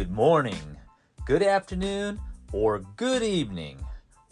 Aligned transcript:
good 0.00 0.10
morning, 0.10 0.78
good 1.26 1.42
afternoon, 1.42 2.18
or 2.54 2.78
good 2.96 3.22
evening. 3.22 3.76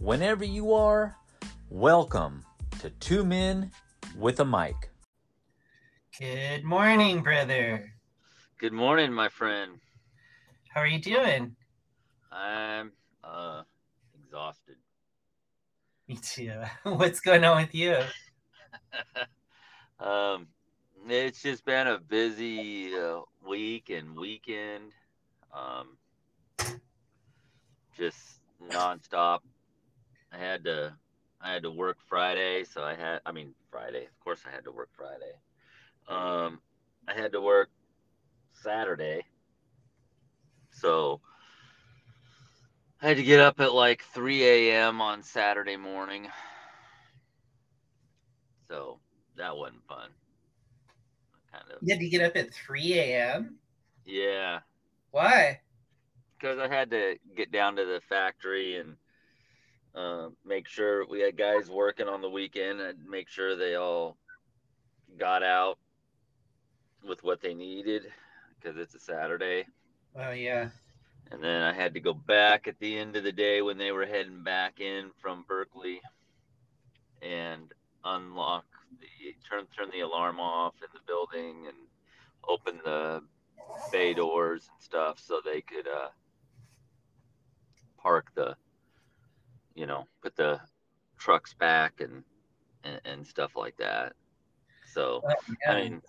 Whenever 0.00 0.42
you 0.42 0.72
are, 0.72 1.14
welcome 1.68 2.42
to 2.80 2.88
Two 2.88 3.22
Men 3.22 3.70
with 4.16 4.40
a 4.40 4.46
Mic. 4.46 4.88
Good 6.18 6.64
morning, 6.64 7.22
brother. 7.22 7.92
Good 8.56 8.72
morning, 8.72 9.12
my 9.12 9.28
friend. 9.28 9.72
How 10.70 10.80
are 10.80 10.86
you 10.86 11.02
doing? 11.02 11.54
I'm 12.32 12.92
uh 13.22 13.64
exhausted. 14.18 14.76
Me 16.08 16.16
too. 16.16 16.62
What's 16.84 17.20
going 17.20 17.44
on 17.44 17.58
with 17.60 17.74
you? 17.74 17.98
um 20.00 20.46
it's 21.10 21.42
just 21.42 21.66
been 21.66 21.88
a 21.88 21.98
busy 21.98 22.96
uh, 22.96 23.20
week 23.46 23.90
and 23.90 24.16
weekend. 24.16 24.92
Um 25.52 25.96
just 27.96 28.40
nonstop. 28.62 29.40
I 30.32 30.38
had 30.38 30.64
to 30.64 30.94
I 31.40 31.52
had 31.52 31.62
to 31.62 31.70
work 31.70 31.98
Friday, 32.08 32.64
so 32.64 32.82
I 32.82 32.94
had 32.94 33.20
I 33.26 33.32
mean 33.32 33.54
Friday. 33.70 34.04
Of 34.04 34.20
course 34.20 34.40
I 34.46 34.54
had 34.54 34.64
to 34.64 34.72
work 34.72 34.90
Friday. 34.96 35.32
Um 36.08 36.60
I 37.06 37.14
had 37.14 37.32
to 37.32 37.40
work 37.40 37.70
Saturday. 38.52 39.24
So 40.70 41.20
I 43.00 43.08
had 43.08 43.16
to 43.16 43.22
get 43.22 43.40
up 43.40 43.60
at 43.60 43.72
like 43.72 44.02
3 44.12 44.44
a.m. 44.44 45.00
on 45.00 45.22
Saturday 45.22 45.76
morning. 45.76 46.28
So 48.68 48.98
that 49.36 49.56
wasn't 49.56 49.84
fun. 49.88 50.10
Kind 51.52 51.64
of. 51.70 51.78
You 51.82 51.94
had 51.94 52.00
to 52.00 52.08
get 52.08 52.22
up 52.22 52.36
at 52.36 52.52
3 52.52 52.94
a.m.? 52.94 53.56
Yeah. 54.04 54.60
Why? 55.10 55.60
Because 56.38 56.58
I 56.58 56.68
had 56.68 56.90
to 56.90 57.16
get 57.36 57.50
down 57.50 57.76
to 57.76 57.84
the 57.84 58.00
factory 58.08 58.76
and 58.76 58.96
uh, 59.94 60.28
make 60.46 60.68
sure 60.68 61.06
we 61.06 61.20
had 61.20 61.36
guys 61.36 61.70
working 61.70 62.08
on 62.08 62.20
the 62.20 62.30
weekend 62.30 62.80
and 62.80 62.98
make 63.08 63.28
sure 63.28 63.56
they 63.56 63.74
all 63.74 64.16
got 65.18 65.42
out 65.42 65.78
with 67.06 67.22
what 67.24 67.40
they 67.40 67.54
needed 67.54 68.02
because 68.60 68.76
it's 68.76 68.94
a 68.94 69.00
Saturday. 69.00 69.66
Oh, 70.16 70.30
yeah. 70.30 70.68
And 71.30 71.42
then 71.42 71.62
I 71.62 71.72
had 71.72 71.94
to 71.94 72.00
go 72.00 72.14
back 72.14 72.68
at 72.68 72.78
the 72.78 72.98
end 72.98 73.16
of 73.16 73.24
the 73.24 73.32
day 73.32 73.60
when 73.60 73.78
they 73.78 73.92
were 73.92 74.06
heading 74.06 74.42
back 74.42 74.80
in 74.80 75.10
from 75.20 75.44
Berkeley 75.46 76.00
and 77.20 77.72
unlock 78.04 78.64
the 79.00 79.34
turn 79.48 79.66
turn 79.76 79.90
the 79.92 80.00
alarm 80.00 80.40
off 80.40 80.74
in 80.80 80.88
the 80.94 81.00
building 81.06 81.66
and 81.66 81.76
open 82.48 82.80
the 82.84 83.22
bay 83.90 84.14
doors 84.14 84.68
and 84.72 84.82
stuff 84.82 85.18
so 85.18 85.40
they 85.44 85.60
could 85.60 85.86
uh, 85.86 86.08
park 87.98 88.30
the 88.34 88.56
you 89.74 89.86
know 89.86 90.06
put 90.22 90.36
the 90.36 90.60
trucks 91.18 91.54
back 91.54 92.00
and 92.00 92.24
and, 92.84 93.00
and 93.04 93.26
stuff 93.26 93.56
like 93.56 93.76
that. 93.78 94.12
So 94.92 95.24
Oh, 95.24 95.34
yeah. 95.64 95.72
I 95.72 95.74
mean 95.76 96.02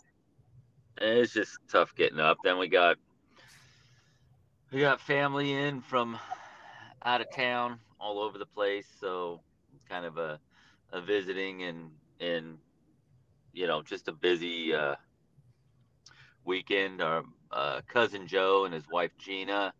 it's 1.01 1.33
just 1.33 1.57
tough 1.69 1.95
getting 1.95 2.19
up. 2.19 2.37
Then 2.43 2.57
we 2.57 2.67
got 2.67 2.97
we 4.71 4.79
got 4.81 4.99
family 4.99 5.53
in 5.53 5.81
from 5.81 6.17
out 7.03 7.21
of 7.21 7.29
town 7.29 7.79
all 7.99 8.19
over 8.19 8.37
the 8.37 8.45
place 8.45 8.87
so 8.99 9.41
kind 9.87 10.05
of 10.05 10.17
a, 10.17 10.39
a 10.91 11.01
visiting 11.01 11.63
and 11.63 11.91
and 12.19 12.57
you 13.53 13.67
know 13.67 13.81
just 13.81 14.07
a 14.07 14.11
busy 14.11 14.73
uh, 14.73 14.95
weekend 16.45 17.01
our 17.01 17.23
uh, 17.51 17.81
cousin 17.87 18.27
joe 18.27 18.65
and 18.65 18.73
his 18.73 18.87
wife 18.89 19.11
gina 19.17 19.73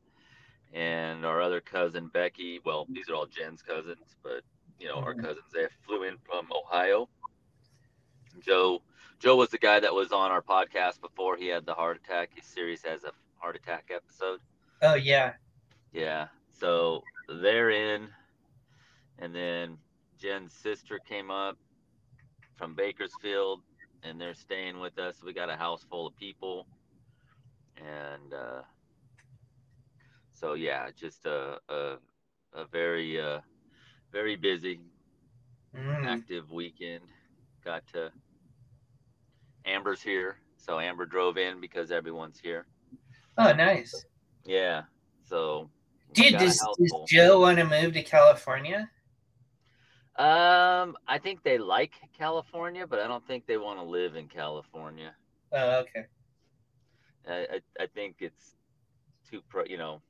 and 0.74 1.26
our 1.26 1.42
other 1.42 1.62
cousin 1.62 2.08
becky 2.14 2.60
well 2.66 2.88
these 2.94 3.10
are 3.10 3.16
all 3.16 3.26
jen's 3.28 3.62
cousins 3.62 4.16
but 4.24 4.42
you 4.80 4.88
know 4.88 5.00
our 5.00 5.14
Mhm. 5.14 5.22
cousins 5.22 5.46
they 5.54 5.68
flew 5.86 6.04
in 6.04 6.18
from 6.26 6.48
ohio 6.52 7.10
joe 8.40 8.82
joe 9.20 9.36
was 9.36 9.50
the 9.50 9.58
guy 9.58 9.80
that 9.80 9.94
was 9.94 10.12
on 10.12 10.32
our 10.32 10.42
podcast 10.42 11.02
before 11.02 11.36
he 11.38 11.48
had 11.48 11.66
the 11.66 11.74
heart 11.74 11.98
attack 11.98 12.32
his 12.36 12.46
series 12.46 12.84
has 12.84 13.04
a 13.04 13.12
heart 13.38 13.56
attack 13.56 13.90
episode 13.94 14.40
Oh, 14.82 14.96
yeah. 14.96 15.34
yeah. 15.92 16.28
So 16.52 17.04
they're 17.28 17.70
in, 17.70 18.08
and 19.18 19.34
then 19.36 19.78
Jen's 20.18 20.54
sister 20.54 21.00
came 21.00 21.30
up 21.32 21.58
from 22.56 22.76
Bakersfield, 22.76 23.62
and 24.04 24.20
they're 24.20 24.34
staying 24.34 24.80
with 24.80 24.98
us. 25.00 25.22
We 25.24 25.34
got 25.34 25.50
a 25.50 25.56
house 25.58 25.86
full 25.90 26.08
of 26.08 26.16
people, 26.16 26.68
and 27.80 28.34
uh, 28.34 28.62
so 30.34 30.54
yeah, 30.54 30.90
just 30.96 31.26
a 31.26 31.58
a, 31.70 31.96
a 32.54 32.66
very 32.72 33.20
uh, 33.20 33.40
very 34.12 34.36
busy, 34.36 34.80
Mm. 35.76 36.06
active 36.08 36.52
weekend. 36.52 37.04
Got 37.64 37.86
to 37.94 38.12
Amber's 39.66 40.02
here, 40.02 40.38
so 40.58 40.80
Amber 40.80 41.06
drove 41.06 41.38
in 41.38 41.62
because 41.62 41.92
everyone's 41.92 42.40
here. 42.40 42.66
Oh, 43.38 43.54
nice. 43.54 44.06
Yeah. 44.46 44.84
So 45.26 45.70
Dude, 46.14 46.38
does, 46.38 46.58
does. 46.58 46.94
Joe 47.08 47.42
want 47.42 47.60
to 47.60 47.66
move 47.66 47.94
to 47.94 48.02
California? 48.02 48.90
Um, 50.16 50.98
I 51.08 51.20
think 51.22 51.44
they 51.44 51.58
like 51.60 51.94
California, 52.18 52.88
but 52.88 53.00
I 53.00 53.08
don't 53.08 53.26
think 53.28 53.46
they 53.46 53.58
want 53.58 53.80
to 53.80 53.84
live 53.86 54.16
in 54.16 54.28
California. 54.28 55.14
Oh, 55.52 55.80
okay. 55.82 56.06
I, 57.30 57.42
I, 57.42 57.84
I 57.84 57.88
think 57.88 58.18
it's 58.20 58.56
too 59.30 59.42
pro. 59.50 59.64
You 59.66 59.78
know, 59.78 60.02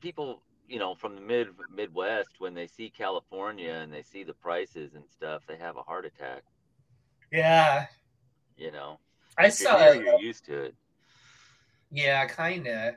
people, 0.00 0.42
you 0.68 0.78
know, 0.78 0.94
from 0.94 1.14
the 1.14 1.20
mid 1.20 1.48
Midwest 1.74 2.30
when 2.38 2.54
they 2.54 2.66
see 2.66 2.90
California 2.90 3.72
and 3.72 3.92
they 3.92 4.02
see 4.02 4.24
the 4.24 4.34
prices 4.34 4.94
and 4.94 5.04
stuff, 5.08 5.42
they 5.46 5.56
have 5.56 5.76
a 5.76 5.82
heart 5.82 6.04
attack. 6.04 6.42
Yeah. 7.32 7.86
You 8.56 8.72
know, 8.72 8.98
I 9.38 9.44
you're 9.44 9.50
saw, 9.52 9.78
here, 9.78 10.02
you're 10.02 10.20
used 10.20 10.44
to 10.46 10.64
it. 10.64 10.74
yeah, 11.90 12.26
kind 12.26 12.66
of. 12.66 12.94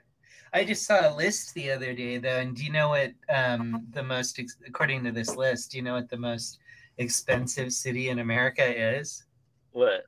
I 0.54 0.64
just 0.64 0.86
saw 0.86 1.10
a 1.10 1.16
list 1.16 1.54
the 1.56 1.72
other 1.72 1.94
day, 1.94 2.18
though, 2.18 2.38
and 2.38 2.56
do 2.56 2.64
you 2.64 2.72
know 2.72 2.90
what 2.90 3.12
um, 3.30 3.88
the 3.92 4.04
most, 4.04 4.38
ex- 4.40 4.58
according 4.68 5.04
to 5.06 5.12
this 5.12 5.36
list, 5.36 5.72
do 5.72 5.78
you 5.78 5.84
know 5.84 5.94
what 5.94 6.10
the 6.10 6.18
most 6.18 6.60
expensive 7.00 7.72
city 7.74 8.10
in 8.10 8.20
America 8.20 8.64
is? 8.98 9.24
What? 9.72 10.06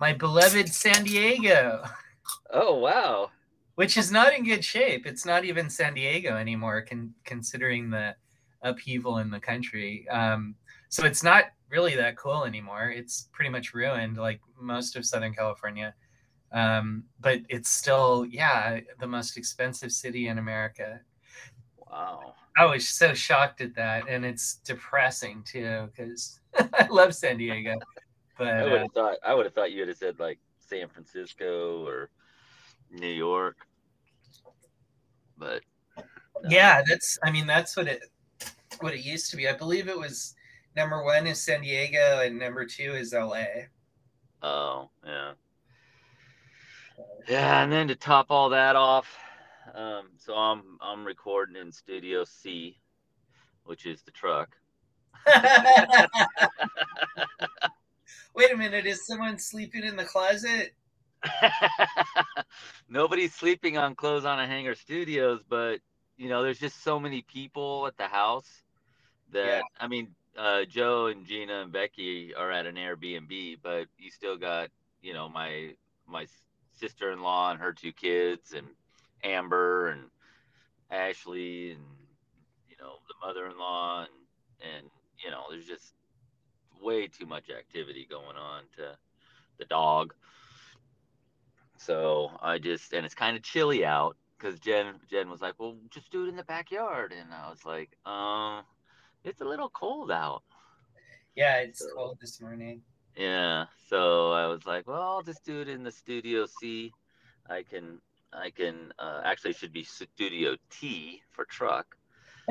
My 0.00 0.12
beloved 0.12 0.68
San 0.68 1.04
Diego, 1.04 1.84
Oh 2.52 2.76
wow. 2.76 3.30
which 3.76 3.96
is 3.96 4.10
not 4.10 4.34
in 4.34 4.44
good 4.44 4.64
shape. 4.64 5.06
It's 5.06 5.26
not 5.26 5.44
even 5.44 5.68
San 5.70 5.94
Diego 5.94 6.36
anymore, 6.36 6.82
con- 6.82 7.14
considering 7.24 7.90
the 7.90 8.14
upheaval 8.62 9.18
in 9.18 9.30
the 9.30 9.40
country. 9.40 10.08
Um, 10.08 10.54
so 10.88 11.04
it's 11.04 11.22
not 11.22 11.44
really 11.70 11.94
that 11.96 12.16
cool 12.16 12.44
anymore. 12.44 12.90
It's 12.90 13.28
pretty 13.32 13.50
much 13.50 13.74
ruined, 13.74 14.16
like 14.16 14.40
most 14.58 14.96
of 14.96 15.04
Southern 15.04 15.34
California. 15.34 15.94
Um, 16.52 17.04
but 17.20 17.40
it's 17.48 17.68
still, 17.70 18.26
yeah, 18.30 18.80
the 19.00 19.06
most 19.06 19.36
expensive 19.36 19.92
city 19.92 20.28
in 20.28 20.38
America. 20.38 21.00
Wow. 21.90 22.34
I 22.56 22.64
was 22.64 22.88
so 22.88 23.12
shocked 23.12 23.60
at 23.60 23.74
that, 23.74 24.08
and 24.08 24.24
it's 24.24 24.56
depressing 24.64 25.42
too 25.44 25.88
because 25.90 26.40
I 26.58 26.86
love 26.90 27.14
San 27.14 27.38
Diego. 27.38 27.74
But 28.38 28.48
I 28.48 28.64
would 28.64 28.72
uh, 28.72 28.78
have 28.80 28.92
thought. 28.92 29.16
I 29.24 29.32
would 29.32 29.46
have 29.46 29.54
thought 29.54 29.72
you 29.72 29.78
would 29.80 29.88
have 29.88 29.96
said 29.96 30.20
like 30.20 30.38
San 30.58 30.88
Francisco 30.88 31.86
or 31.86 32.10
New 32.90 33.12
York. 33.12 33.56
But 35.38 35.62
no. 35.96 36.04
yeah, 36.48 36.82
that's 36.86 37.18
I 37.22 37.30
mean 37.30 37.46
that's 37.46 37.76
what 37.76 37.88
it 37.88 38.00
what 38.80 38.94
it 38.94 39.04
used 39.04 39.30
to 39.30 39.36
be. 39.36 39.48
I 39.48 39.52
believe 39.52 39.88
it 39.88 39.98
was 39.98 40.34
number 40.74 41.02
one 41.04 41.26
is 41.26 41.42
San 41.42 41.62
Diego 41.62 42.20
and 42.20 42.38
number 42.38 42.64
two 42.64 42.94
is 42.94 43.12
LA. 43.12 43.44
Oh, 44.42 44.90
yeah. 45.04 45.32
Yeah, 47.28 47.62
and 47.62 47.72
then 47.72 47.88
to 47.88 47.96
top 47.96 48.26
all 48.30 48.50
that 48.50 48.76
off, 48.76 49.18
um, 49.74 50.10
so 50.16 50.34
I'm 50.34 50.78
I'm 50.80 51.04
recording 51.04 51.56
in 51.56 51.72
Studio 51.72 52.24
C, 52.24 52.78
which 53.64 53.84
is 53.84 54.02
the 54.02 54.12
truck. 54.12 54.56
Wait 58.34 58.52
a 58.52 58.56
minute, 58.56 58.86
is 58.86 59.06
someone 59.06 59.38
sleeping 59.38 59.82
in 59.82 59.96
the 59.96 60.04
closet? 60.04 60.74
Nobody's 62.88 63.34
sleeping 63.34 63.78
on 63.78 63.94
clothes 63.94 64.24
on 64.24 64.38
a 64.40 64.46
hanger 64.46 64.74
studios, 64.74 65.42
but 65.48 65.80
you 66.16 66.28
know, 66.28 66.42
there's 66.42 66.58
just 66.58 66.82
so 66.82 66.98
many 66.98 67.22
people 67.22 67.86
at 67.86 67.96
the 67.96 68.08
house 68.08 68.62
that 69.32 69.58
Yeah. 69.58 69.62
I 69.78 69.88
mean, 69.88 70.14
uh, 70.36 70.64
Joe 70.64 71.06
and 71.06 71.26
Gina 71.26 71.62
and 71.62 71.72
Becky 71.72 72.34
are 72.34 72.50
at 72.50 72.66
an 72.66 72.76
Airbnb, 72.76 73.58
but 73.62 73.86
you 73.98 74.10
still 74.10 74.36
got, 74.36 74.70
you 75.02 75.12
know, 75.14 75.28
my 75.28 75.74
my 76.06 76.26
sister-in-law 76.74 77.52
and 77.52 77.60
her 77.60 77.72
two 77.72 77.92
kids 77.92 78.52
and 78.52 78.66
Amber 79.24 79.88
and 79.88 80.02
Ashley 80.90 81.72
and 81.72 81.82
you 82.68 82.76
know, 82.80 82.96
the 83.08 83.26
mother-in-law 83.26 84.00
and 84.02 84.72
and 84.76 84.86
you 85.24 85.30
know, 85.30 85.44
there's 85.50 85.66
just 85.66 85.94
way 86.82 87.06
too 87.08 87.26
much 87.26 87.50
activity 87.50 88.06
going 88.08 88.36
on 88.36 88.62
to 88.76 88.96
the 89.58 89.64
dog. 89.66 90.14
So 91.78 92.30
I 92.42 92.58
just 92.58 92.92
and 92.92 93.04
it's 93.04 93.14
kind 93.14 93.36
of 93.36 93.42
chilly 93.42 93.84
out, 93.84 94.16
because 94.38 94.58
Jen 94.60 94.94
Jen 95.10 95.30
was 95.30 95.40
like, 95.40 95.54
well, 95.58 95.76
just 95.90 96.10
do 96.10 96.24
it 96.24 96.28
in 96.28 96.36
the 96.36 96.44
backyard, 96.44 97.12
and 97.12 97.32
I 97.32 97.48
was 97.50 97.64
like, 97.64 97.90
um, 98.10 98.64
it's 99.24 99.40
a 99.40 99.44
little 99.44 99.68
cold 99.70 100.10
out. 100.10 100.42
Yeah, 101.34 101.56
it's 101.58 101.80
So- 101.80 101.94
cold 101.94 102.18
this 102.20 102.40
morning. 102.40 102.82
Yeah, 103.16 103.64
so 103.88 104.32
I 104.32 104.46
was 104.46 104.66
like, 104.66 104.86
well, 104.86 105.00
I'll 105.00 105.22
just 105.22 105.42
do 105.44 105.62
it 105.62 105.68
in 105.70 105.82
the 105.82 105.90
Studio 105.90 106.44
C. 106.44 106.92
I 107.48 107.62
can, 107.62 107.98
I 108.30 108.50
can, 108.50 108.92
uh, 108.98 109.22
actually 109.24 109.54
should 109.54 109.72
be 109.72 109.84
Studio 109.84 110.56
T 110.68 111.22
for 111.30 111.46
truck, 111.46 111.96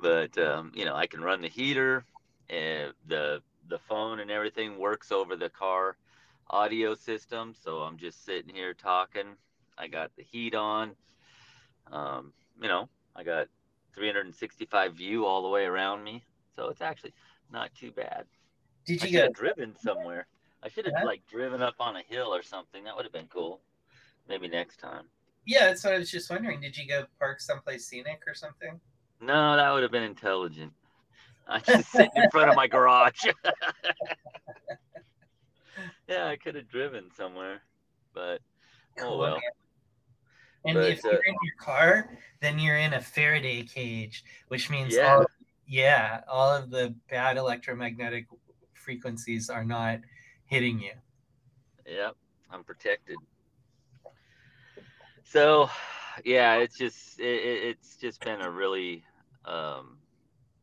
but 0.00 0.38
um, 0.38 0.72
you 0.74 0.84
know, 0.86 0.94
I 0.94 1.06
can 1.06 1.20
run 1.20 1.42
the 1.42 1.48
heater, 1.48 2.04
and 2.48 2.94
the 3.06 3.42
the 3.68 3.78
phone 3.78 4.20
and 4.20 4.30
everything 4.30 4.78
works 4.78 5.12
over 5.12 5.36
the 5.36 5.50
car 5.50 5.96
audio 6.50 6.94
system. 6.94 7.54
So 7.60 7.78
I'm 7.78 7.96
just 7.98 8.24
sitting 8.24 8.54
here 8.54 8.74
talking. 8.74 9.36
I 9.76 9.88
got 9.88 10.10
the 10.16 10.22
heat 10.22 10.54
on. 10.54 10.92
Um, 11.92 12.32
you 12.60 12.68
know, 12.68 12.88
I 13.16 13.22
got 13.22 13.48
365 13.94 14.94
view 14.94 15.24
all 15.26 15.42
the 15.42 15.48
way 15.48 15.64
around 15.64 16.04
me, 16.04 16.22
so 16.54 16.68
it's 16.68 16.82
actually 16.82 17.14
not 17.50 17.74
too 17.74 17.90
bad. 17.92 18.24
Did 18.86 19.02
you 19.02 19.18
have 19.20 19.32
driven 19.32 19.76
somewhere. 19.76 20.26
I 20.62 20.68
should 20.68 20.86
have 20.86 20.94
Huh? 20.98 21.06
like 21.06 21.26
driven 21.26 21.62
up 21.62 21.74
on 21.78 21.96
a 21.96 22.02
hill 22.02 22.34
or 22.34 22.42
something. 22.42 22.84
That 22.84 22.96
would 22.96 23.04
have 23.04 23.12
been 23.12 23.28
cool. 23.28 23.60
Maybe 24.28 24.48
next 24.48 24.78
time. 24.78 25.04
Yeah, 25.46 25.66
that's 25.66 25.84
what 25.84 25.94
I 25.94 25.98
was 25.98 26.10
just 26.10 26.28
wondering. 26.30 26.60
Did 26.60 26.76
you 26.76 26.86
go 26.86 27.06
park 27.18 27.40
someplace 27.40 27.86
scenic 27.86 28.22
or 28.26 28.34
something? 28.34 28.78
No, 29.20 29.56
that 29.56 29.70
would 29.70 29.82
have 29.82 29.92
been 29.92 30.02
intelligent. 30.02 30.72
I 31.46 31.60
just 31.60 31.90
sitting 31.90 32.10
in 32.16 32.30
front 32.30 32.50
of 32.50 32.56
my 32.56 32.66
garage. 32.66 33.24
yeah, 36.08 36.26
I 36.26 36.36
could 36.36 36.54
have 36.54 36.68
driven 36.68 37.10
somewhere, 37.16 37.62
but 38.14 38.40
oh 39.00 39.18
well. 39.18 39.40
And 40.64 40.74
But, 40.76 40.92
if 40.92 41.04
uh, 41.04 41.10
you're 41.10 41.22
in 41.22 41.36
your 41.42 41.54
car, 41.60 42.10
then 42.40 42.58
you're 42.58 42.76
in 42.76 42.94
a 42.94 43.00
Faraday 43.00 43.62
cage, 43.62 44.24
which 44.48 44.70
means 44.70 44.96
Yeah. 44.96 45.16
all 45.16 45.26
yeah, 45.66 46.22
all 46.28 46.50
of 46.50 46.70
the 46.70 46.94
bad 47.10 47.36
electromagnetic 47.36 48.26
frequencies 48.74 49.50
are 49.50 49.64
not 49.64 50.00
hitting 50.46 50.80
you. 50.80 50.92
Yep, 51.86 52.16
I'm 52.50 52.64
protected. 52.64 53.18
So, 55.24 55.68
yeah, 56.24 56.54
it's 56.56 56.76
just 56.76 57.20
it, 57.20 57.24
it- 57.26 57.62
it's 57.64 57.96
just 57.96 58.24
been 58.24 58.40
a 58.40 58.50
really, 58.50 59.04
um, 59.44 59.98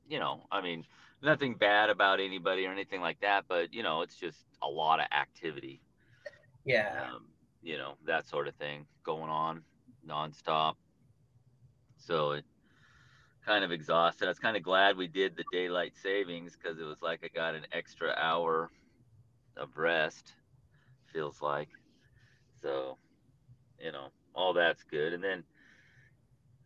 you 0.09 0.19
know, 0.19 0.47
I 0.51 0.61
mean, 0.61 0.85
nothing 1.25 1.55
bad 1.55 1.89
about 1.89 2.19
anybody 2.19 2.65
or 2.65 2.71
anything 2.71 3.01
like 3.01 3.19
that, 3.21 3.45
but 3.47 3.73
you 3.73 3.83
know, 3.83 4.01
it's 4.01 4.17
just 4.17 4.45
a 4.61 4.69
lot 4.69 4.99
of 4.99 5.07
activity, 5.11 5.81
Yeah. 6.65 7.07
um, 7.13 7.33
you 7.61 7.77
know, 7.77 7.97
that 8.05 8.27
sort 8.27 8.47
of 8.47 8.55
thing 8.55 8.87
going 9.03 9.29
on 9.29 9.63
nonstop. 10.07 10.75
So 11.97 12.31
it 12.31 12.45
kind 13.45 13.63
of 13.63 13.71
exhausted. 13.71 14.25
I 14.25 14.29
was 14.29 14.39
kind 14.39 14.57
of 14.57 14.63
glad 14.63 14.97
we 14.97 15.07
did 15.07 15.35
the 15.35 15.45
daylight 15.45 15.95
savings 15.95 16.55
because 16.57 16.79
it 16.79 16.83
was 16.83 17.01
like 17.01 17.23
I 17.23 17.29
got 17.29 17.55
an 17.55 17.67
extra 17.71 18.13
hour 18.17 18.71
of 19.57 19.77
rest. 19.77 20.33
Feels 21.13 21.41
like 21.41 21.69
so, 22.61 22.97
you 23.79 23.91
know, 23.91 24.09
all 24.35 24.53
that's 24.53 24.83
good. 24.83 25.13
And 25.13 25.23
then 25.23 25.45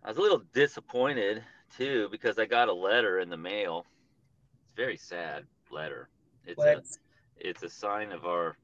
I 0.03 0.09
was 0.09 0.17
a 0.17 0.21
little 0.21 0.39
disappointed 0.53 1.43
too 1.69 2.09
because 2.09 2.37
I 2.39 2.45
got 2.45 2.69
a 2.69 2.73
letter 2.73 3.19
in 3.19 3.29
the 3.29 3.37
mail. 3.37 3.85
Very 4.79 4.97
sad 4.97 5.47
letter. 5.71 6.09
It's 6.45 6.67
a 6.67 6.83
it's 7.37 7.63
a 7.63 7.69
sign 7.69 8.13
of 8.13 8.25
our 8.25 8.57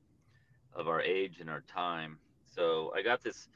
of 0.74 0.88
our 0.88 1.02
age 1.02 1.40
and 1.42 1.50
our 1.50 1.62
time. 1.62 2.20
So 2.46 2.94
I 2.96 3.04
got 3.04 3.24
this 3.24 3.50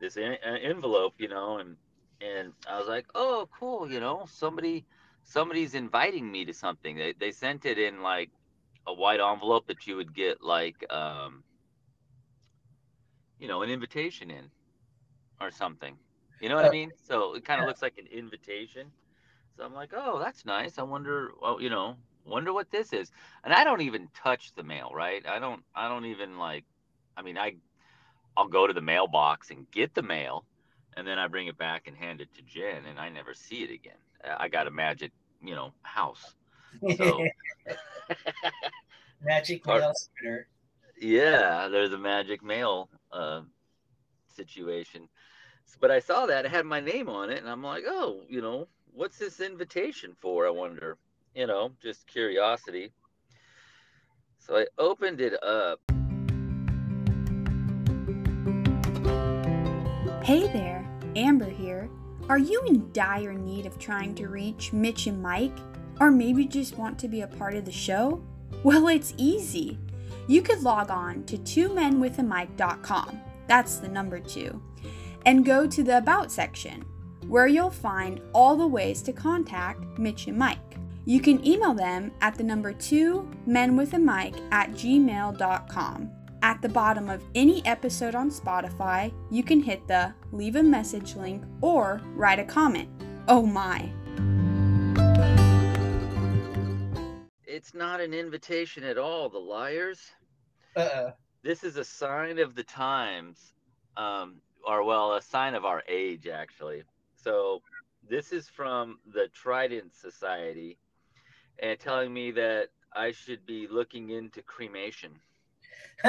this 0.00 0.16
en- 0.16 0.38
en- 0.44 0.56
envelope, 0.72 1.14
you 1.18 1.28
know, 1.28 1.58
and 1.58 1.76
and 2.20 2.54
I 2.68 2.78
was 2.78 2.88
like, 2.88 3.06
oh, 3.14 3.48
cool, 3.58 3.90
you 3.90 4.00
know, 4.00 4.26
somebody 4.26 4.86
somebody's 5.24 5.74
inviting 5.74 6.30
me 6.30 6.44
to 6.46 6.54
something. 6.54 6.96
They 6.96 7.12
they 7.14 7.32
sent 7.32 7.66
it 7.66 7.78
in 7.78 8.02
like 8.02 8.30
a 8.86 8.94
white 8.94 9.20
envelope 9.20 9.66
that 9.68 9.86
you 9.86 9.96
would 9.96 10.14
get 10.14 10.42
like 10.42 10.84
um 10.92 11.44
you 13.38 13.48
know 13.48 13.62
an 13.62 13.70
invitation 13.70 14.30
in 14.30 14.50
or 15.40 15.50
something. 15.50 15.98
You 16.40 16.48
know 16.48 16.56
what 16.56 16.66
I 16.66 16.68
Uh, 16.68 16.70
mean? 16.70 16.92
So 16.96 17.34
it 17.34 17.44
kind 17.44 17.60
of 17.60 17.66
looks 17.66 17.82
like 17.82 17.98
an 17.98 18.06
invitation. 18.06 18.92
So 19.56 19.64
I'm 19.64 19.74
like, 19.74 19.92
oh, 19.94 20.18
that's 20.18 20.44
nice. 20.44 20.78
I 20.78 20.82
wonder, 20.82 21.32
well, 21.40 21.60
you 21.60 21.70
know, 21.70 21.96
wonder 22.24 22.52
what 22.52 22.70
this 22.70 22.92
is. 22.92 23.10
And 23.44 23.52
I 23.54 23.64
don't 23.64 23.82
even 23.82 24.08
touch 24.14 24.52
the 24.54 24.62
mail, 24.64 24.90
right? 24.92 25.24
I 25.26 25.38
don't, 25.38 25.62
I 25.74 25.88
don't 25.88 26.06
even 26.06 26.38
like. 26.38 26.64
I 27.16 27.22
mean, 27.22 27.38
I, 27.38 27.54
I'll 28.36 28.48
go 28.48 28.66
to 28.66 28.72
the 28.72 28.80
mailbox 28.80 29.50
and 29.50 29.70
get 29.70 29.94
the 29.94 30.02
mail, 30.02 30.44
and 30.96 31.06
then 31.06 31.18
I 31.18 31.28
bring 31.28 31.46
it 31.46 31.56
back 31.56 31.86
and 31.86 31.96
hand 31.96 32.20
it 32.20 32.28
to 32.34 32.42
Jen, 32.42 32.84
and 32.86 32.98
I 32.98 33.08
never 33.08 33.34
see 33.34 33.62
it 33.62 33.70
again. 33.70 33.94
Uh, 34.24 34.34
I 34.38 34.48
got 34.48 34.66
a 34.66 34.70
magic, 34.72 35.12
you 35.42 35.54
know, 35.54 35.72
house. 35.82 36.34
So- 36.96 37.22
Magic 39.22 39.64
mail 39.66 39.92
splitter. 39.94 40.48
yeah, 41.00 41.68
there's 41.68 41.92
a 41.92 41.98
magic 41.98 42.42
mail 42.42 42.90
uh, 43.12 43.40
situation. 44.34 45.08
But 45.80 45.90
I 45.90 46.00
saw 46.00 46.26
that 46.26 46.44
it 46.44 46.50
had 46.50 46.66
my 46.66 46.80
name 46.80 47.08
on 47.08 47.30
it, 47.30 47.38
and 47.38 47.48
I'm 47.48 47.62
like, 47.62 47.84
oh, 47.86 48.22
you 48.28 48.42
know, 48.42 48.68
what's 48.94 49.18
this 49.18 49.40
invitation 49.40 50.14
for? 50.20 50.46
I 50.46 50.50
wonder, 50.50 50.96
you 51.34 51.46
know, 51.46 51.72
just 51.82 52.06
curiosity. 52.06 52.92
So 54.38 54.56
I 54.56 54.66
opened 54.78 55.20
it 55.20 55.34
up. 55.42 55.80
Hey 60.22 60.46
there, 60.52 60.86
Amber 61.16 61.50
here. 61.50 61.90
Are 62.28 62.38
you 62.38 62.62
in 62.66 62.90
dire 62.92 63.34
need 63.34 63.66
of 63.66 63.78
trying 63.78 64.14
to 64.14 64.28
reach 64.28 64.72
Mitch 64.72 65.06
and 65.06 65.20
Mike? 65.20 65.56
Or 66.00 66.10
maybe 66.10 66.46
just 66.46 66.78
want 66.78 66.98
to 67.00 67.08
be 67.08 67.20
a 67.20 67.26
part 67.26 67.54
of 67.54 67.64
the 67.64 67.72
show? 67.72 68.22
Well, 68.62 68.88
it's 68.88 69.12
easy. 69.16 69.78
You 70.26 70.40
could 70.40 70.62
log 70.62 70.90
on 70.90 71.24
to 71.24 71.36
twomenwithamic.com, 71.36 73.20
that's 73.46 73.76
the 73.76 73.88
number 73.88 74.18
two, 74.18 74.62
and 75.26 75.44
go 75.44 75.66
to 75.66 75.82
the 75.82 75.98
About 75.98 76.32
section, 76.32 76.84
where 77.28 77.46
you'll 77.46 77.70
find 77.70 78.20
all 78.32 78.56
the 78.56 78.66
ways 78.66 79.02
to 79.02 79.12
contact 79.12 79.98
Mitch 79.98 80.26
and 80.26 80.38
Mike. 80.38 80.58
You 81.06 81.20
can 81.20 81.46
email 81.46 81.74
them 81.74 82.12
at 82.20 82.34
the 82.36 82.44
number 82.44 82.72
two 82.72 83.30
menwithamic 83.46 84.40
at 84.50 84.70
gmail.com. 84.70 86.10
At 86.42 86.60
the 86.60 86.68
bottom 86.68 87.08
of 87.08 87.22
any 87.34 87.64
episode 87.66 88.14
on 88.14 88.30
Spotify, 88.30 89.12
you 89.30 89.42
can 89.42 89.62
hit 89.62 89.86
the 89.88 90.14
leave 90.32 90.56
a 90.56 90.62
message 90.62 91.16
link 91.16 91.42
or 91.60 92.00
write 92.14 92.38
a 92.38 92.44
comment. 92.44 92.88
Oh 93.28 93.46
my. 93.46 93.90
It's 97.46 97.72
not 97.72 98.00
an 98.00 98.12
invitation 98.12 98.84
at 98.84 98.98
all, 98.98 99.28
the 99.28 99.38
liars. 99.38 100.10
Uh-uh. 100.76 101.12
This 101.42 101.64
is 101.64 101.76
a 101.76 101.84
sign 101.84 102.38
of 102.38 102.54
the 102.54 102.62
times, 102.62 103.52
um, 103.96 104.36
or 104.66 104.82
well, 104.84 105.14
a 105.14 105.22
sign 105.22 105.54
of 105.54 105.64
our 105.64 105.82
age, 105.88 106.26
actually. 106.26 106.82
So 107.16 107.62
this 108.08 108.32
is 108.32 108.48
from 108.48 108.98
the 109.12 109.28
Trident 109.32 109.94
Society, 109.94 110.78
and 111.60 111.78
telling 111.78 112.12
me 112.12 112.30
that 112.32 112.68
I 112.94 113.12
should 113.12 113.46
be 113.46 113.66
looking 113.70 114.10
into 114.10 114.42
cremation. 114.42 115.12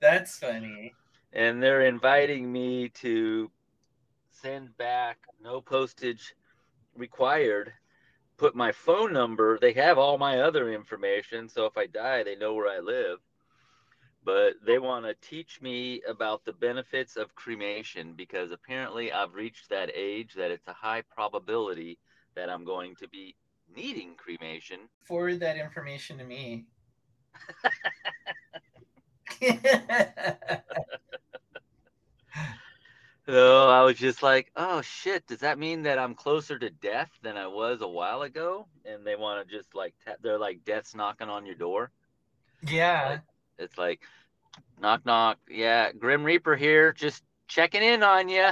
That's 0.00 0.38
funny. 0.38 0.92
and 1.32 1.62
they're 1.62 1.82
inviting 1.86 2.50
me 2.50 2.88
to 2.88 3.50
send 4.30 4.76
back 4.78 5.18
no 5.42 5.60
postage 5.60 6.34
required 6.96 7.72
put 8.38 8.54
my 8.56 8.72
phone 8.72 9.12
number 9.12 9.58
they 9.60 9.72
have 9.72 9.98
all 9.98 10.18
my 10.18 10.40
other 10.40 10.72
information 10.72 11.48
so 11.48 11.66
if 11.66 11.76
i 11.76 11.86
die 11.86 12.22
they 12.22 12.36
know 12.36 12.54
where 12.54 12.68
i 12.68 12.78
live 12.80 13.18
but 14.24 14.54
they 14.64 14.78
want 14.78 15.04
to 15.04 15.14
teach 15.26 15.60
me 15.62 16.02
about 16.08 16.44
the 16.44 16.52
benefits 16.52 17.16
of 17.16 17.34
cremation 17.34 18.14
because 18.16 18.50
apparently 18.52 19.12
i've 19.12 19.34
reached 19.34 19.68
that 19.70 19.90
age 19.94 20.34
that 20.34 20.50
it's 20.50 20.68
a 20.68 20.72
high 20.72 21.02
probability 21.14 21.98
that 22.34 22.50
i'm 22.50 22.64
going 22.64 22.94
to 22.94 23.08
be 23.08 23.34
needing 23.74 24.14
cremation 24.16 24.80
Forward 25.04 25.40
that 25.40 25.56
information 25.56 26.18
to 26.18 26.24
me. 26.24 26.66
So 29.40 29.48
oh, 33.28 33.68
I 33.68 33.82
was 33.82 33.96
just 33.96 34.22
like, 34.22 34.50
oh 34.56 34.82
shit, 34.82 35.26
does 35.26 35.38
that 35.38 35.58
mean 35.58 35.82
that 35.82 35.98
I'm 35.98 36.14
closer 36.14 36.58
to 36.58 36.70
death 36.70 37.10
than 37.22 37.36
I 37.36 37.46
was 37.46 37.80
a 37.80 37.88
while 37.88 38.22
ago? 38.22 38.66
And 38.84 39.06
they 39.06 39.16
want 39.16 39.48
to 39.48 39.56
just 39.56 39.74
like, 39.74 39.94
they're 40.22 40.38
like, 40.38 40.64
death's 40.64 40.94
knocking 40.94 41.28
on 41.28 41.46
your 41.46 41.54
door. 41.54 41.90
yeah. 42.66 43.18
It's 43.60 43.76
like, 43.78 44.00
knock, 44.80 45.04
knock. 45.04 45.38
Yeah, 45.48 45.92
Grim 45.92 46.24
Reaper 46.24 46.56
here, 46.56 46.92
just 46.92 47.22
checking 47.46 47.82
in 47.82 48.02
on 48.02 48.28
you. 48.28 48.50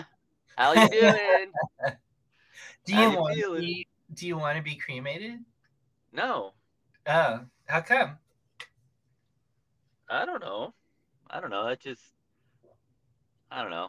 How 0.56 0.72
you 0.74 0.88
doing? 0.90 1.52
Do 2.84 2.94
you 2.94 3.10
you 3.10 3.18
want 3.18 3.36
to 3.38 3.56
be, 3.56 3.86
do 4.14 4.26
you 4.26 4.36
want 4.36 4.56
to 4.56 4.62
be 4.62 4.76
cremated? 4.76 5.40
no, 6.12 6.52
Oh, 7.06 7.40
how 7.66 7.80
come? 7.80 8.18
I 10.10 10.24
don't 10.26 10.40
know. 10.40 10.74
I 11.30 11.40
don't 11.40 11.50
know. 11.50 11.68
It 11.68 11.80
just, 11.80 12.02
I 13.50 13.62
don't 13.62 13.70
know. 13.70 13.88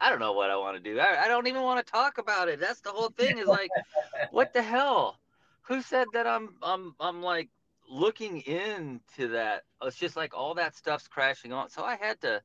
I 0.00 0.10
don't 0.10 0.18
know 0.18 0.32
what 0.32 0.50
I 0.50 0.56
want 0.56 0.76
to 0.76 0.82
do. 0.82 0.98
I, 0.98 1.24
I 1.24 1.28
don't 1.28 1.46
even 1.46 1.62
want 1.62 1.84
to 1.84 1.90
talk 1.90 2.18
about 2.18 2.48
it. 2.48 2.58
That's 2.58 2.80
the 2.80 2.90
whole 2.90 3.10
thing. 3.10 3.38
Is 3.38 3.46
like, 3.48 3.70
what 4.30 4.52
the 4.52 4.62
hell? 4.62 5.18
Who 5.62 5.80
said 5.80 6.08
that 6.12 6.26
I'm 6.26 6.56
I'm 6.62 6.94
I'm 6.98 7.22
like 7.22 7.48
looking 7.92 8.40
into 8.40 9.28
that? 9.28 9.62
It's 9.82 9.96
just 9.96 10.16
like 10.16 10.34
all 10.34 10.54
that 10.54 10.74
stuff's 10.76 11.08
crashing 11.08 11.52
on. 11.52 11.68
So 11.68 11.84
I 11.84 11.96
had 11.96 12.20
to. 12.22 12.42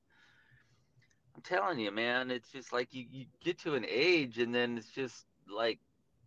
I'm 1.36 1.42
telling 1.42 1.80
you, 1.80 1.92
man. 1.92 2.32
It's 2.32 2.52
just 2.52 2.74
like 2.74 2.94
you 2.94 3.06
you 3.12 3.26
get 3.44 3.60
to 3.60 3.76
an 3.76 3.86
age, 3.88 4.40
and 4.40 4.54
then 4.54 4.78
it's 4.78 4.90
just 4.92 5.26
like 5.50 5.80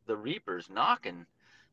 the 0.06 0.16
Reaper's 0.16 0.70
knocking. 0.70 1.26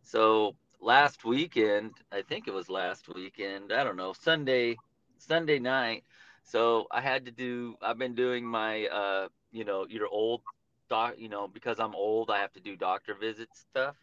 So 0.04 0.56
last 0.82 1.26
weekend, 1.26 1.94
I 2.12 2.22
think 2.22 2.48
it 2.48 2.54
was 2.54 2.70
last 2.70 3.14
weekend. 3.14 3.72
I 3.72 3.84
don't 3.84 3.98
know 3.98 4.14
Sunday 4.14 4.78
Sunday 5.18 5.60
night. 5.60 6.04
So 6.44 6.88
I 6.92 7.02
had 7.02 7.26
to 7.26 7.32
do. 7.32 7.76
I've 7.82 7.98
been 7.98 8.16
doing 8.16 8.46
my 8.46 8.88
uh 8.88 9.28
you 9.52 9.64
know, 9.66 9.86
your 9.88 10.08
old 10.08 10.42
doc, 10.90 11.16
you 11.18 11.30
know, 11.30 11.48
because 11.48 11.80
I'm 11.80 11.96
old, 11.96 12.30
I 12.30 12.40
have 12.40 12.54
to 12.54 12.60
do 12.60 12.76
doctor 12.76 13.16
visits 13.16 13.66
stuff. 13.72 13.96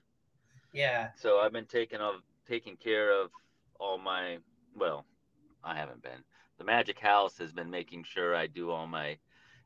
Yeah. 0.73 1.09
So 1.17 1.39
I've 1.39 1.53
been 1.53 1.67
taking 1.67 2.01
of 2.01 2.17
taking 2.47 2.77
care 2.77 3.13
of 3.13 3.31
all 3.79 3.99
my 3.99 4.39
well, 4.77 5.05
I 5.63 5.77
haven't 5.77 6.03
been. 6.03 6.25
The 6.59 6.65
Magic 6.65 6.99
House 6.99 7.39
has 7.39 7.53
been 7.53 7.71
making 7.71 8.05
sure 8.05 8.35
I 8.35 8.47
do 8.47 8.71
all 8.71 8.87
my 8.87 9.19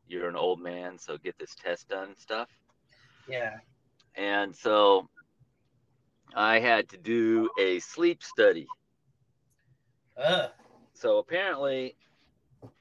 you're 0.06 0.28
an 0.28 0.36
old 0.36 0.60
man, 0.60 0.98
so 0.98 1.18
get 1.18 1.38
this 1.38 1.54
test 1.54 1.88
done 1.88 2.16
stuff. 2.16 2.48
Yeah. 3.28 3.56
And 4.14 4.56
so 4.56 5.08
I 6.34 6.60
had 6.60 6.88
to 6.90 6.96
do 6.96 7.50
a 7.60 7.78
sleep 7.80 8.22
study. 8.22 8.66
Ugh. 10.16 10.50
So 10.94 11.18
apparently 11.18 11.96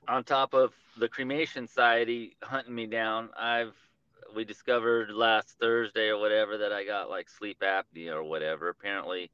on 0.08 0.24
top 0.24 0.54
of 0.54 0.74
the 0.98 1.08
cremation 1.08 1.68
society 1.68 2.38
hunting 2.42 2.74
me 2.74 2.88
down, 2.88 3.30
I've 3.38 3.76
we 4.36 4.44
discovered 4.44 5.12
last 5.12 5.56
Thursday 5.60 6.10
or 6.10 6.18
whatever 6.18 6.58
that 6.58 6.74
I 6.74 6.84
got 6.84 7.10
like 7.10 7.30
sleep 7.30 7.62
apnea 7.62 8.14
or 8.14 8.24
whatever. 8.24 8.70
Apparently, 8.70 9.32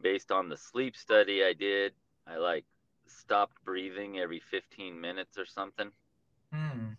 based 0.00 0.30
on 0.30 0.48
the 0.48 0.56
sleep 0.56 0.96
study 0.96 1.44
I 1.44 1.52
did, 1.52 1.92
I 2.26 2.36
like 2.36 2.64
stopped 3.06 3.56
breathing 3.64 4.18
every 4.18 4.40
15 4.40 5.00
minutes 5.00 5.38
or 5.38 5.46
something. 5.46 5.90
Hmm. 6.52 6.90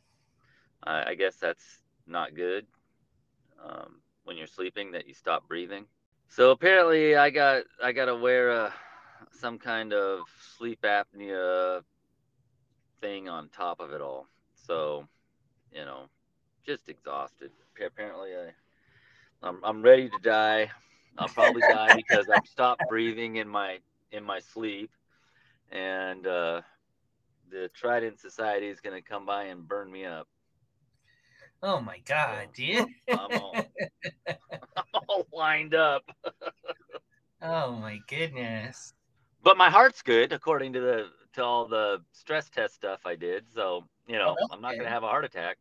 I, 0.84 1.12
I 1.12 1.16
guess 1.16 1.36
that's 1.36 1.82
not 2.08 2.36
good 2.36 2.66
um, 3.64 4.02
when 4.24 4.38
you're 4.38 4.48
sleeping 4.48 4.92
that 4.92 5.08
you 5.08 5.14
stop 5.14 5.48
breathing. 5.48 5.86
So 6.28 6.52
apparently, 6.52 7.16
I 7.16 7.30
got 7.30 7.64
I 7.84 7.92
got 7.92 8.06
to 8.06 8.16
wear 8.16 8.50
a 8.50 8.74
some 9.32 9.58
kind 9.60 9.94
of 9.94 10.22
sleep 10.58 10.84
apnea 10.84 11.82
thing 13.02 13.30
on 13.30 13.50
top 13.50 13.80
of 13.80 13.92
it 13.92 14.02
all. 14.02 14.28
So, 14.56 15.08
you 15.72 15.86
know, 15.86 16.06
just 16.66 16.90
exhausted. 16.90 17.52
Apparently, 17.86 18.32
I, 18.32 19.48
I'm, 19.48 19.60
I'm 19.64 19.82
ready 19.82 20.10
to 20.10 20.18
die. 20.24 20.72
I'll 21.18 21.28
probably 21.30 21.62
die 21.62 21.96
because 21.96 22.28
I've 22.30 22.46
stopped 22.46 22.84
breathing 22.90 23.38
in 23.38 23.48
my 23.48 23.80
in 24.12 24.24
my 24.24 24.40
sleep, 24.40 24.92
and 25.72 26.26
uh, 26.28 26.62
the 27.50 27.70
Trident 27.74 28.20
Society 28.20 28.68
is 28.68 28.80
going 28.82 28.96
to 28.96 29.02
come 29.08 29.26
by 29.26 29.46
and 29.46 29.68
burn 29.68 29.92
me 29.92 30.06
up. 30.06 30.28
Oh 31.64 31.80
my 31.80 32.00
God, 32.06 32.50
dude. 32.54 32.86
I'm 33.10 33.42
all, 33.42 33.56
I'm 34.28 35.02
all 35.08 35.28
lined 35.34 35.74
up. 35.74 36.04
oh 37.42 37.72
my 37.74 38.00
goodness. 38.08 38.94
But 39.44 39.58
my 39.58 39.70
heart's 39.70 40.02
good, 40.02 40.34
according 40.34 40.74
to 40.74 40.80
the 40.80 41.08
to 41.34 41.44
all 41.44 41.68
the 41.68 42.02
stress 42.14 42.50
test 42.50 42.76
stuff 42.76 43.02
I 43.06 43.16
did. 43.16 43.46
So 43.54 43.84
you 44.08 44.18
know, 44.18 44.36
Oh, 44.40 44.48
I'm 44.52 44.62
not 44.62 44.72
going 44.74 44.84
to 44.84 44.90
have 44.90 45.04
a 45.04 45.08
heart 45.08 45.26
attack. 45.26 45.58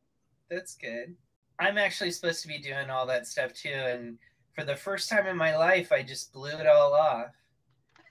That's 0.51 0.75
good. 0.75 1.17
I'm 1.59 1.79
actually 1.79 2.11
supposed 2.11 2.43
to 2.43 2.49
be 2.49 2.59
doing 2.59 2.91
all 2.91 3.07
that 3.07 3.27
stuff 3.27 3.55
too, 3.55 3.71
and 3.71 4.19
for 4.55 4.65
the 4.65 4.77
first 4.77 5.09
time 5.11 5.27
in 5.27 5.37
my 5.37 5.57
life, 5.57 5.93
I 5.93 6.03
just 6.03 6.33
blew 6.33 6.51
it 6.51 6.67
all 6.67 6.95
off. 6.95 7.33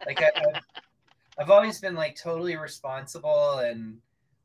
Like 0.06 0.22
I, 0.22 0.30
I've, 0.36 0.62
I've 1.40 1.50
always 1.50 1.80
been 1.80 1.96
like 1.96 2.16
totally 2.16 2.56
responsible 2.56 3.60
and 3.60 3.98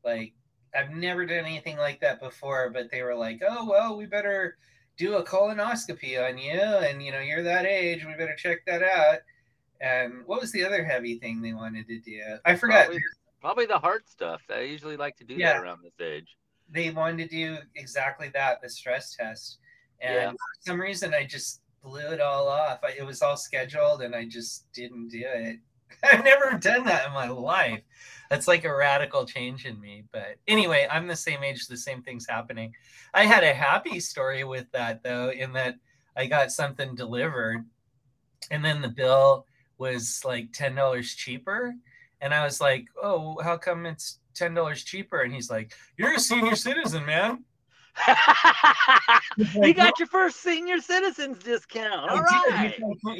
like 0.03 0.33
I've 0.75 0.91
never 0.91 1.25
done 1.25 1.45
anything 1.45 1.77
like 1.77 1.99
that 2.01 2.19
before. 2.19 2.69
But 2.69 2.89
they 2.91 3.01
were 3.01 3.15
like, 3.15 3.41
"Oh 3.47 3.67
well, 3.69 3.97
we 3.97 4.05
better 4.05 4.57
do 4.97 5.15
a 5.15 5.23
colonoscopy 5.23 6.23
on 6.23 6.37
you, 6.37 6.51
and 6.59 7.01
you 7.03 7.11
know 7.11 7.19
you're 7.19 7.43
that 7.43 7.65
age, 7.65 8.05
we 8.05 8.13
better 8.13 8.35
check 8.35 8.59
that 8.65 8.83
out." 8.83 9.19
And 9.81 10.25
what 10.25 10.41
was 10.41 10.51
the 10.51 10.65
other 10.65 10.83
heavy 10.83 11.17
thing 11.19 11.41
they 11.41 11.53
wanted 11.53 11.87
to 11.87 11.99
do? 11.99 12.21
I 12.45 12.55
forgot. 12.55 12.85
Probably, 12.85 13.01
probably 13.41 13.65
the 13.65 13.79
heart 13.79 14.09
stuff. 14.09 14.41
I 14.49 14.61
usually 14.61 14.97
like 14.97 15.15
to 15.17 15.23
do 15.23 15.35
Yeah. 15.35 15.53
that 15.53 15.63
around 15.63 15.79
this 15.83 15.99
age. 16.05 16.37
they 16.71 16.91
wanted 16.91 17.29
to 17.29 17.35
do 17.35 17.57
exactly 17.75 18.29
that 18.29 18.61
the 18.61 18.69
stress 18.69 19.15
test 19.15 19.57
and 20.01 20.13
Yeah. 20.13 20.29
for 20.31 20.37
some 20.67 20.79
reason 20.79 21.13
i 21.15 21.25
just 21.25 21.61
blew 21.81 22.11
it 22.11 22.21
all 22.21 22.47
off. 22.47 22.79
I, 22.83 22.91
it 22.97 23.05
was 23.05 23.21
all 23.21 23.37
scheduled 23.37 24.01
and 24.01 24.15
i 24.15 24.25
just 24.25 24.71
didn't 24.73 25.09
do 25.09 25.23
it. 25.25 25.59
I've 26.03 26.23
never 26.23 26.57
done 26.57 26.85
that 26.85 27.07
in 27.07 27.13
my 27.13 27.29
life. 27.29 27.81
That's 28.29 28.47
like 28.47 28.63
a 28.63 28.75
radical 28.75 29.25
change 29.25 29.65
in 29.65 29.79
me 29.79 30.03
but 30.11 30.35
anyway 30.47 30.87
i'm 30.91 31.07
the 31.07 31.15
same 31.15 31.43
age 31.43 31.67
the 31.67 31.77
same 31.77 32.01
thing's 32.01 32.27
happening. 32.27 32.73
I 33.13 33.25
had 33.25 33.43
a 33.43 33.53
happy 33.53 33.99
story 33.99 34.43
with 34.43 34.71
that 34.71 35.03
though 35.03 35.31
in 35.31 35.53
that 35.53 35.75
i 36.15 36.25
got 36.25 36.51
something 36.51 36.95
delivered 36.95 37.65
and 38.51 38.63
then 38.63 38.81
the 38.81 38.89
bill 38.89 39.45
was 39.77 40.21
like 40.25 40.51
$10 40.51 41.03
cheaper. 41.15 41.73
And 42.21 42.33
i 42.33 42.43
was 42.43 42.61
like 42.61 42.85
oh 43.01 43.39
how 43.43 43.57
come 43.57 43.85
it's 43.85 44.19
$10 44.35 44.85
cheaper? 44.85 45.21
And 45.21 45.33
he's 45.33 45.49
like 45.49 45.73
you're 45.97 46.13
a 46.13 46.19
senior 46.19 46.55
citizen, 46.55 47.05
man. 47.05 47.43
You 49.63 49.73
got 49.73 49.97
your 49.99 50.07
first 50.07 50.41
senior 50.41 50.79
citizens 50.79 51.39
discount. 51.39 52.09
All 52.09 52.21
right. 52.21 52.73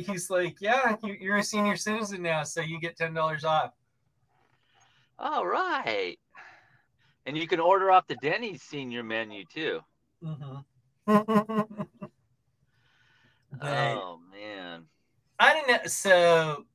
He's 0.06 0.30
like- 0.30 0.58
yeah, 0.62 0.96
you- 1.04 1.18
you're 1.20 1.38
a 1.38 1.44
senior 1.44 1.76
citizen 1.76 2.22
now, 2.22 2.44
so 2.44 2.62
you 2.62 2.80
get 2.80 2.96
ten 2.98 3.14
dollars 3.14 3.44
off. 3.44 3.72
All 5.18 5.46
right. 5.46 6.18
And 7.26 7.38
you 7.38 7.48
can 7.48 7.60
order 7.60 7.92
off 7.92 8.08
the 8.08 8.16
Denny's 8.16 8.62
senior 8.64 9.04
menu 9.04 9.44
too. 9.46 9.82
Mm-hmm. 10.24 11.62
Oh 13.62 14.20
man. 14.32 14.86
I 15.40 15.54
don't 15.54 15.68
know. 15.68 15.80
So 15.88 16.66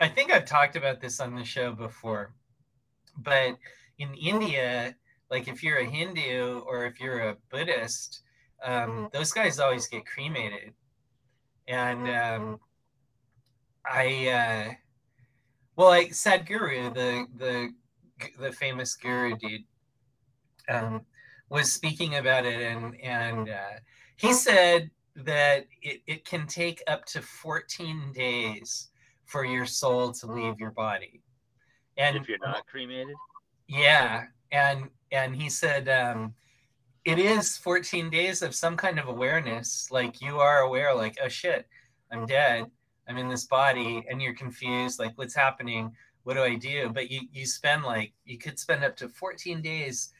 I 0.00 0.08
think 0.08 0.32
I've 0.32 0.46
talked 0.46 0.74
about 0.76 1.00
this 1.00 1.20
on 1.20 1.34
the 1.34 1.44
show 1.44 1.72
before, 1.72 2.32
but 3.18 3.56
in 3.98 4.14
India, 4.14 4.96
like 5.34 5.48
if 5.48 5.64
you're 5.64 5.78
a 5.78 5.84
Hindu 5.84 6.60
or 6.60 6.86
if 6.86 7.00
you're 7.00 7.28
a 7.30 7.36
Buddhist, 7.50 8.22
um, 8.62 9.08
those 9.12 9.32
guys 9.32 9.58
always 9.58 9.88
get 9.88 10.06
cremated. 10.06 10.72
And 11.66 12.08
um, 12.08 12.60
I, 13.84 14.28
uh, 14.28 14.74
well, 15.74 15.88
like 15.88 16.10
Sadhguru, 16.10 16.94
the 16.94 17.26
the 17.36 17.74
the 18.38 18.52
famous 18.52 18.94
guru 18.94 19.36
dude, 19.36 19.64
um, 20.68 21.00
was 21.48 21.72
speaking 21.72 22.14
about 22.14 22.46
it, 22.46 22.62
and 22.62 22.94
and 23.00 23.48
uh, 23.48 23.78
he 24.14 24.32
said 24.32 24.88
that 25.16 25.66
it, 25.82 26.00
it 26.06 26.24
can 26.24 26.46
take 26.46 26.80
up 26.86 27.06
to 27.06 27.22
14 27.22 28.12
days 28.14 28.90
for 29.24 29.44
your 29.44 29.66
soul 29.66 30.12
to 30.12 30.26
leave 30.28 30.60
your 30.60 30.70
body. 30.70 31.22
And 31.96 32.16
if 32.16 32.28
you're 32.28 32.38
not 32.38 32.68
cremated. 32.68 33.16
yeah, 33.66 34.26
and 34.52 34.88
and 35.10 35.36
he 35.36 35.48
said 35.48 35.88
um, 35.88 36.34
it 37.04 37.18
is 37.18 37.56
14 37.58 38.10
days 38.10 38.42
of 38.42 38.54
some 38.54 38.76
kind 38.76 38.98
of 38.98 39.08
awareness. 39.08 39.88
Like 39.90 40.20
you 40.20 40.38
are 40.38 40.60
aware, 40.60 40.94
like 40.94 41.16
oh 41.22 41.28
shit, 41.28 41.66
I'm 42.10 42.26
dead. 42.26 42.66
I'm 43.08 43.18
in 43.18 43.28
this 43.28 43.44
body, 43.44 44.04
and 44.08 44.22
you're 44.22 44.34
confused, 44.34 44.98
like 44.98 45.12
what's 45.16 45.34
happening? 45.34 45.92
What 46.22 46.34
do 46.34 46.42
I 46.42 46.54
do? 46.54 46.90
But 46.92 47.10
you 47.10 47.22
you 47.32 47.46
spend 47.46 47.84
like 47.84 48.12
you 48.24 48.38
could 48.38 48.58
spend 48.58 48.84
up 48.84 48.96
to 48.96 49.08
14 49.08 49.60
days 49.60 50.12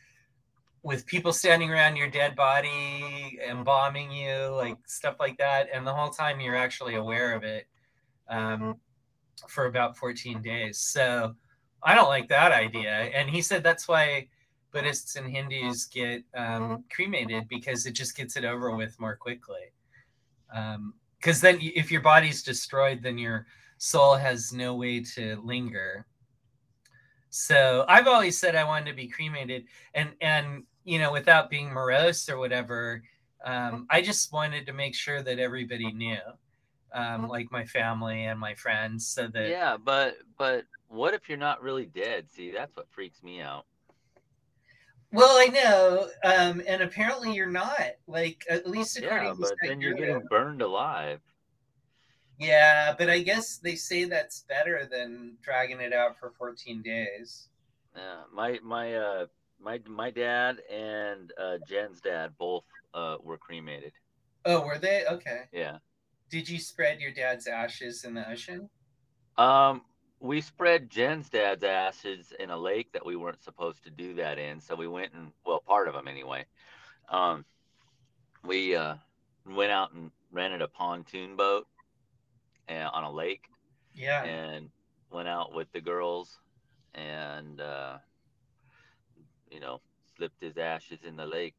with 0.83 1.07
people 1.07 1.33
standing 1.33 1.71
around 1.71 1.97
your 1.97 2.11
dead 2.11 2.37
body, 2.37 3.39
embalming 3.49 4.13
you, 4.13 4.49
like 4.55 4.77
stuff 4.87 5.17
like 5.19 5.39
that, 5.39 5.69
and 5.73 5.87
the 5.87 5.95
whole 5.95 6.11
time 6.11 6.41
you're 6.41 6.55
actually 6.55 6.95
aware 6.95 7.35
of 7.35 7.43
it 7.43 7.67
um, 8.29 8.77
for 9.49 9.65
about 9.65 9.97
14 9.97 10.43
days. 10.43 10.79
So 10.79 11.35
I 11.85 11.95
don't 11.95 12.09
like 12.09 12.29
that 12.29 12.53
idea. 12.53 12.91
And 12.91 13.29
he 13.29 13.43
said 13.43 13.63
that's 13.63 13.87
why 13.87 14.29
Buddhists 14.73 15.17
and 15.17 15.31
Hindus 15.31 15.87
get 15.87 16.25
um, 16.35 16.85
cremated 16.91 17.49
because 17.49 17.87
it 17.87 17.93
just 17.93 18.17
gets 18.17 18.37
it 18.37 18.45
over 18.45 18.75
with 18.75 18.99
more 18.99 19.17
quickly. 19.17 19.73
Because 21.21 21.41
then, 21.41 21.59
if 21.61 21.91
your 21.93 22.01
body's 22.01 22.43
destroyed, 22.43 23.03
then 23.03 23.17
your 23.17 23.47
soul 23.79 24.15
has 24.15 24.53
no 24.53 24.75
way 24.75 25.01
to 25.01 25.41
linger. 25.45 26.07
So 27.31 27.85
I've 27.89 28.07
always 28.07 28.39
said 28.39 28.55
I 28.55 28.65
wanted 28.65 28.91
to 28.91 28.97
be 28.97 29.09
cremated, 29.09 29.65
and 29.95 30.11
and 30.21 30.65
you 30.85 30.99
know, 30.99 31.13
without 31.13 31.51
being 31.51 31.69
morose 31.71 32.29
or 32.29 32.39
whatever, 32.39 33.03
um, 33.45 33.87
I 33.91 34.03
just 34.03 34.33
wanted 34.33 34.67
to 34.67 34.73
make 34.73 34.95
sure 34.95 35.23
that 35.23 35.39
everybody 35.39 35.93
knew, 35.93 36.19
um, 36.93 37.29
like 37.29 37.51
my 37.51 37.65
family 37.65 38.25
and 38.25 38.39
my 38.39 38.55
friends, 38.55 39.07
so 39.07 39.27
that 39.29 39.49
Yeah, 39.49 39.77
but 39.77 40.19
but 40.39 40.65
what 40.95 41.15
if 41.15 41.29
you're 41.29 41.39
not 41.39 41.63
really 41.63 41.87
dead? 41.87 42.31
See, 42.31 42.51
that's 42.51 42.77
what 42.77 42.91
freaks 42.91 43.23
me 43.23 43.41
out. 43.41 43.67
Well, 45.13 45.37
I 45.39 45.47
know, 45.47 46.09
um, 46.25 46.63
and 46.67 46.83
apparently 46.83 47.35
you're 47.35 47.47
not. 47.47 47.81
Like 48.07 48.45
at 48.51 48.67
least 48.67 48.99
according 48.99 49.29
Yeah, 49.29 49.35
to 49.35 49.41
but 49.41 49.55
then 49.63 49.81
you're 49.81 49.95
getting 49.95 50.27
burned 50.29 50.63
alive. 50.63 51.21
Yeah, 52.39 52.95
but 52.99 53.09
I 53.09 53.21
guess 53.21 53.59
they 53.59 53.77
say 53.77 54.05
that's 54.05 54.41
better 54.49 54.89
than 54.91 55.37
dragging 55.41 55.81
it 55.81 55.93
out 55.93 56.19
for 56.19 56.33
14 56.37 56.83
days. 56.83 57.49
Yeah, 57.97 58.23
my 58.33 58.59
my 58.63 58.95
uh 58.97 59.27
my 59.61 59.81
my 59.87 60.11
dad 60.11 60.59
and 60.71 61.33
uh, 61.41 61.59
Jen's 61.69 62.01
dad 62.01 62.33
both 62.37 62.65
uh, 62.93 63.17
were 63.23 63.39
cremated. 63.39 63.93
Oh, 64.45 64.67
were 64.67 64.79
they? 64.79 65.05
Okay. 65.07 65.43
Yeah. 65.53 65.79
Did 66.29 66.49
you 66.49 66.59
spread 66.59 67.01
your 67.01 67.13
dad's 67.13 67.47
ashes 67.47 68.05
in 68.05 68.15
the 68.15 68.29
ocean? 68.29 68.69
Um, 69.39 69.83
we 70.25 70.41
spread 70.41 70.89
Jen's 70.89 71.29
dad's 71.29 71.63
ashes 71.63 72.33
in 72.41 72.49
a 72.49 72.57
lake 72.57 72.91
that 72.95 73.05
we 73.05 73.15
weren't 73.15 73.45
supposed 73.45 73.85
to 73.85 73.91
do 73.91 74.15
that 74.15 74.39
in, 74.39 74.59
so 74.59 74.75
we 74.75 74.89
went 74.89 75.13
and 75.13 75.31
well, 75.45 75.61
part 75.67 75.87
of 75.87 75.93
them 75.93 76.09
anyway. 76.09 76.47
Um, 77.11 77.45
we 78.43 78.75
uh, 78.75 78.95
went 79.47 79.71
out 79.71 79.93
and 79.93 80.11
rented 80.33 80.63
a 80.63 80.69
pontoon 80.69 81.37
boat 81.37 81.67
uh, 82.71 82.89
on 82.95 83.05
a 83.05 83.11
lake 83.13 83.45
Yeah. 83.95 84.25
and 84.25 84.71
went 85.11 85.29
out 85.29 85.55
with 85.55 85.71
the 85.73 85.81
girls 85.83 86.39
and 86.95 87.61
uh, 87.61 87.99
you 89.51 89.61
know 89.61 89.83
slipped 90.17 90.41
his 90.41 90.57
ashes 90.57 91.01
in 91.07 91.17
the 91.17 91.27
lake. 91.27 91.55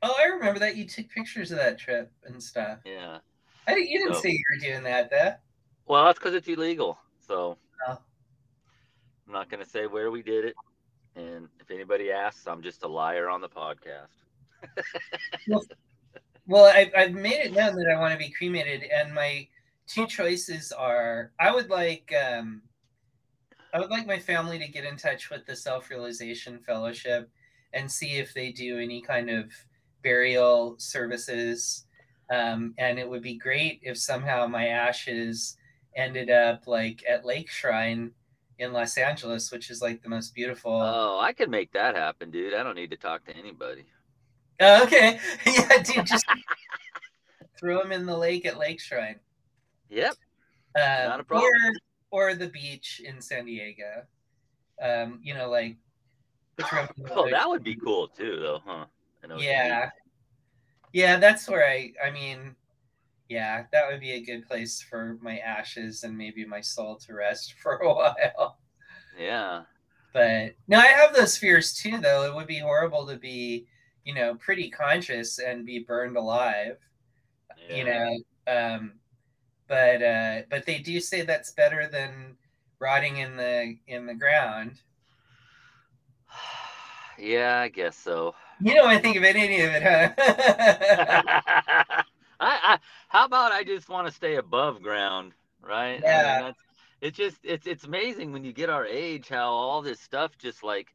Oh, 0.00 0.14
I 0.18 0.24
remember 0.24 0.58
that. 0.60 0.74
You 0.76 0.86
took 0.86 1.10
pictures 1.10 1.50
of 1.50 1.58
that 1.58 1.78
trip 1.78 2.10
and 2.24 2.42
stuff. 2.42 2.78
Yeah. 2.86 3.18
I 3.66 3.74
didn't, 3.74 3.88
you 3.90 3.98
didn't 3.98 4.14
So- 4.14 4.20
say 4.22 4.30
you 4.30 4.44
were 4.54 4.66
doing 4.70 4.84
that, 4.84 5.10
though. 5.10 5.34
Well, 5.86 6.04
that's 6.06 6.18
because 6.18 6.32
it's 6.34 6.48
illegal. 6.48 6.98
So 7.28 7.58
Oh. 7.86 7.98
I'm 9.26 9.32
not 9.32 9.50
going 9.50 9.62
to 9.62 9.68
say 9.68 9.86
where 9.86 10.10
we 10.10 10.22
did 10.22 10.46
it. 10.46 10.54
And 11.14 11.48
if 11.60 11.70
anybody 11.70 12.10
asks, 12.10 12.46
I'm 12.46 12.62
just 12.62 12.82
a 12.82 12.88
liar 12.88 13.28
on 13.28 13.40
the 13.40 13.48
podcast. 13.48 14.08
Well, 16.46 16.64
I, 16.64 16.90
I've 16.96 17.12
made 17.12 17.40
it 17.40 17.52
known 17.52 17.76
that 17.76 17.94
I 17.94 18.00
want 18.00 18.12
to 18.12 18.18
be 18.18 18.30
cremated, 18.30 18.84
and 18.84 19.14
my 19.14 19.46
two 19.86 20.06
choices 20.06 20.72
are: 20.72 21.30
I 21.38 21.54
would 21.54 21.68
like, 21.68 22.10
um, 22.26 22.62
I 23.74 23.78
would 23.78 23.90
like 23.90 24.06
my 24.06 24.18
family 24.18 24.58
to 24.58 24.66
get 24.66 24.86
in 24.86 24.96
touch 24.96 25.28
with 25.28 25.44
the 25.44 25.54
Self 25.54 25.90
Realization 25.90 26.58
Fellowship 26.58 27.28
and 27.74 27.92
see 27.92 28.16
if 28.16 28.32
they 28.32 28.50
do 28.50 28.78
any 28.78 29.02
kind 29.02 29.28
of 29.28 29.52
burial 30.02 30.76
services. 30.78 31.84
Um, 32.32 32.72
and 32.78 32.98
it 32.98 33.06
would 33.06 33.22
be 33.22 33.36
great 33.36 33.80
if 33.82 33.98
somehow 33.98 34.46
my 34.46 34.68
ashes 34.68 35.57
ended 35.98 36.30
up 36.30 36.66
like 36.66 37.04
at 37.06 37.26
Lake 37.26 37.50
Shrine 37.50 38.12
in 38.58 38.72
Los 38.72 38.96
Angeles, 38.96 39.50
which 39.52 39.68
is 39.70 39.82
like 39.82 40.02
the 40.02 40.08
most 40.08 40.34
beautiful. 40.34 40.72
Oh, 40.72 41.18
I 41.20 41.32
could 41.32 41.50
make 41.50 41.72
that 41.72 41.96
happen, 41.96 42.30
dude. 42.30 42.54
I 42.54 42.62
don't 42.62 42.76
need 42.76 42.90
to 42.90 42.96
talk 42.96 43.24
to 43.26 43.36
anybody. 43.36 43.84
Oh, 44.60 44.84
okay, 44.84 45.18
yeah, 45.46 45.82
dude, 45.82 46.06
just 46.06 46.24
throw 47.58 47.82
them 47.82 47.92
in 47.92 48.06
the 48.06 48.16
lake 48.16 48.46
at 48.46 48.58
Lake 48.58 48.80
Shrine. 48.80 49.18
Yep. 49.90 50.14
Um, 50.76 51.08
Not 51.08 51.20
a 51.20 51.24
problem. 51.24 51.50
Or, 52.10 52.30
or 52.30 52.34
the 52.34 52.48
beach 52.48 53.02
in 53.04 53.20
San 53.20 53.46
Diego. 53.46 54.04
Um, 54.80 55.20
you 55.22 55.34
know, 55.34 55.50
like. 55.50 55.76
throw 56.60 56.80
'em 56.80 56.88
in 56.96 57.02
the 57.04 57.12
Oh, 57.14 57.30
that 57.30 57.48
would 57.48 57.64
be 57.64 57.74
cool 57.76 58.08
too, 58.08 58.38
though, 58.40 58.60
huh? 58.64 58.84
I 59.22 59.26
know 59.26 59.34
what 59.34 59.42
you 59.42 59.50
mean. 59.50 59.56
Yeah. 59.56 59.90
Yeah, 60.92 61.18
that's 61.18 61.48
where 61.48 61.66
I. 61.68 61.92
I 62.04 62.10
mean, 62.10 62.56
yeah, 63.28 63.64
that 63.72 63.88
would 63.90 64.00
be 64.00 64.12
a 64.12 64.24
good 64.24 64.46
place 64.46 64.82
for 64.82 65.18
my 65.22 65.38
ashes 65.38 66.02
and 66.04 66.16
maybe 66.16 66.44
my 66.44 66.60
soul 66.60 66.96
to 67.06 67.14
rest 67.14 67.54
for 67.62 67.76
a 67.76 67.94
while. 67.94 68.58
Yeah. 69.18 69.62
But 70.12 70.54
no, 70.66 70.78
I 70.78 70.86
have 70.86 71.14
those 71.14 71.36
fears 71.36 71.74
too, 71.74 71.98
though. 71.98 72.24
It 72.24 72.34
would 72.34 72.46
be 72.46 72.58
horrible 72.58 73.06
to 73.06 73.16
be, 73.16 73.66
you 74.04 74.14
know, 74.14 74.34
pretty 74.36 74.70
conscious 74.70 75.38
and 75.38 75.66
be 75.66 75.80
burned 75.80 76.16
alive. 76.16 76.78
you 77.68 77.84
know 77.84 78.16
um 78.46 78.92
but 79.68 80.02
uh 80.02 80.42
but 80.50 80.64
they 80.66 80.78
do 80.78 81.00
say 81.00 81.22
that's 81.22 81.52
better 81.52 81.88
than 81.90 82.36
rotting 82.80 83.18
in 83.18 83.36
the 83.36 83.76
in 83.86 84.06
the 84.06 84.14
ground 84.14 84.80
yeah, 87.18 87.60
I 87.60 87.68
guess 87.68 87.96
so. 87.96 88.34
you 88.60 88.74
don't 88.74 88.86
want 88.86 88.96
to 88.96 89.02
think 89.02 89.16
of 89.16 89.24
any 89.24 89.60
of 89.60 89.70
it 89.74 89.82
huh 89.82 92.02
how 93.18 93.24
about 93.24 93.50
I 93.50 93.64
just 93.64 93.88
want 93.88 94.06
to 94.06 94.14
stay 94.14 94.36
above 94.36 94.80
ground, 94.80 95.32
right? 95.60 96.00
I 96.08 96.18
mean, 96.18 96.38
Yeah. 96.38 96.38
that's, 96.38 96.60
it's 97.00 97.16
just 97.16 97.38
it's 97.42 97.66
it's 97.66 97.82
amazing 97.82 98.30
when 98.32 98.44
you 98.44 98.52
get 98.52 98.70
our 98.70 98.86
age 98.86 99.28
how 99.28 99.50
all 99.50 99.82
this 99.82 99.98
stuff 100.00 100.38
just 100.38 100.62
like 100.62 100.94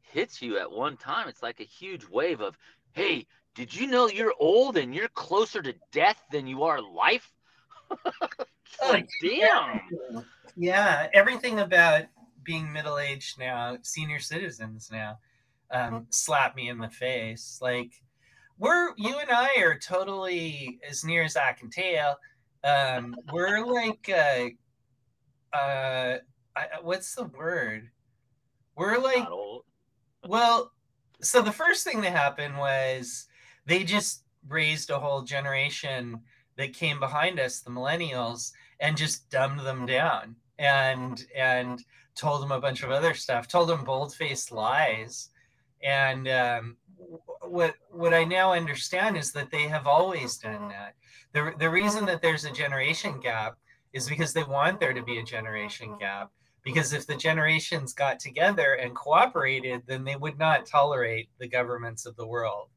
hits 0.00 0.40
you 0.40 0.58
at 0.58 0.70
one 0.72 0.96
time. 0.96 1.28
It's 1.28 1.42
like 1.42 1.60
a 1.60 1.64
huge 1.64 2.06
wave 2.08 2.40
of, 2.40 2.56
hey, 2.92 3.26
did 3.54 3.74
you 3.74 3.86
know 3.86 4.08
you're 4.08 4.32
old 4.40 4.78
and 4.78 4.94
you're 4.94 5.08
closer 5.08 5.60
to 5.60 5.74
death 5.92 6.18
than 6.32 6.46
you 6.46 6.62
are 6.62 6.80
life? 6.80 7.30
Oh, 8.80 8.90
like, 8.90 9.08
damn. 9.22 9.80
yeah 10.56 11.08
everything 11.12 11.58
about 11.58 12.02
being 12.44 12.72
middle-aged 12.72 13.38
now 13.38 13.76
senior 13.82 14.20
citizens 14.20 14.88
now 14.92 15.18
um 15.72 16.06
slap 16.10 16.54
me 16.54 16.68
in 16.68 16.78
the 16.78 16.88
face 16.88 17.58
like 17.60 18.00
we're 18.58 18.90
you 18.96 19.18
and 19.18 19.30
i 19.30 19.56
are 19.60 19.78
totally 19.78 20.78
as 20.88 21.04
near 21.04 21.22
as 21.22 21.36
i 21.36 21.52
can 21.52 21.70
tell. 21.70 22.18
Um 22.64 23.14
we're 23.32 23.64
like 23.64 24.08
uh 24.12 25.56
uh 25.56 26.18
I, 26.56 26.66
what's 26.82 27.14
the 27.14 27.24
word? 27.24 27.90
We're 28.76 28.98
like 28.98 29.28
Well, 30.26 30.72
so 31.22 31.42
the 31.42 31.52
first 31.52 31.84
thing 31.84 32.00
that 32.02 32.12
happened 32.12 32.58
was 32.58 33.26
they 33.66 33.84
just 33.84 34.24
raised 34.48 34.90
a 34.90 34.98
whole 34.98 35.22
generation 35.22 36.20
that 36.56 36.72
came 36.74 36.98
behind 36.98 37.38
us, 37.38 37.60
the 37.60 37.70
millennials, 37.70 38.52
and 38.80 38.96
just 38.96 39.30
dumbed 39.30 39.60
them 39.60 39.86
down 39.86 40.36
and 40.58 41.24
and 41.36 41.84
told 42.14 42.42
them 42.42 42.52
a 42.52 42.60
bunch 42.60 42.82
of 42.82 42.90
other 42.90 43.14
stuff, 43.14 43.46
told 43.46 43.68
them 43.68 43.84
bold-faced 43.84 44.50
lies. 44.50 45.30
And 45.82 46.26
um, 46.28 46.76
what 47.50 47.74
what 47.90 48.14
I 48.14 48.24
now 48.24 48.52
understand 48.52 49.16
is 49.16 49.32
that 49.32 49.50
they 49.50 49.62
have 49.68 49.86
always 49.86 50.38
done 50.38 50.68
that. 50.68 50.94
The, 51.32 51.52
the 51.58 51.70
reason 51.70 52.06
that 52.06 52.22
there's 52.22 52.44
a 52.44 52.50
generation 52.50 53.20
gap 53.20 53.58
is 53.92 54.08
because 54.08 54.32
they 54.32 54.44
want 54.44 54.80
there 54.80 54.94
to 54.94 55.02
be 55.02 55.18
a 55.18 55.24
generation 55.24 55.96
gap 55.98 56.30
because 56.62 56.92
if 56.92 57.06
the 57.06 57.16
generations 57.16 57.94
got 57.94 58.18
together 58.18 58.74
and 58.74 58.94
cooperated, 58.94 59.82
then 59.86 60.04
they 60.04 60.16
would 60.16 60.38
not 60.38 60.66
tolerate 60.66 61.28
the 61.38 61.48
governments 61.48 62.04
of 62.06 62.16
the 62.16 62.26
world. 62.26 62.68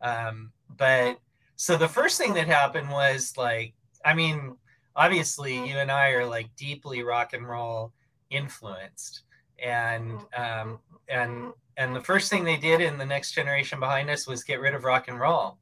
Um, 0.00 0.52
but 0.76 1.18
so 1.56 1.76
the 1.76 1.88
first 1.88 2.18
thing 2.18 2.34
that 2.34 2.46
happened 2.46 2.88
was 2.88 3.34
like, 3.36 3.74
I 4.04 4.14
mean, 4.14 4.56
obviously 4.96 5.54
you 5.54 5.76
and 5.76 5.90
I 5.90 6.10
are 6.10 6.26
like 6.26 6.54
deeply 6.56 7.02
rock 7.02 7.32
and 7.32 7.48
roll 7.48 7.92
influenced, 8.30 9.22
and 9.62 10.20
um, 10.36 10.78
and 11.08 11.52
and 11.78 11.96
the 11.96 12.02
first 12.02 12.28
thing 12.28 12.44
they 12.44 12.58
did 12.58 12.82
in 12.82 12.98
the 12.98 13.06
next 13.06 13.32
generation 13.32 13.80
behind 13.80 14.10
us 14.10 14.26
was 14.26 14.44
get 14.44 14.60
rid 14.60 14.74
of 14.74 14.84
rock 14.84 15.08
and 15.08 15.18
roll, 15.18 15.56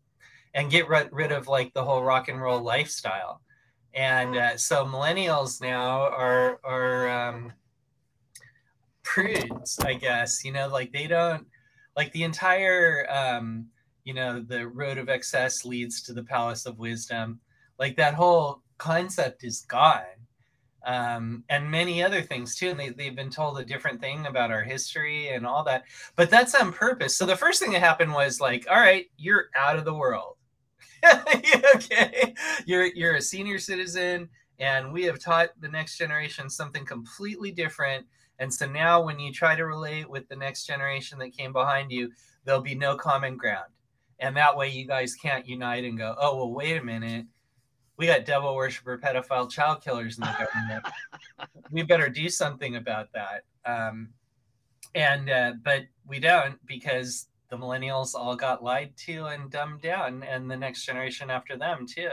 and 0.54 0.70
get 0.70 0.88
rid, 0.88 1.08
rid 1.12 1.30
of 1.30 1.46
like 1.46 1.72
the 1.74 1.84
whole 1.84 2.02
rock 2.02 2.28
and 2.28 2.42
roll 2.42 2.60
lifestyle 2.60 3.40
and 3.96 4.36
uh, 4.36 4.56
so 4.58 4.84
millennials 4.84 5.60
now 5.60 6.02
are 6.02 6.60
are 6.62 7.08
um, 7.08 7.52
prudes, 9.02 9.78
I 9.80 9.94
guess. 9.94 10.44
You 10.44 10.52
know, 10.52 10.68
like 10.68 10.92
they 10.92 11.06
don't 11.06 11.46
like 11.96 12.12
the 12.12 12.22
entire 12.22 13.10
um, 13.10 13.66
you 14.04 14.12
know 14.12 14.40
the 14.40 14.68
road 14.68 14.98
of 14.98 15.08
excess 15.08 15.64
leads 15.64 16.02
to 16.02 16.12
the 16.12 16.22
palace 16.22 16.66
of 16.66 16.78
wisdom. 16.78 17.40
Like 17.78 17.96
that 17.96 18.14
whole 18.14 18.62
concept 18.76 19.44
is 19.44 19.62
gone. 19.62 20.04
Um, 20.86 21.42
and 21.48 21.68
many 21.68 22.00
other 22.00 22.22
things 22.22 22.54
too. 22.54 22.68
And 22.68 22.78
they, 22.78 22.90
they've 22.90 23.16
been 23.16 23.28
told 23.28 23.58
a 23.58 23.64
different 23.64 24.00
thing 24.00 24.24
about 24.26 24.52
our 24.52 24.62
history 24.62 25.30
and 25.30 25.44
all 25.44 25.64
that, 25.64 25.82
but 26.14 26.30
that's 26.30 26.54
on 26.54 26.72
purpose. 26.72 27.16
So 27.16 27.26
the 27.26 27.36
first 27.36 27.60
thing 27.60 27.72
that 27.72 27.80
happened 27.80 28.12
was 28.12 28.40
like, 28.40 28.66
all 28.70 28.78
right, 28.78 29.06
you're 29.16 29.46
out 29.56 29.78
of 29.78 29.84
the 29.84 29.94
world. 29.94 30.36
okay, 31.74 32.34
you're 32.64 32.86
you're 32.86 33.16
a 33.16 33.22
senior 33.22 33.58
citizen, 33.58 34.28
and 34.58 34.92
we 34.92 35.04
have 35.04 35.18
taught 35.18 35.50
the 35.60 35.68
next 35.68 35.98
generation 35.98 36.48
something 36.48 36.84
completely 36.84 37.50
different. 37.50 38.06
And 38.38 38.52
so 38.52 38.66
now, 38.66 39.02
when 39.02 39.18
you 39.18 39.32
try 39.32 39.56
to 39.56 39.66
relate 39.66 40.08
with 40.08 40.28
the 40.28 40.36
next 40.36 40.66
generation 40.66 41.18
that 41.18 41.36
came 41.36 41.52
behind 41.52 41.90
you, 41.90 42.12
there'll 42.44 42.60
be 42.60 42.74
no 42.74 42.96
common 42.96 43.36
ground, 43.36 43.70
and 44.18 44.36
that 44.36 44.56
way 44.56 44.68
you 44.68 44.86
guys 44.86 45.14
can't 45.14 45.46
unite 45.46 45.84
and 45.84 45.98
go, 45.98 46.14
oh 46.18 46.36
well, 46.36 46.52
wait 46.52 46.76
a 46.76 46.84
minute, 46.84 47.26
we 47.96 48.06
got 48.06 48.24
devil 48.24 48.54
worshiper, 48.54 48.98
pedophile, 48.98 49.50
child 49.50 49.82
killers 49.82 50.18
in 50.18 50.24
the 50.24 50.34
government. 50.38 50.84
we 51.70 51.82
better 51.82 52.08
do 52.08 52.28
something 52.28 52.76
about 52.76 53.08
that. 53.12 53.44
Um, 53.64 54.10
and 54.94 55.30
uh, 55.30 55.52
but 55.62 55.82
we 56.06 56.20
don't 56.20 56.64
because 56.66 57.28
the 57.48 57.56
millennials 57.56 58.14
all 58.14 58.34
got 58.36 58.62
lied 58.62 58.96
to 58.96 59.26
and 59.26 59.50
dumbed 59.50 59.82
down, 59.82 60.22
and 60.22 60.50
the 60.50 60.56
next 60.56 60.84
generation 60.84 61.30
after 61.30 61.56
them 61.56 61.86
too. 61.86 62.10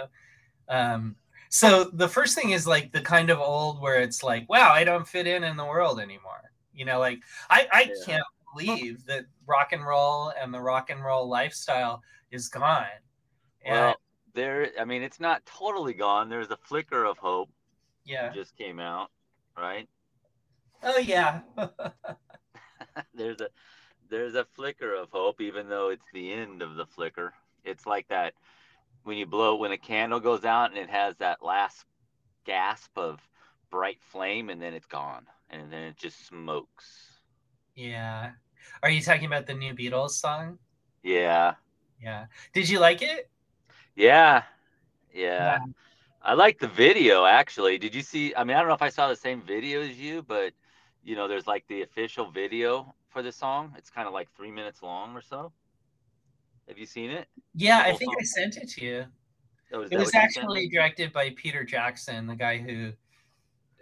Um, 0.69 1.15
so 1.49 1.85
the 1.85 2.07
first 2.09 2.35
thing 2.35 2.51
is 2.51 2.65
like 2.65 2.91
the 2.91 3.01
kind 3.01 3.29
of 3.29 3.39
old 3.39 3.79
where 3.81 4.01
it's 4.01 4.23
like, 4.23 4.49
wow, 4.49 4.71
I 4.71 4.83
don't 4.83 5.07
fit 5.07 5.27
in 5.27 5.43
in 5.43 5.55
the 5.57 5.65
world 5.65 5.99
anymore. 5.99 6.51
You 6.73 6.85
know, 6.85 6.99
like 6.99 7.19
I 7.49 7.67
I 7.71 7.83
Yeah. 7.83 8.05
can't 8.05 8.23
believe 8.53 9.05
that 9.05 9.25
rock 9.45 9.71
and 9.71 9.85
roll 9.85 10.33
and 10.39 10.53
the 10.53 10.61
rock 10.61 10.89
and 10.89 11.03
roll 11.03 11.27
lifestyle 11.27 12.01
is 12.31 12.49
gone. 12.49 12.85
And 13.65 13.75
Well, 13.75 13.95
there. 14.33 14.69
I 14.79 14.85
mean, 14.85 15.01
it's 15.03 15.19
not 15.19 15.45
totally 15.45 15.93
gone. 15.93 16.29
There's 16.29 16.51
a 16.51 16.57
flicker 16.57 17.03
of 17.05 17.17
hope. 17.17 17.49
yeah. 18.05 18.31
Just 18.33 18.55
came 18.57 18.79
out, 18.79 19.09
right? 19.57 19.87
Oh 20.83 20.97
yeah. 20.97 21.41
there's 23.13 23.39
a 23.41 23.47
there's 24.09 24.35
a 24.35 24.45
flicker 24.55 24.93
of 24.93 25.09
hope, 25.11 25.41
even 25.41 25.69
though 25.69 25.89
it's 25.89 26.05
the 26.13 26.31
end 26.33 26.61
of 26.61 26.75
the 26.75 26.85
flicker. 26.85 27.33
It's 27.63 27.85
like 27.85 28.07
that 28.09 28.33
when 29.03 29.17
you 29.17 29.25
blow 29.25 29.55
when 29.55 29.71
a 29.71 29.77
candle 29.77 30.19
goes 30.19 30.43
out 30.45 30.69
and 30.69 30.77
it 30.77 30.89
has 30.89 31.15
that 31.17 31.43
last 31.43 31.85
gasp 32.45 32.97
of 32.97 33.19
bright 33.71 33.99
flame, 34.11 34.49
and 34.49 34.61
then 34.61 34.73
it's 34.73 34.85
gone, 34.85 35.25
and 35.49 35.71
then 35.71 35.83
it 35.83 35.97
just 35.97 36.27
smokes. 36.27 37.19
yeah. 37.75 38.31
Are 38.81 38.89
you 38.89 39.01
talking 39.01 39.25
about 39.25 39.45
the 39.45 39.53
new 39.53 39.73
Beatles 39.73 40.11
song? 40.11 40.57
Yeah, 41.03 41.55
Yeah. 42.01 42.25
Did 42.53 42.69
you 42.69 42.79
like 42.79 43.01
it? 43.01 43.29
Yeah, 43.95 44.43
yeah. 45.13 45.59
I 46.21 46.33
like 46.33 46.59
the 46.59 46.67
video 46.67 47.25
actually. 47.25 47.77
Did 47.77 47.93
you 47.93 48.01
see? 48.01 48.33
I 48.35 48.43
mean, 48.43 48.55
I 48.55 48.59
don't 48.59 48.69
know 48.69 48.75
if 48.75 48.81
I 48.81 48.89
saw 48.89 49.09
the 49.09 49.15
same 49.15 49.41
video 49.41 49.81
as 49.81 49.99
you, 49.99 50.21
but 50.23 50.53
you 51.03 51.15
know, 51.15 51.27
there's 51.27 51.47
like 51.47 51.65
the 51.67 51.81
official 51.81 52.31
video 52.31 52.93
for 53.09 53.21
the 53.21 53.31
song. 53.31 53.73
It's 53.77 53.89
kind 53.89 54.07
of 54.07 54.13
like 54.13 54.29
three 54.35 54.51
minutes 54.51 54.81
long 54.81 55.15
or 55.15 55.21
so. 55.21 55.51
Have 56.67 56.77
you 56.77 56.85
seen 56.85 57.11
it? 57.11 57.27
Yeah, 57.55 57.79
I 57.79 57.93
think 57.93 58.13
song? 58.13 58.15
I 58.19 58.23
sent 58.23 58.57
it 58.57 58.69
to 58.69 58.85
you. 58.85 59.05
Oh, 59.73 59.77
It 59.77 59.77
was 59.77 59.91
what 59.91 59.99
you 59.99 60.05
sent 60.05 60.23
actually 60.23 60.69
directed 60.69 61.11
by 61.11 61.31
Peter 61.35 61.63
Jackson, 61.63 62.25
the 62.25 62.35
guy 62.35 62.57
who 62.57 62.93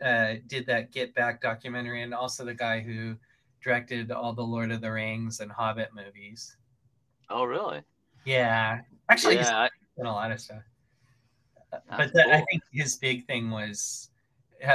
uh, 0.04 0.36
did 0.48 0.66
that 0.66 0.92
Get 0.92 1.14
Back 1.14 1.42
documentary, 1.42 2.02
and 2.02 2.14
also 2.14 2.44
the 2.44 2.56
guy 2.56 2.80
who 2.80 3.16
directed 3.64 4.12
all 4.12 4.34
the 4.34 4.42
Lord 4.42 4.72
of 4.72 4.82
the 4.82 4.92
Rings 4.92 5.42
and 5.42 5.52
Hobbit 5.52 5.90
movies. 5.94 6.58
Oh, 7.30 7.44
really? 7.44 7.82
Yeah, 8.26 8.80
actually, 9.10 9.36
yeah, 9.36 9.68
I- 9.98 10.02
done 10.02 10.12
a 10.12 10.14
lot 10.14 10.32
of 10.32 10.40
stuff. 10.40 10.64
That's 11.72 11.84
but 11.98 12.14
the, 12.14 12.28
I 12.28 12.44
think 12.50 12.64
his 12.74 12.98
big 12.98 13.26
thing 13.26 13.50
was 13.50 14.10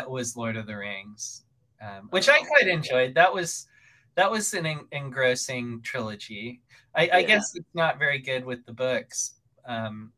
was 0.08 0.36
Lord 0.36 0.56
of 0.56 0.66
the 0.66 0.76
Rings, 0.76 1.44
um, 1.80 2.08
which 2.10 2.28
I 2.28 2.38
quite 2.40 2.68
enjoyed. 2.68 3.14
That 3.14 3.32
was 3.32 3.66
that 4.14 4.30
was 4.30 4.54
an 4.54 4.66
en- 4.66 4.88
engrossing 4.92 5.82
trilogy. 5.82 6.62
I, 6.94 7.10
I 7.12 7.22
guess 7.22 7.54
it's 7.54 7.74
not 7.74 7.98
very 7.98 8.18
good 8.18 8.44
with 8.44 8.64
the 8.64 8.72
books, 8.72 9.34
um, 9.66 10.12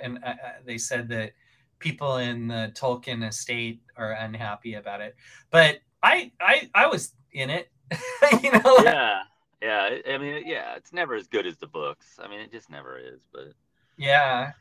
and 0.00 0.18
uh, 0.24 0.28
uh, 0.28 0.34
they 0.64 0.78
said 0.78 1.08
that 1.08 1.32
people 1.80 2.18
in 2.18 2.46
the 2.46 2.72
Tolkien 2.74 3.26
estate 3.26 3.82
are 3.96 4.12
unhappy 4.12 4.74
about 4.74 5.00
it. 5.00 5.16
But 5.50 5.80
I 6.02 6.30
I 6.40 6.70
I 6.74 6.86
was 6.86 7.14
in 7.32 7.50
it, 7.50 7.70
you 8.42 8.52
know. 8.52 8.78
yeah, 8.84 9.22
yeah. 9.60 9.98
I 10.08 10.18
mean, 10.18 10.44
yeah, 10.46 10.76
it's 10.76 10.92
never 10.92 11.16
as 11.16 11.26
good 11.26 11.46
as 11.46 11.56
the 11.56 11.66
books. 11.66 12.20
I 12.22 12.28
mean, 12.28 12.38
it 12.38 12.52
just 12.52 12.70
never 12.70 12.96
is. 12.98 13.20
But 13.32 13.54
Yeah. 14.02 14.52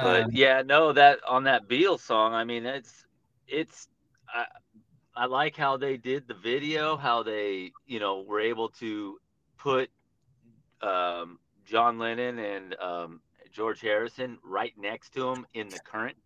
but 0.00 0.24
Um, 0.24 0.30
yeah, 0.32 0.62
no, 0.62 0.92
that 0.92 1.20
on 1.28 1.44
that 1.44 1.68
Beatles 1.68 2.00
song. 2.00 2.34
I 2.34 2.44
mean, 2.44 2.66
it's 2.66 3.04
it's. 3.46 3.88
I, 4.32 4.46
I 5.14 5.26
like 5.26 5.56
how 5.56 5.76
they 5.76 5.96
did 5.98 6.26
the 6.26 6.34
video, 6.34 6.96
how 6.96 7.22
they 7.22 7.72
you 7.86 8.00
know 8.00 8.22
were 8.22 8.40
able 8.40 8.70
to 8.80 9.18
put 9.58 9.90
um, 10.82 11.38
John 11.64 11.98
Lennon 11.98 12.38
and 12.38 12.74
um, 12.80 13.20
George 13.52 13.80
Harrison 13.80 14.38
right 14.44 14.72
next 14.78 15.10
to 15.14 15.28
him 15.30 15.46
in 15.54 15.68
the 15.70 15.80
current 15.80 16.16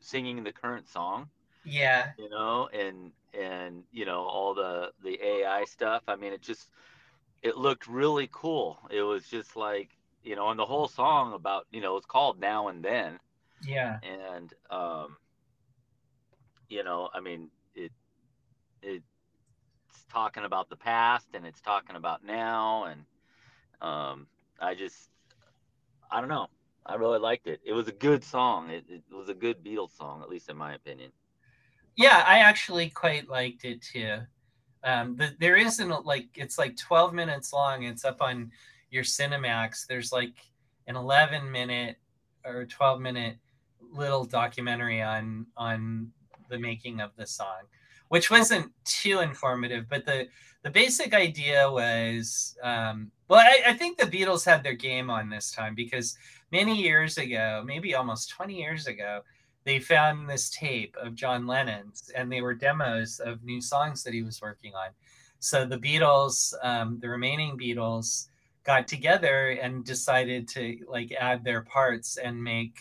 singing 0.00 0.44
the 0.44 0.52
current 0.52 0.88
song. 0.88 1.30
yeah. 1.64 2.12
you 2.18 2.28
know, 2.30 2.68
and 2.72 3.12
and 3.34 3.84
you 3.92 4.06
know 4.06 4.22
all 4.22 4.54
the 4.54 4.92
the 5.02 5.18
AI 5.24 5.64
stuff. 5.64 6.02
I 6.08 6.16
mean, 6.16 6.32
it 6.32 6.42
just 6.42 6.70
it 7.42 7.56
looked 7.56 7.86
really 7.88 8.28
cool. 8.32 8.78
It 8.90 9.02
was 9.02 9.26
just 9.28 9.56
like 9.56 9.95
you 10.26 10.36
know, 10.36 10.50
and 10.50 10.58
the 10.58 10.66
whole 10.66 10.88
song 10.88 11.32
about 11.34 11.66
you 11.70 11.80
know 11.80 11.96
it's 11.96 12.06
called 12.06 12.40
Now 12.40 12.68
and 12.68 12.84
Then, 12.84 13.18
Yeah. 13.64 14.00
and 14.02 14.52
um, 14.70 15.16
you 16.68 16.84
know, 16.84 17.08
I 17.14 17.20
mean 17.20 17.50
it 17.74 17.92
it 18.82 19.02
it's 19.92 20.04
talking 20.12 20.44
about 20.44 20.68
the 20.68 20.76
past 20.76 21.28
and 21.34 21.46
it's 21.46 21.60
talking 21.60 21.96
about 21.96 22.24
now, 22.24 22.84
and 22.84 23.06
um, 23.80 24.26
I 24.60 24.74
just 24.74 25.10
I 26.10 26.20
don't 26.20 26.30
know. 26.30 26.48
I 26.84 26.94
really 26.96 27.18
liked 27.20 27.46
it. 27.48 27.60
It 27.64 27.72
was 27.72 27.88
a 27.88 27.92
good 27.92 28.24
song. 28.24 28.70
It, 28.70 28.84
it 28.88 29.02
was 29.12 29.28
a 29.28 29.34
good 29.34 29.64
Beatles 29.64 29.96
song, 29.96 30.22
at 30.22 30.28
least 30.28 30.48
in 30.50 30.56
my 30.56 30.74
opinion. 30.74 31.12
Yeah, 31.96 32.24
I 32.26 32.40
actually 32.40 32.90
quite 32.90 33.28
liked 33.28 33.64
it 33.64 33.82
too. 33.82 34.18
Um, 34.84 35.16
the, 35.16 35.34
there 35.40 35.56
isn't 35.56 36.06
like 36.06 36.28
it's 36.36 36.58
like 36.58 36.76
12 36.76 37.14
minutes 37.14 37.52
long. 37.52 37.84
It's 37.84 38.04
up 38.04 38.22
on 38.22 38.52
your 38.90 39.04
Cinemax. 39.04 39.86
There's 39.86 40.12
like 40.12 40.34
an 40.86 40.96
11 40.96 41.50
minute 41.50 41.96
or 42.44 42.64
12 42.66 43.00
minute 43.00 43.36
little 43.92 44.24
documentary 44.24 45.02
on 45.02 45.46
on 45.56 46.10
the 46.48 46.58
making 46.58 47.00
of 47.00 47.10
the 47.16 47.26
song, 47.26 47.62
which 48.08 48.30
wasn't 48.30 48.70
too 48.84 49.20
informative. 49.20 49.88
But 49.88 50.06
the 50.06 50.28
the 50.62 50.70
basic 50.70 51.14
idea 51.14 51.70
was, 51.70 52.56
um, 52.62 53.12
well, 53.28 53.38
I, 53.38 53.70
I 53.70 53.72
think 53.74 53.98
the 53.98 54.04
Beatles 54.04 54.44
had 54.44 54.64
their 54.64 54.74
game 54.74 55.10
on 55.10 55.28
this 55.28 55.52
time 55.52 55.76
because 55.76 56.16
many 56.50 56.76
years 56.76 57.18
ago, 57.18 57.62
maybe 57.64 57.94
almost 57.94 58.30
20 58.30 58.54
years 58.54 58.88
ago, 58.88 59.20
they 59.64 59.78
found 59.78 60.28
this 60.28 60.50
tape 60.50 60.96
of 61.00 61.14
John 61.14 61.46
Lennon's, 61.46 62.10
and 62.16 62.32
they 62.32 62.40
were 62.40 62.54
demos 62.54 63.20
of 63.20 63.44
new 63.44 63.60
songs 63.60 64.02
that 64.02 64.14
he 64.14 64.22
was 64.22 64.40
working 64.40 64.74
on. 64.74 64.90
So 65.38 65.66
the 65.66 65.78
Beatles, 65.78 66.52
um, 66.62 66.98
the 67.00 67.10
remaining 67.10 67.56
Beatles, 67.56 68.28
got 68.66 68.88
together 68.88 69.50
and 69.62 69.84
decided 69.84 70.48
to 70.48 70.78
like 70.88 71.12
add 71.18 71.44
their 71.44 71.62
parts 71.62 72.16
and 72.16 72.42
make 72.42 72.76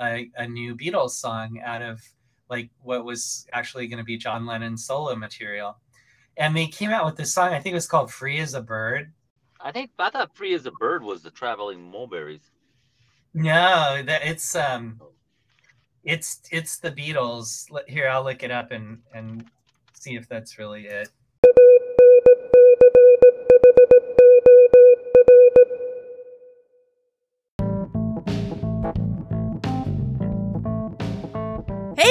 a, 0.00 0.30
a 0.36 0.46
new 0.46 0.76
Beatles 0.76 1.12
song 1.12 1.60
out 1.64 1.80
of 1.80 2.00
like 2.50 2.68
what 2.82 3.04
was 3.04 3.46
actually 3.52 3.86
going 3.88 3.98
to 3.98 4.04
be 4.04 4.18
John 4.18 4.44
Lennon's 4.44 4.84
solo 4.84 5.16
material. 5.16 5.78
And 6.36 6.54
they 6.54 6.66
came 6.66 6.90
out 6.90 7.06
with 7.06 7.16
this 7.16 7.32
song. 7.32 7.48
I 7.48 7.60
think 7.60 7.72
it 7.72 7.74
was 7.74 7.88
called 7.88 8.12
"Free 8.12 8.38
as 8.40 8.54
a 8.54 8.62
Bird." 8.62 9.12
I 9.60 9.72
think 9.72 9.90
I 9.98 10.10
thought 10.10 10.36
"Free 10.36 10.54
as 10.54 10.66
a 10.66 10.70
Bird" 10.72 11.02
was 11.02 11.22
the 11.22 11.30
Traveling 11.30 11.90
Wilburys. 11.90 12.50
No, 13.34 14.02
that 14.04 14.22
it's 14.24 14.54
um, 14.54 15.00
it's 16.04 16.40
it's 16.50 16.78
the 16.78 16.90
Beatles. 16.90 17.66
Here, 17.86 18.08
I'll 18.08 18.24
look 18.24 18.42
it 18.42 18.50
up 18.50 18.70
and 18.70 18.98
and 19.14 19.44
see 19.94 20.16
if 20.16 20.28
that's 20.28 20.58
really 20.58 20.86
it. 20.86 21.10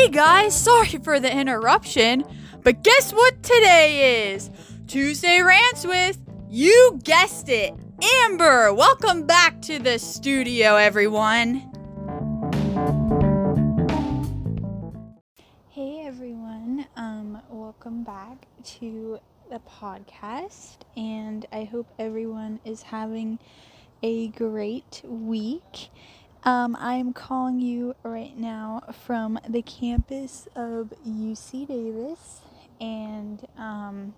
Hey 0.01 0.09
guys, 0.09 0.59
sorry 0.59 0.97
for 1.03 1.19
the 1.19 1.31
interruption, 1.31 2.23
but 2.63 2.83
guess 2.83 3.13
what 3.13 3.43
today 3.43 4.33
is? 4.33 4.49
Tuesday 4.87 5.41
Rants 5.41 5.85
with, 5.85 6.17
you 6.49 6.99
guessed 7.03 7.49
it, 7.49 7.75
Amber. 8.23 8.73
Welcome 8.73 9.27
back 9.27 9.61
to 9.61 9.77
the 9.77 9.99
studio, 9.99 10.75
everyone. 10.75 11.57
Hey 15.69 16.03
everyone, 16.07 16.87
um, 16.95 17.39
welcome 17.51 18.03
back 18.03 18.47
to 18.79 19.19
the 19.51 19.59
podcast, 19.69 20.77
and 20.97 21.45
I 21.51 21.65
hope 21.65 21.85
everyone 21.99 22.59
is 22.65 22.81
having 22.81 23.37
a 24.01 24.29
great 24.29 25.03
week. 25.05 25.91
Um, 26.43 26.75
I'm 26.79 27.13
calling 27.13 27.59
you 27.59 27.95
right 28.01 28.35
now 28.35 28.81
from 29.05 29.37
the 29.47 29.61
campus 29.61 30.47
of 30.55 30.91
UC 31.07 31.67
Davis, 31.67 32.41
and 32.79 33.45
um, 33.59 34.15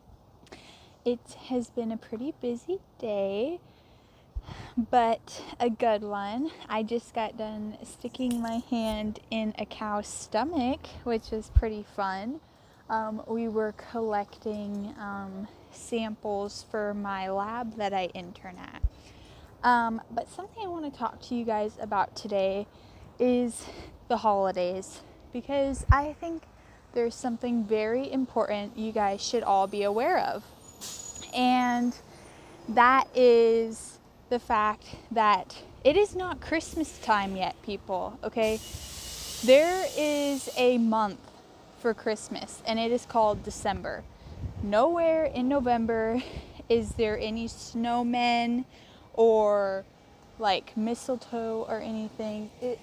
it 1.03 1.19
has 1.49 1.69
been 1.69 1.91
a 1.91 1.97
pretty 1.97 2.33
busy 2.39 2.79
day, 2.97 3.59
but 4.89 5.43
a 5.59 5.69
good 5.69 6.01
one. 6.01 6.49
I 6.69 6.81
just 6.83 7.13
got 7.13 7.37
done 7.37 7.77
sticking 7.83 8.39
my 8.41 8.61
hand 8.69 9.19
in 9.29 9.53
a 9.59 9.65
cow's 9.65 10.07
stomach, 10.07 10.79
which 11.03 11.31
was 11.31 11.51
pretty 11.53 11.85
fun. 11.93 12.39
Um, 12.89 13.21
we 13.27 13.49
were 13.49 13.73
collecting 13.91 14.95
um, 14.97 15.49
samples 15.71 16.65
for 16.71 16.93
my 16.93 17.29
lab 17.29 17.75
that 17.75 17.93
I 17.93 18.05
intern 18.13 18.55
at. 18.59 18.81
Um, 19.63 20.01
but 20.11 20.29
something 20.29 20.63
I 20.63 20.67
want 20.67 20.91
to 20.91 20.97
talk 20.97 21.21
to 21.23 21.35
you 21.35 21.45
guys 21.45 21.77
about 21.79 22.15
today 22.15 22.67
is 23.17 23.65
the 24.09 24.17
holidays 24.17 25.01
because 25.31 25.85
I 25.89 26.15
think 26.19 26.43
there's 26.93 27.15
something 27.15 27.63
very 27.63 28.11
important 28.11 28.77
you 28.77 28.91
guys 28.91 29.25
should 29.25 29.41
all 29.41 29.67
be 29.67 29.83
aware 29.83 30.19
of. 30.19 30.43
And 31.33 31.95
that 32.69 33.07
is 33.15 33.99
the 34.29 34.39
fact 34.39 34.85
that 35.11 35.57
it 35.83 35.97
is 35.97 36.15
not 36.15 36.41
Christmas 36.41 36.99
time 36.99 37.35
yet, 37.35 37.55
people, 37.63 38.19
okay? 38.23 38.59
There 39.43 39.85
is 39.97 40.49
a 40.57 40.77
month 40.77 41.19
for 41.79 41.93
Christmas, 41.93 42.61
and 42.65 42.79
it 42.79 42.91
is 42.91 43.05
called 43.05 43.43
December. 43.43 44.03
Nowhere 44.61 45.25
in 45.25 45.47
November 45.47 46.21
is 46.69 46.91
there 46.91 47.17
any 47.19 47.47
snowmen 47.47 48.65
or 49.13 49.85
like 50.39 50.75
mistletoe 50.75 51.65
or 51.67 51.79
anything. 51.79 52.49
It, 52.61 52.79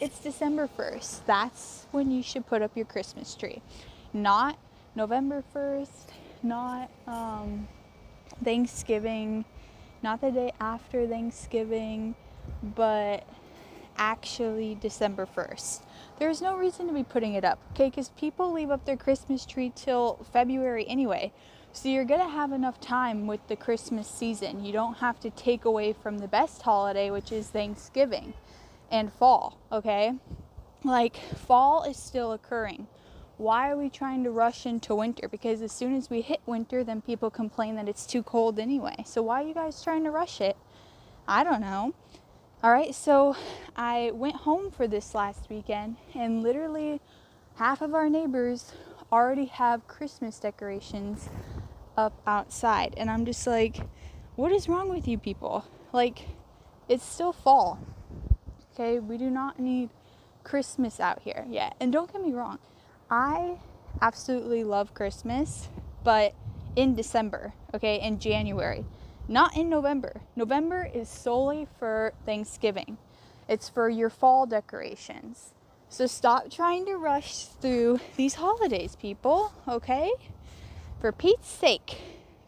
it's 0.00 0.18
December 0.18 0.68
1st. 0.78 1.20
That's 1.26 1.86
when 1.92 2.10
you 2.10 2.22
should 2.22 2.46
put 2.46 2.62
up 2.62 2.76
your 2.76 2.86
Christmas 2.86 3.34
tree. 3.34 3.62
Not 4.12 4.58
November 4.94 5.42
1st, 5.54 6.08
not 6.42 6.90
um, 7.06 7.68
Thanksgiving, 8.42 9.44
not 10.02 10.20
the 10.20 10.30
day 10.30 10.52
after 10.60 11.06
Thanksgiving, 11.06 12.14
but 12.62 13.24
actually 13.96 14.76
December 14.80 15.26
1st. 15.26 15.82
There's 16.18 16.40
no 16.40 16.56
reason 16.56 16.86
to 16.86 16.92
be 16.92 17.02
putting 17.02 17.34
it 17.34 17.44
up, 17.44 17.58
okay? 17.72 17.90
Because 17.90 18.10
people 18.10 18.52
leave 18.52 18.70
up 18.70 18.84
their 18.84 18.96
Christmas 18.96 19.44
tree 19.46 19.72
till 19.74 20.24
February 20.32 20.86
anyway. 20.88 21.32
So 21.74 21.88
you're 21.88 22.04
gonna 22.04 22.28
have 22.28 22.52
enough 22.52 22.80
time 22.80 23.26
with 23.26 23.46
the 23.48 23.56
Christmas 23.56 24.06
season. 24.06 24.64
You 24.64 24.72
don't 24.72 24.98
have 24.98 25.18
to 25.20 25.28
take 25.28 25.64
away 25.64 25.92
from 25.92 26.18
the 26.18 26.28
best 26.28 26.62
holiday, 26.62 27.10
which 27.10 27.32
is 27.32 27.48
Thanksgiving 27.48 28.32
and 28.92 29.12
fall, 29.12 29.58
okay? 29.72 30.12
Like, 30.84 31.16
fall 31.16 31.82
is 31.82 31.96
still 31.96 32.32
occurring. 32.32 32.86
Why 33.38 33.70
are 33.70 33.76
we 33.76 33.90
trying 33.90 34.22
to 34.22 34.30
rush 34.30 34.64
into 34.66 34.94
winter? 34.94 35.28
Because 35.28 35.60
as 35.62 35.72
soon 35.72 35.96
as 35.96 36.08
we 36.08 36.20
hit 36.20 36.40
winter, 36.46 36.84
then 36.84 37.02
people 37.02 37.28
complain 37.28 37.74
that 37.74 37.88
it's 37.88 38.06
too 38.06 38.22
cold 38.22 38.60
anyway. 38.60 39.02
So 39.04 39.22
why 39.22 39.42
are 39.42 39.46
you 39.46 39.52
guys 39.52 39.82
trying 39.82 40.04
to 40.04 40.12
rush 40.12 40.40
it? 40.40 40.56
I 41.26 41.42
don't 41.42 41.60
know. 41.60 41.92
All 42.62 42.72
right, 42.72 42.94
so 42.94 43.34
I 43.74 44.12
went 44.14 44.36
home 44.36 44.70
for 44.70 44.86
this 44.86 45.12
last 45.12 45.50
weekend, 45.50 45.96
and 46.14 46.40
literally 46.40 47.00
half 47.56 47.82
of 47.82 47.94
our 47.94 48.08
neighbors 48.08 48.72
already 49.12 49.46
have 49.46 49.86
Christmas 49.86 50.38
decorations 50.38 51.28
up 51.96 52.20
outside. 52.26 52.94
And 52.96 53.10
I'm 53.10 53.24
just 53.24 53.46
like, 53.46 53.78
what 54.36 54.52
is 54.52 54.68
wrong 54.68 54.88
with 54.88 55.06
you 55.06 55.18
people? 55.18 55.64
Like, 55.92 56.26
it's 56.88 57.04
still 57.04 57.32
fall. 57.32 57.78
Okay, 58.74 58.98
we 58.98 59.16
do 59.16 59.30
not 59.30 59.58
need 59.58 59.90
Christmas 60.42 61.00
out 61.00 61.22
here 61.22 61.46
yet. 61.48 61.76
And 61.80 61.92
don't 61.92 62.12
get 62.12 62.22
me 62.22 62.32
wrong, 62.32 62.58
I 63.10 63.58
absolutely 64.00 64.64
love 64.64 64.94
Christmas, 64.94 65.68
but 66.02 66.34
in 66.74 66.94
December, 66.94 67.54
okay, 67.72 68.00
in 68.00 68.18
January 68.18 68.84
not 69.28 69.56
in 69.56 69.68
November. 69.68 70.20
November 70.36 70.88
is 70.92 71.08
solely 71.08 71.66
for 71.78 72.12
Thanksgiving, 72.26 72.98
it's 73.48 73.68
for 73.68 73.88
your 73.88 74.10
fall 74.10 74.46
decorations. 74.46 75.52
So 75.88 76.06
stop 76.06 76.50
trying 76.50 76.86
to 76.86 76.96
rush 76.96 77.44
through 77.44 78.00
these 78.16 78.34
holidays, 78.34 78.96
people, 78.96 79.52
okay? 79.68 80.10
For 81.04 81.12
Pete's 81.12 81.50
sake, 81.50 82.00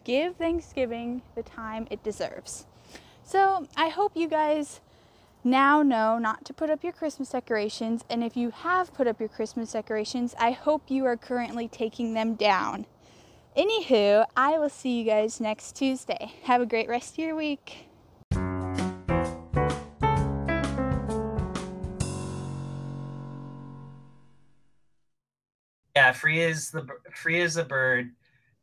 give 0.03 0.37
Thanksgiving 0.37 1.21
the 1.35 1.43
time 1.43 1.87
it 1.91 2.03
deserves. 2.03 2.65
So 3.23 3.67
I 3.77 3.91
hope 3.91 4.13
you 4.15 4.29
guys 4.29 4.81
now 5.45 5.83
know 5.83 6.17
not 6.17 6.47
to 6.47 6.55
put 6.55 6.71
up 6.71 6.83
your 6.83 6.95
Christmas 6.95 7.29
decorations. 7.29 8.03
And 8.09 8.25
if 8.25 8.35
you 8.35 8.49
have 8.49 8.95
put 8.95 9.07
up 9.07 9.21
your 9.21 9.29
Christmas 9.29 9.73
decorations, 9.73 10.35
I 10.39 10.53
hope 10.53 10.85
you 10.89 11.05
are 11.05 11.19
currently 11.19 11.69
taking 11.69 12.15
them 12.15 12.35
down. 12.35 12.87
Anywho, 13.55 14.25
I 14.35 14.57
will 14.57 14.71
see 14.71 15.01
you 15.01 15.05
guys 15.05 15.39
next 15.39 15.77
Tuesday. 15.77 16.33
Have 16.45 16.63
a 16.63 16.67
great 16.67 16.89
rest 16.89 17.13
of 17.13 17.19
your 17.19 17.37
week. 17.37 17.89
Yeah, 25.95 26.13
free 26.13 26.43
as 26.43 26.71
the 26.71 26.87
free 27.13 27.43
as 27.43 27.59
a 27.59 27.65
bird. 27.65 28.13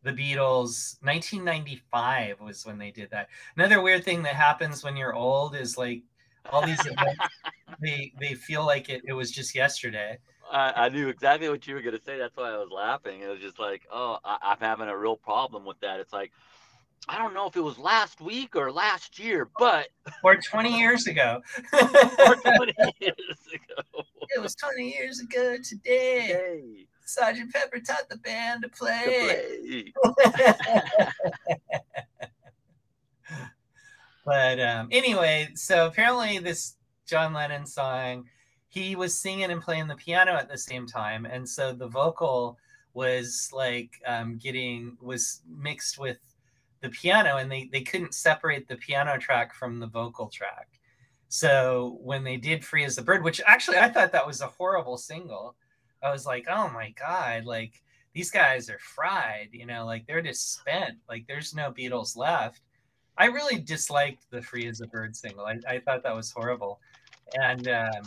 The 0.04 0.12
Beatles, 0.12 1.02
1995 1.02 2.42
was 2.42 2.66
when 2.66 2.78
they 2.78 2.92
did 2.92 3.10
that. 3.12 3.30
Another 3.56 3.82
weird 3.82 4.04
thing 4.04 4.24
that 4.24 4.36
happens 4.36 4.84
when 4.84 4.98
you're 4.98 5.16
old 5.16 5.56
is 5.56 5.78
like 5.78 6.04
all 6.52 6.66
these 6.66 6.80
events, 6.86 7.26
they 7.82 8.14
they 8.20 8.34
feel 8.34 8.66
like 8.66 8.90
it, 8.90 9.02
it 9.06 9.14
was 9.14 9.32
just 9.32 9.56
yesterday. 9.56 10.18
I, 10.52 10.74
I 10.76 10.90
knew 10.90 11.08
exactly 11.08 11.50
what 11.50 11.66
you 11.68 11.76
were 11.76 11.82
going 11.82 11.98
to 11.98 12.04
say. 12.04 12.18
That's 12.18 12.36
why 12.36 12.52
I 12.52 12.58
was 12.58 12.70
laughing. 12.70 13.22
It 13.22 13.28
was 13.28 13.40
just 13.40 13.60
like, 13.60 13.88
oh, 13.92 14.20
I, 14.24 14.38
I'm 14.44 14.60
having 14.60 14.90
a 14.90 14.98
real 14.98 15.16
problem 15.16 15.66
with 15.66 15.80
that. 15.80 16.00
It's 16.00 16.14
like, 16.14 16.32
I 17.08 17.18
don't 17.18 17.34
know 17.34 17.48
if 17.48 17.56
it 17.56 17.62
was 17.62 17.78
last 17.78 18.22
week 18.22 18.56
or 18.56 18.72
last 18.72 19.20
year, 19.20 19.50
but 19.58 19.88
or 20.24 20.36
20 20.36 20.78
years 20.78 21.08
ago. 21.08 21.42
or 21.74 22.36
20 22.36 22.74
years 23.00 23.40
ago. 23.54 24.04
It 24.36 24.42
was 24.42 24.56
20 24.56 24.94
years 24.94 25.20
ago 25.20 25.58
today. 25.64 26.88
Sergeant 27.06 27.54
Pepper 27.54 27.80
taught 27.80 28.10
the 28.10 28.18
band 28.18 28.64
to 28.64 28.70
to 28.70 28.76
play. 28.76 29.54
play. 29.64 29.94
but 34.26 34.60
um, 34.60 34.90
anyway, 34.92 35.50
so 35.56 35.88
apparently 35.88 36.40
this 36.40 36.76
John 37.06 37.34
Lennon 37.34 37.66
song, 37.66 38.26
he 38.68 38.96
was 38.96 39.18
singing 39.18 39.52
and 39.52 39.62
playing 39.62 39.88
the 39.88 39.96
piano 39.96 40.34
at 40.34 40.50
the 40.50 40.58
same 40.58 40.88
time, 40.88 41.26
and 41.26 41.48
so 41.48 41.74
the 41.74 41.88
vocal 41.88 42.58
was 42.94 43.50
like 43.52 44.00
um, 44.06 44.38
getting 44.38 44.98
was 45.02 45.42
mixed 45.48 46.00
with 46.00 46.18
the 46.82 46.90
piano, 46.90 47.38
and 47.38 47.52
they 47.52 47.70
they 47.72 47.82
couldn't 47.82 48.14
separate 48.14 48.68
the 48.68 48.76
piano 48.76 49.18
track 49.18 49.54
from 49.54 49.80
the 49.80 49.88
vocal 49.88 50.28
track. 50.28 50.68
So 51.30 51.98
when 52.02 52.24
they 52.24 52.38
did 52.38 52.64
"Free 52.64 52.84
as 52.84 52.98
a 52.98 53.02
Bird," 53.02 53.24
which 53.24 53.42
actually 53.46 53.78
I 53.78 53.90
thought 53.90 54.12
that 54.12 54.28
was 54.28 54.42
a 54.42 54.48
horrible 54.48 54.98
single, 54.98 55.56
I 56.04 56.12
was 56.12 56.26
like, 56.26 56.46
oh 56.50 56.70
my 56.70 56.94
god, 57.00 57.46
like 57.46 57.82
these 58.14 58.30
guys 58.30 58.70
are 58.70 58.80
fried, 58.80 59.50
you 59.52 59.66
know, 59.66 59.86
like 59.86 60.06
they're 60.06 60.22
just 60.22 60.54
spent, 60.54 60.98
like 61.10 61.26
there's 61.28 61.54
no 61.54 61.72
Beatles 61.72 62.16
left. 62.16 62.62
I 63.18 63.26
really 63.26 63.60
disliked 63.60 64.30
the 64.32 64.42
"Free 64.42 64.68
as 64.68 64.82
a 64.82 64.88
Bird" 64.88 65.16
single. 65.16 65.46
I, 65.46 65.60
I 65.68 65.80
thought 65.80 66.04
that 66.04 66.16
was 66.16 66.32
horrible, 66.32 66.80
and 67.40 67.68
um, 67.68 68.04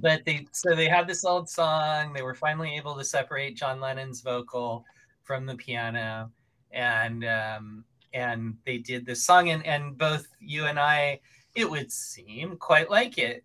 but 0.00 0.24
they 0.24 0.46
so 0.52 0.74
they 0.74 0.88
had 0.88 1.06
this 1.06 1.24
old 1.24 1.48
song. 1.48 2.12
They 2.12 2.22
were 2.22 2.34
finally 2.34 2.76
able 2.76 2.94
to 2.96 3.04
separate 3.04 3.56
John 3.56 3.80
Lennon's 3.80 4.22
vocal 4.22 4.84
from 5.22 5.46
the 5.46 5.54
piano, 5.56 6.30
and 6.70 7.24
um, 7.24 7.84
and 8.14 8.56
they 8.64 8.78
did 8.78 9.04
this 9.04 9.24
song. 9.24 9.50
And 9.50 9.66
and 9.66 9.98
both 9.98 10.26
you 10.40 10.66
and 10.66 10.78
I, 10.78 11.20
it 11.54 11.68
would 11.68 11.92
seem 11.92 12.56
quite 12.56 12.90
like 12.90 13.18
it. 13.18 13.44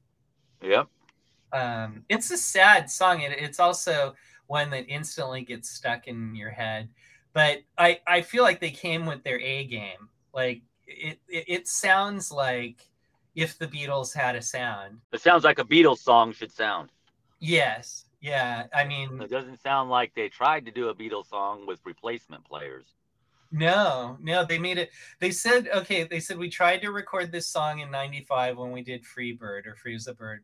Yep. 0.62 0.88
Um, 1.56 2.04
it's 2.10 2.32
a 2.32 2.38
sad 2.38 2.90
song. 2.90 3.22
It, 3.22 3.32
it's 3.40 3.60
also 3.60 4.16
one 4.48 4.70
that 4.72 4.88
instantly 4.88 5.42
gets 5.44 5.70
stuck 5.70 6.08
in 6.08 6.36
your 6.36 6.52
head. 6.52 6.90
But 7.34 7.60
I 7.78 8.00
I 8.08 8.22
feel 8.22 8.44
like 8.44 8.60
they 8.60 8.72
came 8.72 9.06
with 9.06 9.24
their 9.24 9.40
A 9.40 9.66
game. 9.66 10.10
Like 10.34 10.62
it 10.88 11.20
it, 11.28 11.46
it 11.48 11.68
sounds 11.68 12.32
like 12.32 12.90
if 13.36 13.58
the 13.58 13.68
Beatles 13.68 14.14
had 14.14 14.36
a 14.36 14.42
sound. 14.42 15.00
It 15.12 15.22
sounds 15.22 15.44
like 15.44 15.60
a 15.60 15.64
Beatles 15.66 16.00
song 16.00 16.32
should 16.34 16.52
sound. 16.52 16.90
Yes. 17.40 18.06
Yeah. 18.22 18.68
I 18.74 18.86
mean, 18.86 19.22
It 19.22 19.30
doesn't 19.30 19.62
sound 19.62 19.90
like 19.90 20.14
they 20.16 20.30
tried 20.30 20.66
to 20.66 20.72
do 20.72 20.90
a 20.90 20.96
Beatles 20.96 21.28
song 21.30 21.66
with 21.68 21.80
replacement 21.86 22.46
players. 22.46 22.88
no, 23.52 24.18
no, 24.22 24.44
they 24.46 24.58
made 24.58 24.78
it. 24.78 24.90
They 25.20 25.32
said, 25.32 25.68
okay, 25.74 26.04
they 26.04 26.20
said 26.20 26.38
we 26.38 26.50
tried 26.50 26.82
to 26.82 26.92
record 26.92 27.32
this 27.32 27.48
song 27.48 27.80
in 27.80 27.92
95 27.92 28.58
when 28.58 28.72
we 28.72 28.82
did 28.82 29.06
Free 29.06 29.34
Bird 29.34 29.68
or 29.68 29.76
Free 29.76 29.96
as 29.96 30.08
a 30.08 30.14
Bird. 30.14 30.44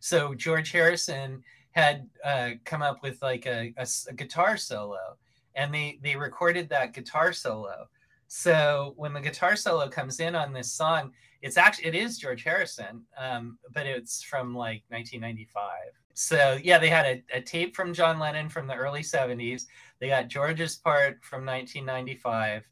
So 0.00 0.34
George 0.34 0.72
Harrison 0.72 1.42
had 1.72 2.08
uh, 2.24 2.50
come 2.64 2.82
up 2.82 3.02
with 3.02 3.20
like 3.22 3.46
a 3.46 3.72
a 3.78 4.12
guitar 4.14 4.56
solo 4.56 5.16
and 5.54 5.74
they, 5.74 5.98
they 6.02 6.16
recorded 6.16 6.68
that 6.68 6.94
guitar 6.94 7.32
solo. 7.32 7.88
So 8.28 8.94
when 8.96 9.12
the 9.12 9.20
guitar 9.20 9.56
solo 9.56 9.88
comes 9.88 10.20
in 10.20 10.34
on 10.34 10.52
this 10.52 10.72
song, 10.72 11.12
it's 11.42 11.56
actually, 11.56 11.86
it 11.86 11.94
is 11.94 12.18
George 12.18 12.44
Harrison, 12.44 13.02
um, 13.18 13.58
but 13.72 13.86
it's 13.86 14.22
from 14.22 14.54
like 14.54 14.82
1995. 14.88 15.70
So 16.14 16.58
yeah, 16.62 16.78
they 16.78 16.88
had 16.88 17.06
a, 17.06 17.38
a 17.38 17.40
tape 17.40 17.74
from 17.74 17.94
John 17.94 18.18
Lennon 18.18 18.48
from 18.48 18.66
the 18.66 18.74
early 18.74 19.00
70s. 19.00 19.64
They 19.98 20.08
got 20.08 20.28
George's 20.28 20.76
part 20.76 21.24
from 21.24 21.44
1995, 21.44 22.62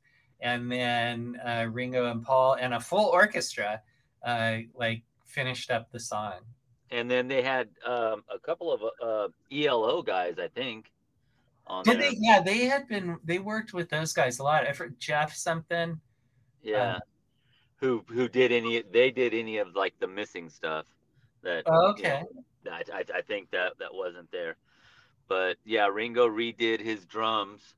and 0.40 0.71
then 0.71 1.40
uh, 1.44 1.66
Ringo 1.71 2.11
and 2.11 2.23
Paul 2.23 2.55
and 2.55 2.75
a 2.75 2.81
full 2.81 3.07
orchestra 3.07 3.83
uh, 4.25 4.59
like 4.75 5.03
finished 5.25 5.71
up 5.71 5.90
the 5.90 6.01
song. 6.01 6.40
And 6.90 7.11
then 7.11 7.29
they 7.29 7.42
had 7.42 7.68
um, 7.87 8.24
a 8.35 8.38
couple 8.38 8.72
of 8.72 8.81
uh, 9.03 9.29
ELO 9.53 10.03
guys, 10.03 10.37
I 10.38 10.48
think. 10.48 10.90
On 11.66 11.85
Did 11.85 12.01
there. 12.01 12.11
they? 12.11 12.16
Yeah, 12.18 12.40
they 12.40 12.64
had 12.64 12.88
been. 12.88 13.18
They 13.24 13.38
worked 13.38 13.74
with 13.74 13.90
those 13.90 14.12
guys 14.14 14.38
a 14.38 14.42
lot. 14.42 14.66
I 14.66 14.72
forget 14.72 14.98
Jeff 14.98 15.35
something. 15.35 16.01
Yeah. 16.62 16.98
who 17.77 18.05
who 18.09 18.27
did 18.29 18.53
any? 18.53 18.83
They 18.90 19.11
did 19.11 19.35
any 19.35 19.59
of 19.59 19.74
like 19.77 19.94
the 20.01 20.09
missing 20.09 20.48
stuff. 20.48 20.87
That. 21.42 21.64
Oh, 21.66 21.72
you 21.72 21.81
know, 21.81 21.90
okay. 21.90 22.22
that 22.64 22.88
I, 22.92 23.05
I 23.18 23.22
think 23.22 23.51
that 23.51 23.72
that 23.81 23.92
wasn't 23.92 24.31
there. 24.33 24.57
But 25.29 25.59
yeah, 25.66 25.88
Ringo 25.88 26.27
redid 26.27 26.81
his 26.81 27.05
drums, 27.05 27.74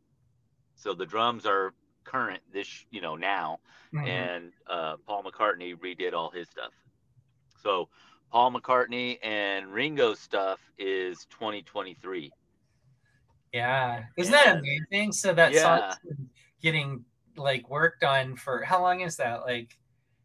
so 0.77 0.94
the 0.94 1.05
drums 1.07 1.44
are 1.44 1.75
current 2.05 2.42
this 2.53 2.85
you 2.92 3.01
know 3.01 3.16
now, 3.16 3.59
Mhm. 3.92 4.07
and 4.09 4.53
uh, 4.68 4.96
Paul 5.05 5.25
McCartney 5.25 5.75
redid 5.77 6.12
all 6.14 6.31
his 6.31 6.49
stuff. 6.49 6.73
So 7.62 7.88
Paul 8.31 8.53
McCartney 8.53 9.19
and 9.23 9.73
Ringo 9.73 10.14
stuff 10.14 10.61
is 10.79 11.27
2023. 11.31 12.31
Yeah, 13.53 14.05
isn't 14.16 14.33
that 14.33 14.59
amazing? 14.59 15.12
So 15.12 15.33
that 15.35 15.53
Yeah. 15.53 15.62
song's 15.90 15.99
been 16.05 16.31
getting 16.62 17.05
like 17.37 17.69
worked 17.69 18.05
on 18.05 18.37
for 18.37 18.62
how 18.62 18.81
long 18.81 19.01
is 19.01 19.16
that? 19.16 19.40
Like, 19.43 19.77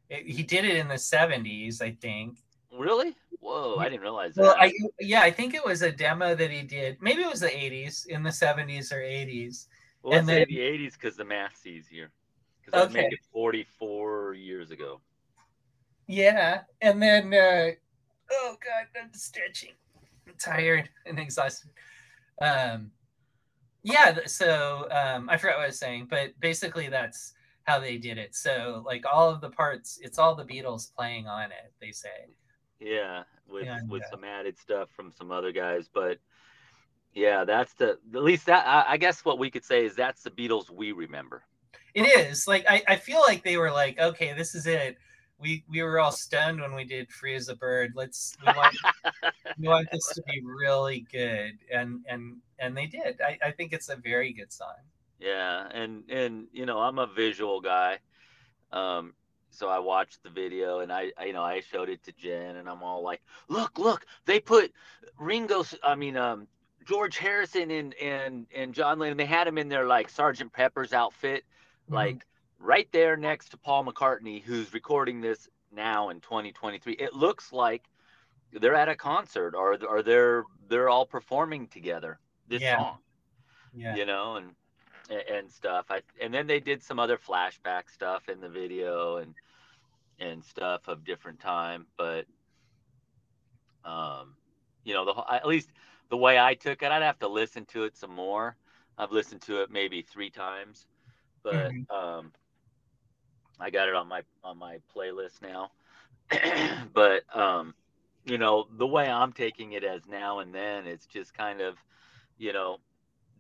it, 0.09 0.27
he 0.27 0.43
did 0.43 0.65
it 0.65 0.75
in 0.77 0.87
the 0.87 0.95
'70s, 0.99 1.81
I 1.81 1.91
think. 1.91 2.37
Really? 2.71 3.15
Whoa, 3.39 3.77
I 3.77 3.89
didn't 3.89 4.01
realize 4.01 4.35
that. 4.35 4.41
Well, 4.41 4.55
I 4.59 4.71
yeah, 4.99 5.21
I 5.21 5.31
think 5.31 5.55
it 5.55 5.65
was 5.65 5.81
a 5.81 5.91
demo 5.91 6.35
that 6.35 6.51
he 6.51 6.61
did. 6.61 7.01
Maybe 7.01 7.23
it 7.23 7.29
was 7.29 7.39
the 7.39 7.47
'80s, 7.47 8.05
in 8.07 8.21
the 8.21 8.29
'70s 8.29 8.91
or 8.91 9.01
'80s. 9.01 9.67
well, 10.03 10.19
and 10.19 10.27
say 10.27 10.39
then- 10.39 10.47
the 10.49 10.59
80s 10.59 10.93
because 10.93 11.15
the 11.15 11.25
math's 11.25 11.65
easier. 11.65 12.11
Because 12.63 12.79
I 12.81 12.85
Okay. 12.85 12.93
make 13.03 13.13
it 13.13 13.19
44 13.31 14.33
years 14.35 14.69
ago. 14.71 15.01
Yeah, 16.07 16.61
and 16.81 17.01
then 17.01 17.33
uh, 17.33 17.71
oh 18.31 18.55
god, 18.63 18.87
I'm 19.01 19.13
stretching. 19.13 19.73
I'm 20.27 20.33
tired 20.39 20.89
and 21.05 21.19
exhausted. 21.19 21.69
Um, 22.41 22.91
yeah, 23.83 24.17
so 24.25 24.87
um, 24.91 25.29
I 25.29 25.37
forgot 25.37 25.57
what 25.57 25.63
I 25.63 25.67
was 25.67 25.79
saying, 25.79 26.07
but 26.09 26.31
basically 26.39 26.89
that's 26.89 27.33
how 27.65 27.79
they 27.79 27.97
did 27.97 28.17
it. 28.17 28.35
So 28.35 28.83
like 28.85 29.03
all 29.11 29.29
of 29.29 29.41
the 29.41 29.49
parts, 29.49 29.99
it's 30.01 30.17
all 30.17 30.35
the 30.35 30.43
Beatles 30.43 30.93
playing 30.95 31.27
on 31.27 31.51
it. 31.51 31.71
They 31.79 31.91
say. 31.91 32.29
Yeah, 32.79 33.23
with 33.47 33.67
with 33.87 34.03
some 34.09 34.23
added 34.23 34.57
stuff 34.57 34.89
from 34.95 35.11
some 35.11 35.31
other 35.31 35.51
guys, 35.51 35.87
but 35.93 36.17
yeah, 37.13 37.45
that's 37.45 37.73
the 37.73 37.97
at 38.13 38.23
least 38.23 38.47
that 38.47 38.67
I, 38.67 38.93
I 38.93 38.97
guess 38.97 39.23
what 39.23 39.39
we 39.39 39.49
could 39.49 39.63
say 39.63 39.85
is 39.85 39.95
that's 39.95 40.23
the 40.23 40.31
Beatles 40.31 40.69
we 40.69 40.91
remember. 40.91 41.43
It 41.93 42.01
is 42.03 42.47
like 42.47 42.65
I, 42.67 42.83
I 42.87 42.95
feel 42.97 43.21
like 43.21 43.43
they 43.43 43.57
were 43.57 43.71
like, 43.71 43.99
okay, 43.99 44.33
this 44.33 44.53
is 44.53 44.67
it. 44.67 44.97
We 45.39 45.63
we 45.69 45.83
were 45.83 45.99
all 45.99 46.11
stunned 46.11 46.61
when 46.61 46.73
we 46.73 46.85
did 46.85 47.11
"Free 47.11 47.35
as 47.35 47.49
a 47.49 47.55
Bird." 47.55 47.93
Let's 47.95 48.35
we 48.45 48.53
want, 48.53 48.77
we 49.59 49.67
want 49.67 49.87
this 49.91 50.07
to 50.13 50.23
be 50.23 50.41
really 50.43 51.05
good, 51.11 51.57
and 51.71 52.05
and 52.07 52.37
and 52.59 52.75
they 52.75 52.85
did. 52.85 53.19
I, 53.21 53.37
I 53.43 53.51
think 53.51 53.73
it's 53.73 53.89
a 53.89 53.95
very 53.95 54.31
good 54.33 54.51
song. 54.51 54.75
Yeah, 55.19 55.67
and 55.71 56.03
and 56.09 56.47
you 56.51 56.65
know 56.65 56.79
I'm 56.79 56.99
a 56.99 57.07
visual 57.07 57.59
guy, 57.59 57.99
um, 58.71 59.13
so 59.55 59.69
I 59.69 59.79
watched 59.79 60.21
the 60.21 60.29
video 60.29 60.79
and 60.79 60.91
I, 60.91 61.11
I 61.17 61.25
you 61.25 61.33
know 61.33 61.43
I 61.43 61.61
showed 61.61 61.89
it 61.89 62.03
to 62.03 62.11
Jen 62.11 62.57
and 62.57 62.67
I'm 62.67 62.83
all 62.83 63.01
like, 63.01 63.21
look, 63.47 63.79
look, 63.79 64.05
they 64.25 64.39
put 64.39 64.73
ringo 65.17 65.63
I 65.83 65.95
mean, 65.95 66.17
um, 66.17 66.47
George 66.85 67.17
Harrison 67.17 67.71
and 67.71 67.93
and 67.95 68.47
and 68.53 68.73
John 68.73 68.99
Lennon. 68.99 69.17
They 69.17 69.25
had 69.25 69.47
him 69.47 69.57
in 69.57 69.69
their 69.69 69.85
like 69.85 70.09
Sergeant 70.09 70.51
Pepper's 70.51 70.93
outfit, 70.93 71.45
like 71.89 72.25
right 72.65 72.91
there 72.91 73.17
next 73.17 73.49
to 73.49 73.57
Paul 73.57 73.85
McCartney, 73.85 74.41
who's 74.43 74.73
recording 74.73 75.21
this 75.21 75.49
now 75.71 76.09
in 76.09 76.21
2023. 76.21 76.93
It 76.93 77.13
looks 77.13 77.51
like 77.53 77.89
they're 78.51 78.75
at 78.75 78.89
a 78.89 78.95
concert 78.95 79.55
or 79.55 79.77
or 79.85 80.03
they're 80.03 80.45
they're 80.67 80.89
all 80.89 81.05
performing 81.05 81.67
together 81.67 82.19
this 82.47 82.65
Yeah. 82.65 82.77
song 82.77 82.99
yeah. 83.73 83.97
you 83.97 84.05
know, 84.05 84.35
and 84.35 84.55
and 85.09 85.51
stuff. 85.51 85.87
I 85.89 86.01
and 86.21 86.33
then 86.33 86.47
they 86.47 86.59
did 86.59 86.83
some 86.83 86.99
other 86.99 87.17
flashback 87.17 87.89
stuff 87.89 88.29
in 88.29 88.41
the 88.41 88.49
video 88.49 89.17
and 89.17 89.35
and 90.19 90.43
stuff 90.43 90.87
of 90.87 91.03
different 91.05 91.39
time, 91.39 91.87
but 91.97 92.25
um, 93.83 94.35
you 94.83 94.93
know, 94.93 95.05
the 95.05 95.23
at 95.33 95.45
least 95.47 95.71
the 96.09 96.17
way 96.17 96.39
I 96.39 96.55
took 96.55 96.81
it, 96.83 96.91
I'd 96.91 97.01
have 97.01 97.19
to 97.19 97.27
listen 97.27 97.65
to 97.67 97.83
it 97.83 97.95
some 97.97 98.11
more. 98.11 98.57
I've 98.97 99.11
listened 99.11 99.41
to 99.43 99.61
it 99.61 99.69
maybe 99.71 100.01
three 100.01 100.29
times, 100.29 100.87
but 101.43 101.75
Mhm. 101.75 101.87
um, 101.89 102.33
I 103.59 103.69
got 103.69 103.87
it 103.89 103.95
on 103.95 104.07
my 104.07 104.21
on 104.43 104.57
my 104.57 104.79
playlist 104.95 105.41
now. 105.41 105.71
but 106.93 107.23
um, 107.35 107.73
you 108.25 108.37
know, 108.37 108.67
the 108.77 108.87
way 108.87 109.09
I'm 109.09 109.33
taking 109.33 109.73
it 109.73 109.83
as 109.83 110.01
now 110.07 110.39
and 110.39 110.53
then, 110.53 110.87
it's 110.87 111.05
just 111.05 111.33
kind 111.33 111.61
of, 111.61 111.75
you 112.37 112.53
know, 112.53 112.79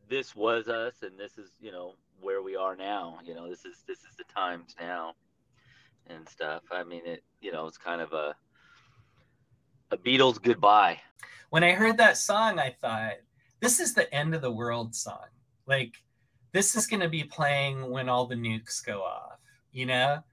this 0.09 0.35
was 0.35 0.67
us 0.67 0.95
and 1.01 1.19
this 1.19 1.37
is 1.37 1.51
you 1.59 1.71
know 1.71 1.95
where 2.21 2.41
we 2.41 2.55
are 2.55 2.75
now 2.75 3.19
you 3.25 3.33
know 3.35 3.49
this 3.49 3.65
is 3.65 3.83
this 3.87 3.99
is 3.99 4.15
the 4.17 4.23
times 4.33 4.75
now 4.79 5.13
and 6.07 6.27
stuff 6.29 6.61
i 6.71 6.83
mean 6.83 7.01
it 7.05 7.23
you 7.41 7.51
know 7.51 7.67
it's 7.67 7.77
kind 7.77 8.01
of 8.01 8.13
a 8.13 8.35
a 9.91 9.97
beatles 9.97 10.41
goodbye 10.41 10.99
When 11.49 11.63
I 11.63 11.71
heard 11.71 11.97
that 11.97 12.17
song, 12.17 12.59
I 12.59 12.75
thought, 12.81 13.13
this 13.61 13.79
is 13.79 13.93
the 13.93 14.13
end 14.13 14.35
of 14.35 14.41
the 14.41 14.51
world 14.51 14.95
song. 14.95 15.27
Like, 15.67 15.93
this 16.51 16.75
is 16.75 16.87
going 16.87 17.01
to 17.01 17.09
be 17.09 17.23
playing 17.23 17.89
when 17.89 18.09
all 18.09 18.25
the 18.25 18.35
nukes 18.35 18.83
go 18.85 19.01
off, 19.03 19.34
you 19.75 19.85
know? 19.85 20.23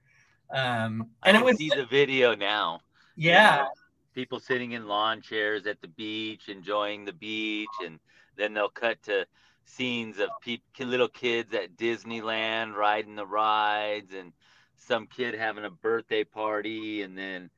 Um, 0.49 1.09
i 1.21 1.29
and 1.29 1.37
it 1.37 1.39
can 1.39 1.45
was, 1.45 1.57
see 1.57 1.69
the 1.69 1.85
video 1.85 2.35
now. 2.35 2.79
You 3.15 3.31
yeah, 3.31 3.55
know, 3.57 3.67
people 4.13 4.39
sitting 4.39 4.71
in 4.71 4.87
lawn 4.87 5.21
chairs 5.21 5.67
at 5.67 5.81
the 5.81 5.87
beach 5.87 6.47
enjoying 6.47 7.05
the 7.05 7.13
beach 7.13 7.69
and 7.85 7.99
then 8.37 8.53
they'll 8.53 8.69
cut 8.69 9.01
to 9.03 9.25
scenes 9.65 10.19
of 10.19 10.29
peop 10.41 10.61
little 10.79 11.07
kids 11.07 11.53
at 11.53 11.77
disneyland 11.77 12.75
riding 12.75 13.15
the 13.15 13.25
rides 13.25 14.13
and 14.13 14.33
some 14.75 15.07
kid 15.07 15.33
having 15.33 15.63
a 15.63 15.69
birthday 15.69 16.23
party 16.23 17.01
and 17.01 17.17
then 17.17 17.49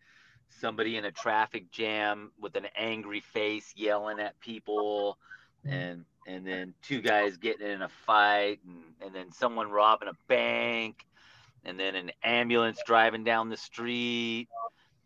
somebody 0.49 0.97
in 0.97 1.05
a 1.05 1.11
traffic 1.11 1.71
jam 1.71 2.31
with 2.39 2.55
an 2.55 2.67
angry 2.77 3.21
face 3.21 3.73
yelling 3.75 4.19
at 4.19 4.39
people 4.39 5.17
and 5.65 6.05
and 6.27 6.45
then 6.45 6.73
two 6.81 7.01
guys 7.01 7.37
getting 7.37 7.67
in 7.67 7.81
a 7.81 7.89
fight 7.89 8.59
and, 8.65 8.83
and 9.01 9.15
then 9.15 9.31
someone 9.31 9.69
robbing 9.69 10.07
a 10.07 10.17
bank 10.27 11.05
and 11.65 11.80
then 11.80 11.95
an 11.95 12.12
ambulance 12.23 12.80
driving 12.86 13.23
down 13.23 13.49
the 13.49 13.58
street 13.58 14.47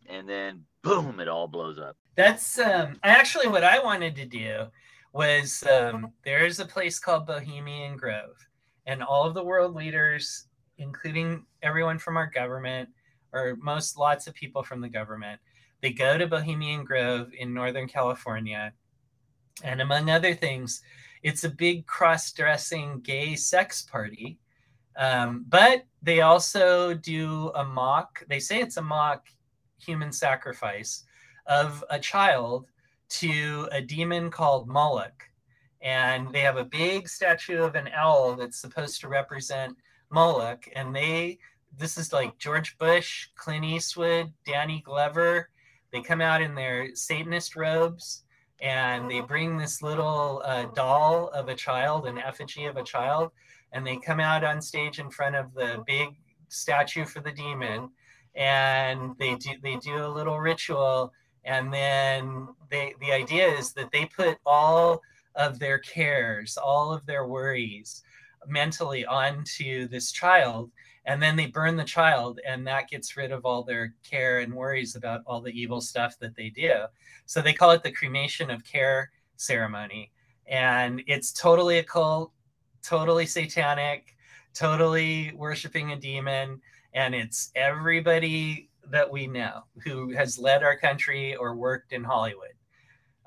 and 0.08 0.28
then 0.28 0.64
boom 0.82 1.20
it 1.20 1.28
all 1.28 1.48
blows 1.48 1.78
up. 1.78 1.96
That's 2.16 2.58
um 2.58 2.98
actually 3.02 3.48
what 3.48 3.64
I 3.64 3.82
wanted 3.82 4.14
to 4.16 4.26
do 4.26 4.66
was 5.12 5.64
um 5.70 6.12
there's 6.24 6.60
a 6.60 6.66
place 6.66 6.98
called 6.98 7.26
Bohemian 7.26 7.96
Grove 7.96 8.36
and 8.86 9.02
all 9.02 9.26
of 9.26 9.34
the 9.34 9.44
world 9.44 9.74
leaders 9.74 10.46
including 10.78 11.44
everyone 11.62 11.98
from 11.98 12.16
our 12.16 12.26
government 12.26 12.88
or 13.32 13.56
most 13.60 13.98
lots 13.98 14.26
of 14.26 14.34
people 14.34 14.62
from 14.62 14.80
the 14.80 14.88
government 14.88 15.40
they 15.80 15.92
go 15.92 16.18
to 16.18 16.26
Bohemian 16.26 16.84
Grove 16.84 17.30
in 17.38 17.54
Northern 17.54 17.88
California. 17.88 18.74
And 19.64 19.80
among 19.80 20.10
other 20.10 20.34
things 20.34 20.82
it's 21.22 21.44
a 21.44 21.50
big 21.50 21.86
cross-dressing 21.86 23.00
gay 23.00 23.36
sex 23.36 23.82
party 23.82 24.38
um, 24.96 25.44
but 25.48 25.84
they 26.02 26.20
also 26.20 26.94
do 26.94 27.50
a 27.54 27.64
mock 27.64 28.24
they 28.28 28.40
say 28.40 28.60
it's 28.60 28.76
a 28.76 28.82
mock 28.82 29.26
human 29.78 30.12
sacrifice 30.12 31.04
of 31.46 31.84
a 31.90 31.98
child 31.98 32.66
to 33.08 33.68
a 33.72 33.82
demon 33.82 34.30
called 34.30 34.68
Moloch. 34.68 35.24
And 35.82 36.32
they 36.32 36.40
have 36.40 36.56
a 36.56 36.64
big 36.64 37.08
statue 37.08 37.62
of 37.62 37.74
an 37.74 37.88
owl 37.94 38.36
that's 38.36 38.60
supposed 38.60 39.00
to 39.00 39.08
represent 39.08 39.76
Moloch. 40.10 40.68
And 40.76 40.94
they, 40.94 41.38
this 41.76 41.98
is 41.98 42.12
like 42.12 42.38
George 42.38 42.78
Bush, 42.78 43.28
Clint 43.34 43.64
Eastwood, 43.64 44.32
Danny 44.46 44.82
Glover. 44.84 45.50
They 45.92 46.02
come 46.02 46.20
out 46.20 46.42
in 46.42 46.54
their 46.54 46.94
Satanist 46.94 47.56
robes 47.56 48.22
and 48.60 49.10
they 49.10 49.20
bring 49.20 49.56
this 49.56 49.82
little 49.82 50.42
uh, 50.44 50.66
doll 50.74 51.28
of 51.28 51.48
a 51.48 51.54
child, 51.54 52.06
an 52.06 52.18
effigy 52.18 52.66
of 52.66 52.76
a 52.76 52.84
child. 52.84 53.32
And 53.72 53.86
they 53.86 53.96
come 53.96 54.20
out 54.20 54.44
on 54.44 54.60
stage 54.60 54.98
in 54.98 55.10
front 55.10 55.36
of 55.36 55.54
the 55.54 55.82
big 55.86 56.16
statue 56.48 57.04
for 57.04 57.20
the 57.20 57.32
demon. 57.32 57.90
And 58.34 59.16
they 59.18 59.34
do 59.36 59.50
they 59.62 59.76
do 59.76 60.04
a 60.04 60.08
little 60.08 60.38
ritual 60.38 61.12
and 61.44 61.72
then 61.72 62.48
they 62.70 62.94
the 63.00 63.12
idea 63.12 63.48
is 63.48 63.72
that 63.72 63.90
they 63.92 64.04
put 64.06 64.38
all 64.44 65.00
of 65.34 65.58
their 65.58 65.78
cares 65.78 66.56
all 66.56 66.92
of 66.92 67.04
their 67.06 67.26
worries 67.26 68.02
mentally 68.46 69.04
onto 69.06 69.86
this 69.88 70.12
child 70.12 70.70
and 71.06 71.22
then 71.22 71.36
they 71.36 71.46
burn 71.46 71.76
the 71.76 71.84
child 71.84 72.40
and 72.46 72.66
that 72.66 72.88
gets 72.88 73.16
rid 73.16 73.32
of 73.32 73.44
all 73.44 73.62
their 73.62 73.94
care 74.08 74.40
and 74.40 74.52
worries 74.52 74.96
about 74.96 75.22
all 75.26 75.40
the 75.40 75.58
evil 75.58 75.80
stuff 75.80 76.18
that 76.18 76.34
they 76.36 76.50
do 76.50 76.72
so 77.26 77.40
they 77.40 77.52
call 77.52 77.70
it 77.70 77.82
the 77.82 77.92
cremation 77.92 78.50
of 78.50 78.64
care 78.64 79.10
ceremony 79.36 80.10
and 80.46 81.02
it's 81.06 81.32
totally 81.32 81.78
occult 81.78 82.32
totally 82.82 83.26
satanic 83.26 84.14
totally 84.54 85.32
worshiping 85.36 85.92
a 85.92 85.96
demon 85.96 86.60
and 86.94 87.14
it's 87.14 87.52
everybody 87.54 88.68
that 88.90 89.10
we 89.10 89.26
know 89.26 89.64
who 89.84 90.10
has 90.12 90.38
led 90.38 90.62
our 90.62 90.76
country 90.76 91.36
or 91.36 91.54
worked 91.54 91.92
in 91.92 92.02
Hollywood. 92.02 92.54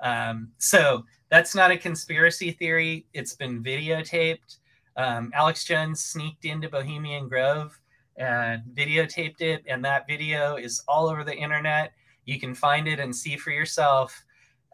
Um, 0.00 0.50
so 0.58 1.04
that's 1.30 1.54
not 1.54 1.70
a 1.70 1.78
conspiracy 1.78 2.50
theory. 2.50 3.06
It's 3.14 3.34
been 3.34 3.62
videotaped. 3.62 4.58
Um, 4.96 5.32
Alex 5.34 5.64
Jones 5.64 6.04
sneaked 6.04 6.44
into 6.44 6.68
Bohemian 6.68 7.28
Grove 7.28 7.78
and 8.16 8.62
videotaped 8.74 9.40
it, 9.40 9.64
and 9.66 9.84
that 9.84 10.06
video 10.06 10.56
is 10.56 10.82
all 10.86 11.08
over 11.08 11.24
the 11.24 11.34
internet. 11.34 11.92
You 12.26 12.38
can 12.38 12.54
find 12.54 12.86
it 12.86 13.00
and 13.00 13.14
see 13.14 13.36
for 13.36 13.50
yourself 13.50 14.24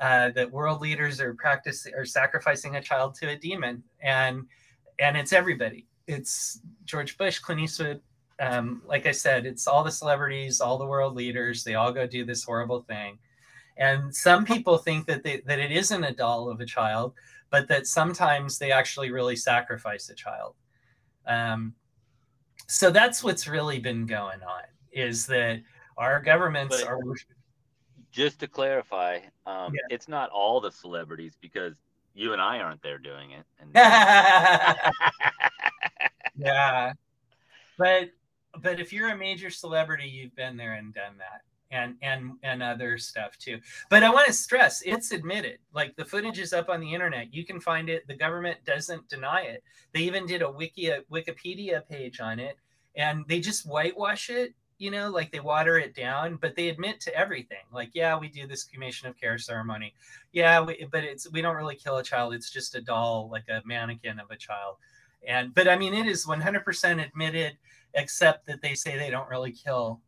uh, 0.01 0.31
that 0.31 0.51
world 0.51 0.81
leaders 0.81 1.21
are 1.21 1.35
practicing 1.35 1.95
or 1.95 2.05
sacrificing 2.05 2.77
a 2.77 2.83
child 2.83 3.15
to 3.17 3.31
a 3.31 3.37
demon, 3.37 3.83
and 4.03 4.47
and 5.01 5.17
it's 5.17 5.33
everybody. 5.33 5.87
It's 6.07 6.61
George 6.85 7.17
Bush, 7.19 7.39
Clint 7.41 7.61
Eastwood, 7.61 8.01
um, 8.41 8.83
like 8.87 9.07
I 9.07 9.11
said, 9.13 9.45
it's 9.45 9.67
all 9.67 9.85
the 9.85 9.91
celebrities, 9.91 10.61
all 10.61 10.79
the 10.79 10.87
world 10.87 11.15
leaders. 11.15 11.63
They 11.63 11.75
all 11.75 11.93
go 11.93 12.07
do 12.07 12.25
this 12.25 12.43
horrible 12.43 12.81
thing, 12.81 13.19
And 13.77 14.15
some 14.15 14.45
people 14.45 14.79
think 14.79 15.07
that 15.07 15.23
they, 15.23 15.41
that 15.47 15.59
it 15.59 15.71
isn't 15.73 16.05
a 16.05 16.13
doll 16.13 16.49
of 16.51 16.61
a 16.61 16.67
child, 16.67 17.15
but 17.51 17.69
that 17.69 17.87
sometimes 17.87 18.59
they 18.59 18.73
actually 18.73 19.11
really 19.11 19.37
sacrifice 19.37 20.09
a 20.09 20.15
child. 20.15 20.55
Um, 21.27 21.75
so 22.67 22.91
that's 22.91 23.23
what's 23.23 23.47
really 23.47 23.79
been 23.79 24.07
going 24.07 24.43
on 24.43 24.63
is 24.93 25.27
that 25.27 25.63
our 25.97 26.21
governments 26.21 26.81
But- 26.81 26.89
are 26.89 27.01
Just 28.11 28.41
to 28.41 28.49
clarify, 28.49 29.21
um, 29.47 29.73
Yeah. 29.75 29.95
it's 29.95 30.09
not 30.09 30.31
all 30.31 30.61
the 30.61 30.73
celebrities 30.73 31.37
because 31.41 31.75
you 32.15 32.33
and 32.33 32.43
I 32.43 32.59
aren't 32.59 32.83
there 32.83 32.99
doing 32.99 33.33
it. 33.33 33.45
And 33.61 33.71
yeah. 36.37 36.93
But 37.79 38.11
but 38.61 38.81
if 38.81 38.93
you're 38.93 39.11
a 39.11 39.17
major 39.17 39.51
celebrity 39.51 40.09
you've 40.09 40.35
been 40.35 40.57
there 40.57 40.75
and 40.75 40.93
done 40.93 41.17
that 41.19 41.43
and 41.71 41.95
and 42.03 42.33
and 42.43 42.63
other 42.63 42.99
stuff 42.99 43.39
too. 43.39 43.61
But 43.89 44.03
i 44.03 44.11
want 44.11 44.27
to 44.27 44.33
stress 44.33 44.83
it's 44.85 45.13
admitted. 45.13 45.59
Like 45.73 45.97
the 45.97 46.05
footage 46.05 46.39
is 46.39 46.53
up 46.53 46.69
on 46.69 46.81
the 46.81 46.93
internet. 46.93 47.33
You 47.33 47.45
can 47.45 47.61
find 47.61 47.89
it. 47.89 48.07
The 48.09 48.17
government 48.17 48.59
doesn't 48.65 49.09
deny 49.09 49.43
it. 49.43 49.63
They 49.93 50.01
even 50.01 50.27
did 50.27 50.43
a 50.43 50.51
wiki 50.51 50.89
a 50.89 51.03
wikipedia 51.13 51.87
page 51.89 52.21
on 52.21 52.39
it 52.39 52.57
and 52.97 53.25
they 53.29 53.41
just 53.41 53.67
whitewash 53.67 54.31
it 54.31 54.55
you 54.81 54.91
know 54.91 55.11
like 55.11 55.31
they 55.31 55.41
water 55.41 55.79
it 55.79 55.95
down 55.95 56.37
but 56.37 56.57
they 56.57 56.69
admit 56.69 57.01
to 57.01 57.15
everything 57.15 57.65
like 57.73 57.91
yeah 57.93 58.19
we 58.19 58.29
do 58.29 58.47
this 58.47 58.65
cremation 58.65 59.09
of 59.09 59.17
care 59.21 59.39
ceremony. 59.39 59.95
Yeah 60.33 60.61
we, 60.63 60.87
but 60.91 61.05
it's 61.05 61.31
we 61.31 61.43
don't 61.43 61.57
really 61.57 61.77
kill 61.77 61.99
a 61.99 62.03
child. 62.03 62.35
It's 62.35 62.51
just 62.51 62.75
a 62.75 62.81
doll 62.81 63.29
like 63.31 63.45
a 63.49 63.63
mannequin 63.65 64.19
of 64.19 64.31
a 64.31 64.37
child. 64.37 64.77
And 65.27 65.55
but 65.55 65.69
i 65.69 65.77
mean 65.77 65.95
it 65.95 66.07
is 66.07 66.27
100% 66.27 67.07
admitted 67.07 67.59
except 67.95 68.47
that 68.47 68.63
they 68.63 68.75
say 68.75 68.97
they 68.97 69.11
don't 69.11 69.29
really 69.29 69.53
kill 69.53 70.01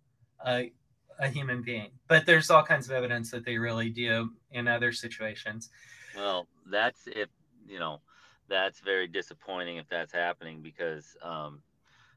a, 0.47 0.73
a 1.19 1.29
human 1.29 1.63
being. 1.63 1.91
But 2.09 2.27
there's 2.27 2.51
all 2.51 2.63
kinds 2.63 2.87
of 2.87 2.93
evidence 2.93 3.31
that 3.31 3.45
they 3.45 3.59
really 3.59 3.91
do 3.91 4.31
in 4.53 4.69
other 4.69 4.93
situations. 4.93 5.71
Well, 6.17 6.47
that's 6.71 7.07
if 7.07 7.29
you 7.67 7.79
know, 7.79 8.01
that's 8.49 8.81
very 8.81 9.07
disappointing 9.07 9.77
if 9.77 9.89
that's 9.89 10.13
happening 10.13 10.63
because 10.63 11.17
um, 11.23 11.63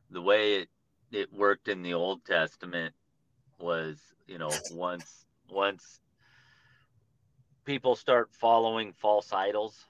the 0.09 0.21
way 0.21 0.55
it 0.55 0.69
it 1.15 1.33
worked 1.33 1.69
in 1.69 1.81
the 1.81 1.93
Old 1.93 2.25
Testament 2.25 2.93
was, 3.57 3.97
you 4.27 4.37
know, 4.37 4.51
once 4.71 5.25
once 5.49 6.01
people 7.63 7.95
start 7.95 8.29
following 8.33 8.91
false 8.93 9.31
idols, 9.31 9.85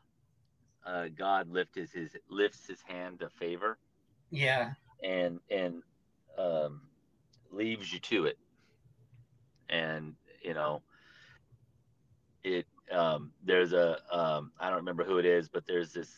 uh, 0.85 1.07
God 1.17 1.49
lifts 1.49 1.75
his, 1.75 1.91
his 1.91 2.15
lifts 2.29 2.67
his 2.67 2.81
hand 2.81 3.19
to 3.19 3.29
favor 3.29 3.77
yeah 4.31 4.71
and 5.03 5.39
and 5.49 5.81
um, 6.37 6.81
leaves 7.51 7.91
you 7.91 7.99
to 7.99 8.25
it. 8.25 8.37
And 9.69 10.13
you 10.43 10.53
know, 10.53 10.83
it 12.43 12.67
um, 12.91 13.31
there's 13.43 13.73
a 13.73 13.97
um, 14.11 14.51
I 14.59 14.67
don't 14.69 14.77
remember 14.77 15.03
who 15.03 15.17
it 15.17 15.25
is, 15.25 15.49
but 15.49 15.65
there's 15.65 15.91
this 15.91 16.11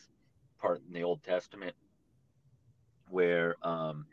part 0.59 0.81
in 0.85 0.93
the 0.93 1.03
Old 1.03 1.23
Testament 1.23 1.75
where 3.09 3.55
um, 3.63 4.05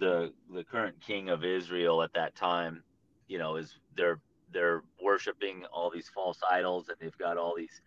the 0.00 0.34
the 0.54 0.64
current 0.64 0.96
king 1.06 1.30
of 1.30 1.44
Israel 1.44 2.02
at 2.02 2.14
that 2.14 2.36
time, 2.36 2.84
you 3.28 3.38
know, 3.38 3.56
is 3.56 3.78
they're 3.96 4.20
they're 4.52 4.82
worshiping 5.02 5.64
all 5.72 5.90
these 5.90 6.10
false 6.14 6.40
idols 6.50 6.90
and 6.90 6.98
they've 7.00 7.18
got 7.18 7.38
all 7.38 7.54
these 7.56 7.82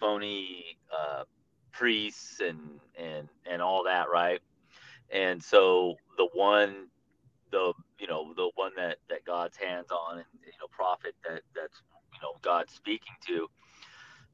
phony 0.00 0.78
uh, 0.96 1.24
priests 1.72 2.40
and 2.40 2.58
and 2.98 3.28
and 3.50 3.62
all 3.62 3.84
that, 3.84 4.10
right? 4.10 4.40
And 5.12 5.42
so 5.42 5.96
the 6.18 6.28
one 6.34 6.88
the 7.52 7.74
you 7.98 8.08
know 8.08 8.34
the 8.36 8.50
one 8.56 8.72
that 8.76 8.98
that 9.10 9.24
God's 9.26 9.56
hands 9.56 9.90
on 9.92 10.18
and 10.18 10.26
you 10.44 10.52
know 10.60 10.68
prophet 10.70 11.14
that 11.28 11.42
that's 11.54 11.82
you 12.14 12.20
know 12.22 12.34
God 12.42 12.70
speaking 12.70 13.14
to 13.28 13.48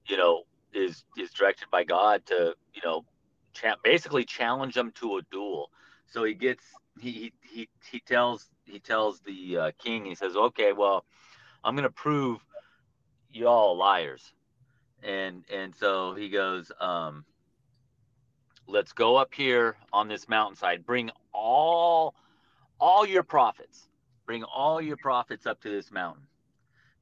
you 0.08 0.16
know 0.16 0.44
is 0.74 1.04
is 1.18 1.30
directed 1.32 1.68
by 1.70 1.84
God 1.84 2.26
to 2.26 2.54
you 2.74 2.82
know 2.84 3.04
basically 3.84 4.24
challenge 4.24 4.74
them 4.74 4.92
to 4.96 5.18
a 5.18 5.22
duel. 5.32 5.70
So 6.06 6.24
he 6.24 6.34
gets 6.34 6.64
he 6.98 7.32
he 7.42 7.68
he, 7.90 8.00
tells 8.00 8.48
he 8.64 8.78
tells 8.78 9.20
the 9.20 9.58
uh, 9.58 9.70
king 9.78 10.04
he 10.04 10.14
says 10.14 10.36
okay 10.36 10.72
well 10.72 11.04
I'm 11.66 11.74
gonna 11.74 11.90
prove 11.90 12.44
you 13.30 13.48
all 13.48 13.76
liars. 13.76 14.32
And 15.02 15.44
and 15.52 15.74
so 15.74 16.14
he 16.14 16.28
goes 16.28 16.70
um 16.80 17.24
let's 18.66 18.92
go 18.92 19.16
up 19.16 19.34
here 19.34 19.76
on 19.92 20.08
this 20.08 20.28
mountainside. 20.28 20.86
Bring 20.86 21.10
all 21.32 22.14
all 22.80 23.06
your 23.06 23.24
prophets. 23.24 23.88
Bring 24.26 24.44
all 24.44 24.80
your 24.80 24.96
prophets 24.96 25.46
up 25.46 25.60
to 25.62 25.70
this 25.70 25.90
mountain. 25.90 26.26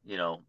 You 0.04 0.16
know 0.16 0.40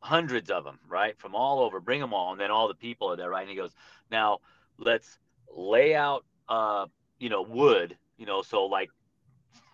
hundreds 0.00 0.50
of 0.50 0.62
them 0.62 0.78
right 0.88 1.18
from 1.18 1.34
all 1.34 1.60
over. 1.60 1.80
Bring 1.80 2.00
them 2.00 2.14
all 2.14 2.32
and 2.32 2.40
then 2.40 2.52
all 2.52 2.68
the 2.68 2.74
people 2.74 3.10
are 3.10 3.16
there 3.16 3.30
right? 3.30 3.42
And 3.42 3.50
he 3.50 3.56
goes 3.56 3.72
now 4.10 4.38
let's 4.78 5.18
lay 5.54 5.94
out 5.94 6.24
uh 6.48 6.86
you 7.18 7.28
know 7.28 7.42
wood 7.42 7.96
you 8.18 8.26
know 8.26 8.42
so 8.42 8.64
like 8.64 8.90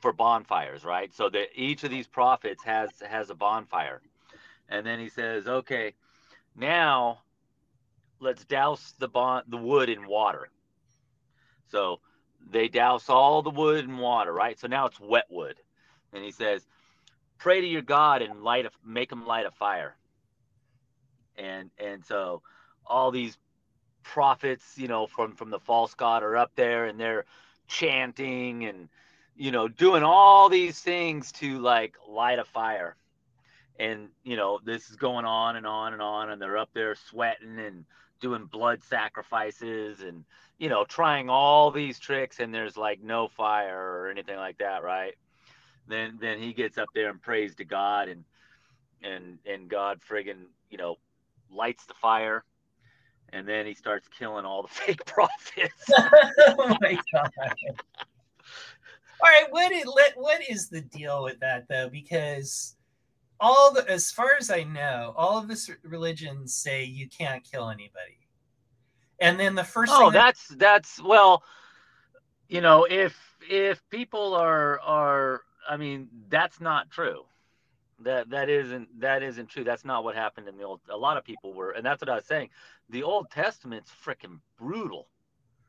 for 0.01 0.13
bonfires 0.13 0.85
right 0.85 1.15
so 1.15 1.29
that 1.29 1.47
each 1.55 1.85
of 1.85 1.91
these 1.91 2.07
prophets 2.07 2.63
has 2.65 2.91
has 3.09 3.31
a 3.31 3.35
bonfire 3.35 4.01
and 4.69 4.85
then 4.85 4.99
he 4.99 5.09
says 5.09 5.47
okay 5.47 5.95
now 6.57 7.19
let's 8.21 8.45
douse 8.45 8.95
the 8.99 9.09
bon 9.09 9.43
the 9.49 9.57
wood 9.57 9.89
in 9.89 10.07
water 10.07 10.49
so 11.73 12.01
they 12.51 12.69
douse 12.69 13.09
all 13.09 13.43
the 13.43 13.51
wood 13.51 13.85
in 13.85 13.97
water, 13.99 14.33
right? 14.33 14.59
So 14.59 14.69
now 14.69 14.87
it's 14.87 15.01
wet 15.01 15.27
wood. 15.31 15.57
And 16.13 16.23
he 16.23 16.31
says, 16.31 16.67
pray 17.39 17.61
to 17.61 17.67
your 17.67 17.83
God 17.83 18.23
and 18.23 18.43
light 18.43 18.67
a, 18.67 18.71
make 18.85 19.11
him 19.11 19.27
light 19.27 19.47
a 19.47 19.51
fire. 19.51 19.97
And 21.37 21.71
and 21.79 22.05
so 22.05 22.43
all 22.87 23.11
these 23.11 23.39
prophets, 24.03 24.75
you 24.77 24.87
know, 24.87 25.07
from 25.07 25.35
from 25.35 25.51
the 25.51 25.59
false 25.59 25.95
god 25.95 26.23
are 26.23 26.37
up 26.37 26.53
there 26.57 26.85
and 26.85 27.01
they're 27.01 27.25
chanting 27.69 28.65
and 28.65 28.89
you 29.37 29.51
know 29.51 29.69
doing 29.69 30.03
all 30.03 30.49
these 30.49 30.79
things 30.81 31.33
to 31.33 31.59
like 31.59 31.97
light 32.09 32.39
a 32.39 32.45
fire. 32.45 32.97
And 33.79 34.09
you 34.23 34.37
know, 34.37 34.61
this 34.65 34.91
is 34.91 34.97
going 34.97 35.25
on 35.25 35.57
and 35.57 35.67
on 35.67 35.93
and 35.93 36.03
on 36.03 36.31
and 36.31 36.41
they're 36.41 36.59
up 36.59 36.71
there 36.75 36.95
sweating 36.95 37.59
and 37.59 37.85
doing 38.23 38.47
blood 38.47 38.83
sacrifices 38.85 40.01
and 40.01 40.25
you 40.59 40.69
know 40.69 40.85
trying 40.85 41.29
all 41.29 41.73
these 41.73 41.99
tricks 41.99 42.39
and 42.39 42.55
there's 42.55 42.77
like 42.77 43.03
no 43.03 43.27
fire 43.27 43.77
or 43.77 44.09
anything 44.09 44.37
like 44.37 44.57
that 44.59 44.85
right 44.85 45.15
then 45.89 46.17
then 46.21 46.39
he 46.39 46.53
gets 46.53 46.79
up 46.79 46.89
there 46.95 47.11
and 47.11 47.21
prays 47.21 47.57
to 47.57 47.65
god 47.65 48.09
and 48.09 48.25
and 49.03 49.39
and 49.45 49.69
god 49.69 49.99
friggin 50.09 50.45
you 50.71 50.79
know 50.79 50.97
lights 51.51 51.85
the 51.87 51.95
fire 51.95 52.45
and 53.33 53.47
then 53.49 53.67
he 53.67 53.75
starts 53.75 54.09
killing 54.09 54.45
all 54.45 54.63
the 54.63 54.69
fake 54.69 55.05
prophets. 55.07 55.85
Oh 56.59 56.77
my 56.81 56.99
god. 57.13 57.31
All 59.21 59.31
right 59.31 59.47
what 59.51 59.71
is, 59.73 59.85
what 60.17 60.41
is 60.49 60.69
the 60.69 60.81
deal 60.81 61.23
with 61.23 61.39
that 61.41 61.67
though? 61.69 61.89
Because 61.89 62.77
all 63.41 63.73
the 63.73 63.89
as 63.91 64.13
far 64.13 64.31
as 64.39 64.51
i 64.51 64.63
know 64.63 65.13
all 65.17 65.37
of 65.37 65.49
the 65.49 65.77
religions 65.83 66.55
say 66.55 66.85
you 66.85 67.09
can't 67.09 67.43
kill 67.45 67.69
anybody. 67.71 68.19
And 69.21 69.39
then 69.39 69.55
the 69.55 69.65
first 69.65 69.93
oh 69.95 69.99
thing 70.05 70.13
that- 70.13 70.37
that's 70.37 70.49
that's 70.57 71.03
well 71.03 71.43
you 72.49 72.61
know 72.61 72.87
if 72.89 73.19
if 73.49 73.83
people 73.91 74.35
are 74.35 74.81
are 74.81 75.43
i 75.69 75.77
mean 75.77 76.09
that's 76.29 76.61
not 76.61 76.91
true 76.91 77.25
that 78.05 78.31
that 78.31 78.49
isn't 78.49 79.01
that 79.01 79.23
isn't 79.23 79.49
true. 79.49 79.65
That's 79.65 79.85
not 79.85 80.05
what 80.05 80.15
happened 80.15 80.49
in 80.49 80.57
the 80.57 80.65
old 80.65 80.81
a 80.89 80.97
lot 80.97 81.17
of 81.17 81.25
people 81.25 81.53
were 81.55 81.71
and 81.73 81.85
that's 81.85 82.01
what 82.01 82.09
i 82.09 82.15
was 82.17 82.27
saying. 82.27 82.51
The 82.91 83.03
old 83.03 83.31
testament's 83.31 83.91
freaking 83.91 84.41
brutal. 84.59 85.09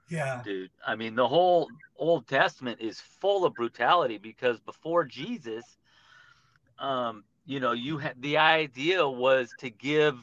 Yeah. 0.09 0.41
Dude 0.43 0.71
i 0.85 0.95
mean 0.95 1.15
the 1.15 1.27
whole 1.27 1.69
old 1.97 2.27
testament 2.27 2.81
is 2.81 2.99
full 2.99 3.45
of 3.45 3.55
brutality 3.55 4.17
because 4.17 4.59
before 4.59 5.05
jesus 5.05 5.77
um 6.79 7.23
you 7.45 7.59
know 7.59 7.71
you 7.71 7.97
had 7.97 8.21
the 8.21 8.37
idea 8.37 9.07
was 9.07 9.53
to 9.53 9.69
give 9.69 10.17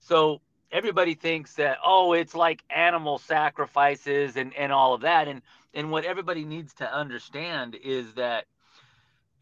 so 0.00 0.40
everybody 0.72 1.14
thinks 1.14 1.54
that 1.54 1.78
oh 1.84 2.12
it's 2.12 2.34
like 2.34 2.64
animal 2.74 3.18
sacrifices 3.18 4.36
and 4.36 4.54
and 4.54 4.72
all 4.72 4.94
of 4.94 5.02
that. 5.02 5.28
And 5.28 5.42
and 5.74 5.90
what 5.90 6.04
everybody 6.04 6.44
needs 6.44 6.74
to 6.74 6.92
understand 6.92 7.76
is 7.76 8.14
that 8.14 8.46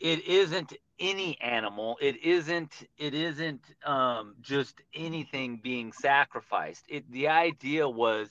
it 0.00 0.26
isn't 0.26 0.72
any 0.98 1.40
animal. 1.40 1.96
It 2.00 2.22
isn't 2.22 2.72
it 2.98 3.14
isn't 3.14 3.62
um, 3.84 4.34
just 4.40 4.80
anything 4.94 5.60
being 5.62 5.92
sacrificed. 5.92 6.84
It 6.88 7.10
the 7.10 7.28
idea 7.28 7.88
was 7.88 8.28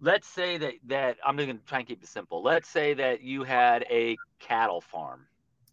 let's 0.00 0.26
say 0.26 0.58
that 0.58 0.74
that 0.84 1.16
i'm 1.24 1.36
going 1.36 1.48
to 1.48 1.64
try 1.64 1.78
and 1.78 1.86
keep 1.86 2.02
it 2.02 2.08
simple. 2.08 2.42
Let's 2.42 2.68
say 2.68 2.94
that 2.94 3.22
you 3.22 3.44
had 3.44 3.84
a 3.90 4.16
cattle 4.40 4.80
farm 4.80 5.26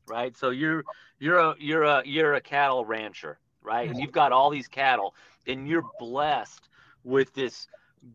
right? 0.10 0.36
So 0.36 0.50
you're 0.50 0.84
you're 1.20 1.38
a 1.38 1.56
you're 1.60 1.84
a 1.84 2.02
you're 2.06 2.34
a 2.34 2.42
cattle 2.42 2.84
rancher 2.84 3.40
right? 3.62 3.90
And 3.90 4.00
you've 4.00 4.12
got 4.12 4.32
all 4.32 4.50
these 4.50 4.68
cattle 4.68 5.16
and 5.48 5.68
you're 5.68 5.86
blessed 6.00 6.68
with 7.04 7.34
this 7.34 7.68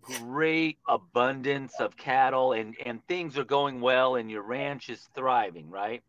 great 0.03 0.79
abundance 0.89 1.75
of 1.79 1.97
cattle 1.97 2.53
and 2.53 2.75
and 2.85 3.07
things 3.07 3.39
are 3.39 3.45
going 3.45 3.81
well 3.81 4.17
and 4.17 4.31
your 4.31 4.43
ranch 4.43 4.89
is 4.89 5.09
thriving 5.15 5.71
right 5.71 6.03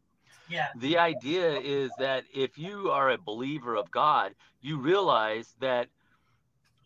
Yeah. 0.50 0.68
The 0.78 0.98
idea 0.98 1.60
is 1.60 1.92
that 1.98 2.24
if 2.34 2.58
you 2.58 2.92
are 2.92 3.12
a 3.12 3.18
believer 3.18 3.76
of 3.76 3.90
God, 3.92 4.34
you 4.62 4.78
realize 4.78 5.56
that 5.60 5.88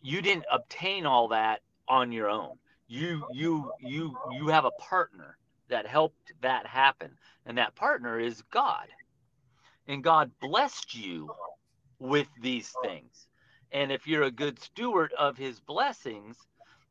you 0.02 0.22
didn't 0.22 0.46
obtain 0.50 1.06
all 1.06 1.28
that 1.28 1.60
on 1.88 2.12
your 2.12 2.28
own. 2.28 2.56
You 2.88 3.26
you 3.32 3.70
you 3.80 4.16
you 4.32 4.48
have 4.48 4.64
a 4.64 4.70
partner 4.72 5.36
that 5.68 5.86
helped 5.86 6.32
that 6.40 6.66
happen, 6.66 7.10
and 7.46 7.58
that 7.58 7.74
partner 7.74 8.18
is 8.18 8.42
God. 8.50 8.88
And 9.86 10.02
God 10.02 10.30
blessed 10.40 10.94
you 10.94 11.30
with 11.98 12.28
these 12.40 12.72
things. 12.82 13.28
And 13.72 13.92
if 13.92 14.06
you're 14.06 14.24
a 14.24 14.30
good 14.30 14.58
steward 14.60 15.12
of 15.18 15.36
his 15.36 15.60
blessings, 15.60 16.36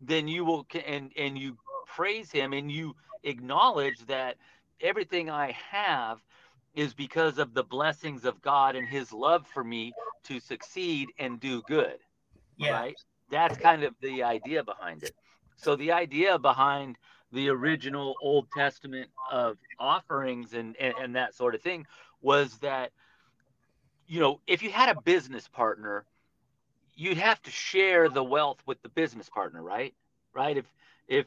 then 0.02 0.28
you 0.28 0.46
will 0.46 0.66
and 0.86 1.12
and 1.18 1.38
you 1.38 1.58
praise 1.88 2.32
him 2.32 2.54
and 2.54 2.72
you 2.72 2.96
acknowledge 3.24 4.00
that 4.08 4.38
everything 4.82 5.30
I 5.30 5.52
have 5.72 6.20
is 6.80 6.94
because 6.94 7.40
of 7.40 7.54
the 7.54 7.64
blessings 7.64 8.24
of 8.24 8.42
God 8.42 8.78
and 8.78 8.88
his 8.88 9.12
love 9.12 9.46
for 9.46 9.66
me 9.66 9.92
to 10.24 10.40
succeed 10.40 11.10
and 11.20 11.38
do 11.38 11.62
good. 11.68 11.98
Yeah. 12.56 12.72
Right? 12.72 12.96
That's 13.30 13.58
kind 13.58 13.84
of 13.84 13.94
the 14.02 14.24
idea 14.24 14.64
behind 14.64 15.04
it. 15.04 15.14
So 15.58 15.76
the 15.76 15.92
idea 15.92 16.40
behind 16.40 16.98
the 17.34 17.50
original 17.50 18.16
Old 18.22 18.48
Testament 18.56 19.10
of 19.30 19.58
offerings 19.78 20.54
and, 20.54 20.78
and, 20.80 20.94
and 21.02 21.16
that 21.18 21.36
sort 21.36 21.54
of 21.54 21.62
thing 21.62 21.86
was 22.22 22.58
that, 22.60 22.92
you 24.08 24.22
know, 24.22 24.40
if 24.48 24.64
you 24.64 24.72
had 24.72 24.88
a 24.88 25.02
business 25.02 25.50
partner, 25.50 26.06
you'd 26.96 27.18
have 27.18 27.42
to 27.42 27.52
share 27.52 28.08
the 28.08 28.24
wealth 28.24 28.64
with 28.66 28.82
the 28.84 28.90
business 28.90 29.28
partner, 29.28 29.62
right? 29.62 29.94
Right? 30.34 30.56
If 30.56 30.66
if 31.10 31.26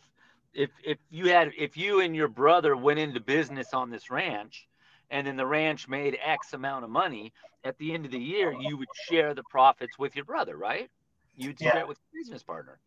if 0.54 0.70
if 0.82 0.96
you 1.10 1.28
had 1.28 1.52
if 1.58 1.76
you 1.76 2.00
and 2.00 2.16
your 2.16 2.28
brother 2.28 2.74
went 2.74 2.98
into 2.98 3.20
business 3.20 3.74
on 3.74 3.90
this 3.90 4.10
ranch 4.10 4.66
and 5.12 5.26
then 5.26 5.36
the 5.36 5.46
ranch 5.46 5.88
made 5.88 6.18
X 6.20 6.54
amount 6.54 6.84
of 6.84 6.90
money, 6.90 7.32
at 7.64 7.78
the 7.78 7.94
end 7.94 8.04
of 8.06 8.10
the 8.10 8.18
year 8.18 8.52
you 8.52 8.76
would 8.78 8.92
share 8.92 9.34
the 9.34 9.44
profits 9.44 9.98
with 9.98 10.16
your 10.16 10.24
brother, 10.24 10.56
right? 10.56 10.90
You'd 11.36 11.60
Yeah. 11.60 11.72
share 11.72 11.80
it 11.82 11.88
with 11.88 11.98
your 12.12 12.20
business 12.22 12.42
partner. 12.42 12.80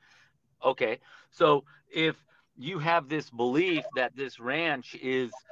Okay. 0.64 1.00
So 1.32 1.66
if 1.94 2.18
you 2.58 2.80
have 2.80 3.08
this 3.10 3.30
belief 3.30 3.86
that 3.94 4.16
this 4.16 4.40
ranch 4.40 4.96
is 4.96 5.46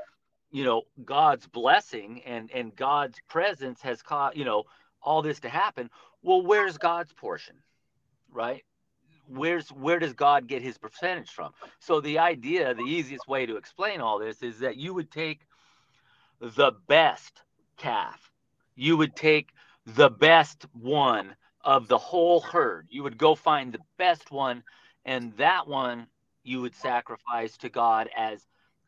you 0.52 0.64
know 0.64 0.84
god's 1.04 1.48
blessing 1.48 2.22
and 2.26 2.52
and 2.52 2.76
god's 2.76 3.20
presence 3.28 3.82
has 3.82 4.02
caused 4.02 4.38
you 4.38 4.46
know 4.46 4.64
all 5.02 5.22
this 5.22 5.40
to 5.42 5.50
happen 5.50 5.90
well 6.22 6.42
where's 6.42 6.78
god's 6.78 7.12
portion 7.14 7.56
right 8.32 8.64
where's 9.28 9.70
where 9.70 10.00
does 10.00 10.14
god 10.14 10.48
get 10.48 10.62
his 10.62 10.78
percentage 10.78 11.32
from 11.32 11.52
so 11.80 12.00
the 12.00 12.20
idea 12.20 12.74
the 12.74 12.84
easiest 12.84 13.28
way 13.28 13.46
to 13.46 13.58
explain 13.58 14.00
all 14.00 14.20
this 14.20 14.44
is 14.44 14.60
that 14.60 14.78
you 14.78 14.94
would 14.94 15.12
take 15.12 15.42
the 16.44 16.72
best 16.88 17.42
calf 17.78 18.32
you 18.76 18.98
would 18.98 19.16
take 19.16 19.50
the 19.86 20.10
best 20.10 20.66
one 20.74 21.36
of 21.62 21.88
the 21.88 21.98
whole 21.98 22.42
herd 22.42 22.88
you 22.90 23.02
would 23.04 23.18
go 23.18 23.34
find 23.34 23.72
the 23.72 23.80
best 23.98 24.32
one 24.32 24.64
and 25.06 25.36
that 25.38 25.68
one 25.68 26.08
you 26.44 26.62
would 26.62 26.76
sacrifice 26.76 27.58
to 27.58 27.70
God 27.70 28.10
as 28.16 28.46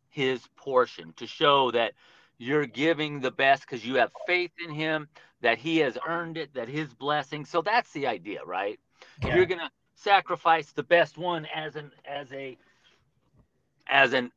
his 0.09 0.41
portion 0.55 1.13
to 1.17 1.27
show 1.27 1.71
that 1.71 1.93
you're 2.37 2.65
giving 2.65 3.19
the 3.19 3.31
best 3.31 3.61
because 3.61 3.85
you 3.85 3.95
have 3.95 4.11
faith 4.27 4.51
in 4.65 4.73
him, 4.73 5.07
that 5.41 5.57
he 5.57 5.77
has 5.79 5.97
earned 6.07 6.37
it, 6.37 6.53
that 6.53 6.67
his 6.67 6.93
blessing. 6.93 7.45
So 7.45 7.61
that's 7.61 7.91
the 7.91 8.07
idea, 8.07 8.43
right? 8.45 8.79
Yeah. 9.23 9.35
You're 9.35 9.45
gonna 9.45 9.71
sacrifice 9.95 10.71
the 10.71 10.83
best 10.83 11.17
one 11.17 11.45
as 11.53 11.75
an 11.75 11.91
as 12.05 12.31
a 12.33 12.57
as 13.87 14.13
an 14.13 14.31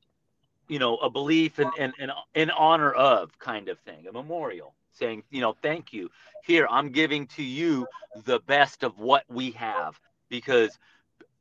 you 0.69 0.79
know 0.79 0.97
a 0.99 1.11
belief 1.11 1.59
and 1.59 1.73
and 1.79 1.95
and 1.99 2.13
in 2.35 2.51
honor 2.51 2.93
of 2.93 3.39
kind 3.39 3.69
of 3.69 3.79
thing, 3.81 4.07
a 4.09 4.13
memorial 4.13 4.75
saying, 4.93 5.23
you 5.31 5.41
know, 5.41 5.55
thank 5.63 5.93
you. 5.93 6.11
Here, 6.41 6.67
I'm 6.71 6.91
giving 6.91 7.27
to 7.29 7.43
you 7.43 7.89
the 8.25 8.41
best 8.41 8.83
of 8.83 8.99
what 8.99 9.25
we 9.29 9.53
have 9.53 9.99
because 10.29 10.79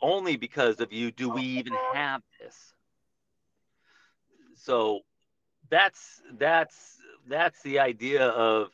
only 0.02 0.38
because 0.38 0.80
of 0.80 0.92
you 0.94 1.12
do 1.12 1.30
we 1.30 1.42
even 1.44 1.74
have 1.92 2.22
this 2.40 2.74
so 4.56 5.02
that's 5.70 6.22
that's 6.38 6.98
that's 7.28 7.62
the 7.64 7.80
idea 7.80 8.28
of 8.28 8.70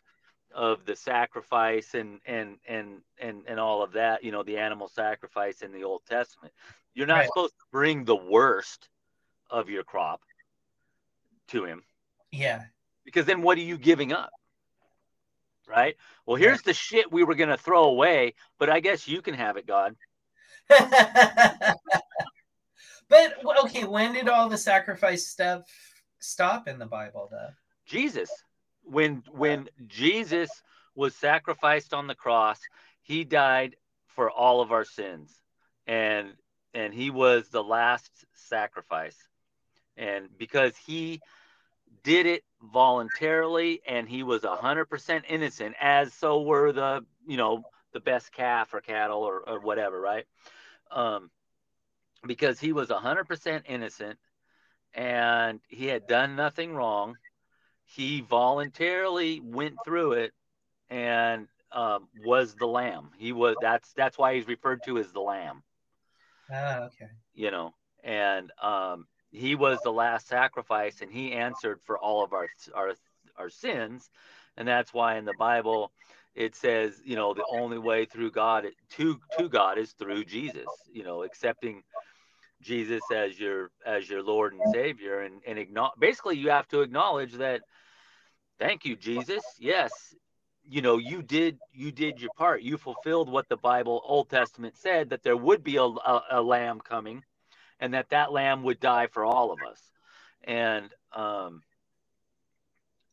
of 0.54 0.86
the 0.86 0.96
sacrifice 0.96 1.94
and 1.94 2.20
and 2.26 2.58
and 2.68 3.02
and 3.20 3.44
and 3.48 3.60
all 3.60 3.82
of 3.84 3.94
that 3.94 4.24
you 4.24 4.32
know 4.32 4.44
the 4.44 4.58
animal 4.58 4.88
sacrifice 4.88 5.62
in 5.62 5.72
the 5.72 5.84
old 5.84 6.02
testament 6.08 6.54
you're 6.94 7.08
not 7.08 7.20
Right. 7.20 7.28
supposed 7.28 7.54
to 7.58 7.66
bring 7.72 8.06
the 8.06 8.16
worst 8.16 8.90
of 9.50 9.70
your 9.70 9.84
crop 9.84 10.22
to 11.50 11.66
him 11.66 11.84
Yeah. 12.32 12.64
because 13.06 13.26
then 13.26 13.42
what 13.42 13.58
are 13.58 13.62
you 13.62 13.78
giving 13.78 14.14
up 14.14 14.32
right 15.68 15.96
well 16.26 16.36
here's 16.36 16.62
the 16.62 16.74
shit 16.74 17.12
we 17.12 17.24
were 17.24 17.36
going 17.36 17.50
to 17.50 17.58
throw 17.58 17.86
away 17.86 18.34
but 18.60 18.70
i 18.70 18.80
guess 18.80 19.08
you 19.08 19.22
can 19.22 19.34
have 19.34 19.58
it 19.58 19.66
god 19.66 19.96
but 23.10 23.64
okay, 23.66 23.86
when 23.86 24.14
did 24.14 24.30
all 24.30 24.50
the 24.50 24.58
sacrifice 24.58 25.28
stuff 25.28 25.64
stop 26.20 26.68
in 26.68 26.80
the 26.80 26.86
Bible, 26.86 27.28
though? 27.32 27.50
Jesus. 27.86 28.30
When 28.84 29.24
when 29.32 29.70
Jesus 29.88 30.50
was 30.96 31.16
sacrificed 31.16 31.94
on 31.94 32.08
the 32.08 32.16
cross, 32.16 32.60
he 33.02 33.24
died 33.24 33.76
for 34.08 34.30
all 34.30 34.62
of 34.62 34.72
our 34.72 34.86
sins. 34.86 35.32
And 35.88 36.34
and 36.74 36.94
he 36.94 37.10
was 37.10 37.50
the 37.50 37.64
last 37.64 38.12
sacrifice. 38.34 39.18
And 39.98 40.30
because 40.38 40.76
he 40.78 41.22
did 42.04 42.26
it 42.26 42.44
voluntarily 42.62 43.82
and 43.88 44.08
he 44.08 44.24
was 44.24 44.44
100% 44.44 45.24
innocent 45.30 45.76
as 45.80 46.14
so 46.14 46.42
were 46.42 46.72
the, 46.72 47.06
you 47.28 47.38
know, 47.38 47.66
the 47.94 48.00
best 48.00 48.32
calf 48.32 48.74
or 48.74 48.82
cattle 48.82 49.24
or, 49.24 49.48
or 49.48 49.60
whatever, 49.60 50.00
right? 50.00 50.26
Um 50.92 51.30
because 52.26 52.60
he 52.60 52.72
was 52.72 52.90
100% 52.90 53.64
innocent 53.68 54.18
and 54.94 55.60
he 55.68 55.88
had 55.88 56.08
done 56.08 56.36
nothing 56.36 56.74
wrong 56.74 57.18
he 57.86 58.22
voluntarily 58.22 59.40
went 59.40 59.84
through 59.84 60.14
it 60.14 60.34
and 60.90 61.48
um, 61.72 62.08
was 62.16 62.56
the 62.56 62.68
lamb. 62.68 63.12
He 63.18 63.32
was 63.32 63.58
that's 63.60 63.92
that's 63.94 64.18
why 64.18 64.36
he's 64.36 64.48
referred 64.48 64.84
to 64.84 64.98
as 64.98 65.12
the 65.12 65.22
lamb. 65.22 65.64
Oh, 66.52 66.84
okay. 66.86 67.10
You 67.34 67.52
know, 67.52 67.74
and 68.04 68.52
um, 68.62 69.08
he 69.34 69.56
was 69.56 69.82
the 69.82 69.92
last 69.92 70.28
sacrifice, 70.28 71.02
and 71.02 71.12
he 71.12 71.34
answered 71.34 71.80
for 71.86 71.98
all 71.98 72.24
of 72.24 72.34
our 72.34 72.48
our 72.74 72.94
our 73.38 73.50
sins, 73.50 74.10
and 74.58 74.68
that's 74.68 74.94
why 74.94 75.18
in 75.18 75.26
the 75.26 75.34
Bible 75.34 75.92
it 76.36 76.56
says, 76.56 77.00
you 77.04 77.16
know, 77.16 77.34
the 77.34 77.46
only 77.52 77.78
way 77.78 78.06
through 78.06 78.32
God 78.32 78.66
to 78.92 79.20
to 79.38 79.50
God 79.50 79.78
is 79.78 79.92
through 79.94 80.26
Jesus. 80.26 80.68
You 80.92 81.04
know, 81.04 81.24
accepting 81.24 81.84
Jesus 82.62 83.02
as 83.12 83.40
your 83.40 83.72
as 83.86 84.10
your 84.10 84.22
Lord 84.24 84.54
and 84.54 84.62
Savior, 84.72 85.22
and 85.22 85.42
and 85.46 85.68
basically 86.00 86.38
you 86.38 86.50
have 86.50 86.68
to 86.70 86.82
acknowledge 86.82 87.34
that. 87.34 87.62
Thank 88.60 88.86
you, 88.86 88.96
Jesus. 88.96 89.44
Yes, 89.60 89.92
you 90.64 90.82
know 90.82 90.98
you 90.98 91.24
did 91.24 91.58
you 91.74 91.92
did 91.92 92.22
your 92.22 92.32
part. 92.38 92.62
You 92.62 92.78
fulfilled 92.78 93.30
what 93.30 93.50
the 93.50 93.58
Bible 93.58 94.02
Old 94.06 94.30
Testament 94.30 94.78
said 94.78 95.10
that 95.10 95.24
there 95.24 95.36
would 95.36 95.64
be 95.64 95.78
a, 95.78 95.84
a, 95.84 96.24
a 96.32 96.42
lamb 96.42 96.80
coming, 96.80 97.24
and 97.80 97.94
that 97.94 98.10
that 98.10 98.32
lamb 98.32 98.64
would 98.64 98.80
die 98.80 99.08
for 99.08 99.26
all 99.26 99.52
of 99.52 99.60
us, 99.64 99.82
and 100.44 100.90
um, 101.14 101.62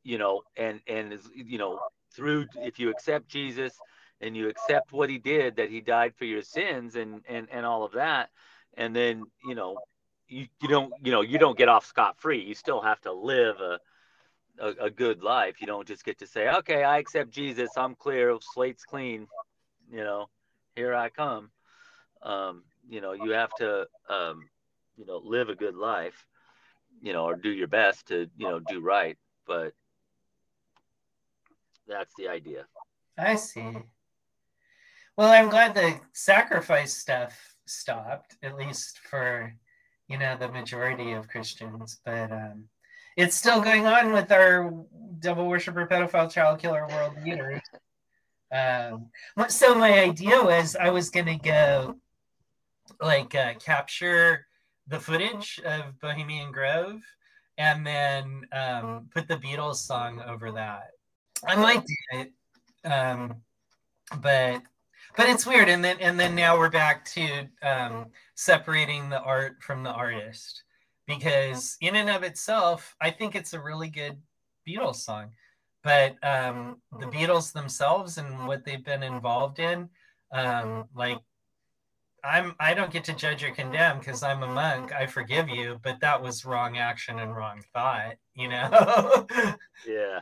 you 0.03 0.19
know, 0.19 0.43
and 0.57 0.81
and 0.87 1.19
you 1.35 1.59
know 1.59 1.81
through 2.13 2.47
if 2.57 2.79
you 2.79 2.91
accept 2.91 3.29
Jesus 3.29 3.73
and 4.21 4.37
you 4.37 4.49
accept 4.49 4.93
what 4.93 5.09
he 5.09 5.19
did 5.19 5.57
that 5.57 5.71
he 5.71 5.81
died 5.81 6.15
for 6.17 6.25
your 6.25 6.43
sins 6.43 6.97
and 6.97 7.23
and 7.29 7.49
and 7.51 7.65
all 7.65 7.85
of 7.85 7.93
that 7.93 8.31
and 8.75 8.95
then 8.95 9.25
you 9.47 9.55
know 9.55 9.79
you, 10.29 10.47
you 10.61 10.69
don't 10.69 10.93
you 11.03 11.13
know 11.13 11.23
you 11.23 11.39
don't 11.39 11.59
get 11.59 11.69
off 11.69 11.87
scot 11.87 12.21
free 12.21 12.43
you 12.43 12.55
still 12.55 12.81
have 12.81 13.01
to 13.01 13.13
live 13.13 13.57
a, 13.61 13.79
a 14.61 14.87
a 14.87 14.91
good 14.91 15.23
life. 15.23 15.61
You 15.61 15.67
don't 15.67 15.87
just 15.87 16.05
get 16.05 16.19
to 16.19 16.27
say 16.27 16.49
okay 16.49 16.83
i 16.85 16.99
accept 16.99 17.31
jesus. 17.31 17.77
I'm 17.77 17.95
clear. 17.95 18.37
Slate's 18.41 18.85
clean. 18.85 19.27
You 19.91 20.05
know 20.05 20.29
here 20.77 20.95
i 20.95 21.09
come. 21.09 21.51
Um 22.23 22.65
you 22.91 23.01
know 23.01 23.13
you 23.13 23.31
have 23.31 23.55
to 23.55 23.87
um 24.11 24.49
you 24.99 25.07
know 25.07 25.23
live 25.25 25.49
a 25.49 25.55
good 25.55 25.75
life 25.75 26.27
you 27.01 27.15
know 27.15 27.25
or 27.25 27.37
do 27.37 27.49
your 27.51 27.69
best 27.69 28.07
to 28.09 28.29
you 28.37 28.49
know 28.49 28.61
do 28.61 28.81
right 28.81 29.17
but 29.47 29.73
that's 31.89 32.13
the 32.19 32.29
idea 32.29 32.67
I 33.21 33.35
see. 33.35 33.77
Well, 35.17 35.31
I'm 35.31 35.51
glad 35.51 35.75
the 35.75 36.01
sacrifice 36.13 36.97
stuff 36.97 37.57
stopped, 37.67 38.37
at 38.43 38.57
least 38.57 38.99
for 38.99 39.55
you 40.09 40.19
know 40.19 40.37
the 40.39 40.49
majority 40.49 41.13
of 41.13 41.29
Christians. 41.29 42.01
But 42.05 42.33
um, 42.33 42.65
it's 43.17 43.37
still 43.37 43.61
going 43.61 43.87
on 43.87 44.13
with 44.13 44.33
our 44.33 44.73
devil 45.19 45.47
worshiper, 45.49 45.87
pedophile, 45.87 46.33
child 46.33 46.61
killer 46.61 46.87
world 46.89 47.15
leaders. 47.23 47.61
Um, 48.53 49.11
so 49.49 49.75
my 49.75 50.01
idea 50.01 50.43
was 50.43 50.77
I 50.77 50.91
was 50.91 51.11
gonna 51.11 51.39
go 51.39 51.97
like 53.01 53.35
uh, 53.35 53.55
capture 53.55 54.47
the 54.89 54.99
footage 54.99 55.61
of 55.65 55.99
Bohemian 56.01 56.53
Grove 56.53 57.01
and 57.59 57.87
then 57.87 58.43
um, 58.53 59.09
put 59.15 59.29
the 59.29 59.37
Beatles 59.37 59.77
song 59.77 60.23
over 60.27 60.51
that. 60.53 60.91
I 61.47 61.57
might 61.57 61.85
do 61.87 62.19
it, 62.19 62.33
um, 62.91 63.37
but 64.21 64.63
but 65.17 65.29
it's 65.29 65.47
weird. 65.47 65.69
And 65.69 65.85
then 65.85 65.97
and 66.01 66.19
then 66.19 66.35
now 66.35 66.59
we're 66.59 66.71
back 66.71 67.05
to 67.07 67.47
um, 67.63 68.07
separating 68.35 69.09
the 69.09 69.21
art 69.21 69.63
from 69.63 69.83
the 69.83 69.91
artist 69.91 70.63
because 71.07 71.77
in 71.81 71.97
and 71.97 72.09
of 72.09 72.23
itself, 72.23 72.95
I 73.01 73.11
think 73.11 73.35
it's 73.35 73.53
a 73.53 73.61
really 73.61 73.89
good 73.89 74.17
Beatles 74.67 74.97
song. 74.97 75.31
But 75.83 76.17
um, 76.23 76.77
the 76.99 77.07
Beatles 77.07 77.53
themselves 77.53 78.19
and 78.19 78.47
what 78.47 78.65
they've 78.65 78.85
been 78.85 79.03
involved 79.03 79.59
in, 79.59 79.89
um, 80.31 80.85
like 80.95 81.19
I'm 82.25 82.55
I 82.61 82.75
don't 82.75 82.93
get 82.93 83.05
to 83.05 83.13
judge 83.13 83.43
or 83.45 83.51
condemn 83.51 83.99
because 83.99 84.23
I'm 84.23 84.43
a 84.43 84.47
monk. 84.47 84.93
I 84.93 85.07
forgive 85.07 85.49
you, 85.49 85.79
but 85.83 86.01
that 86.01 86.23
was 86.23 86.45
wrong 86.45 86.77
action 86.77 87.19
and 87.19 87.35
wrong 87.35 87.63
thought, 87.73 88.17
you 88.35 88.49
know? 88.49 89.27
yeah. 89.87 90.21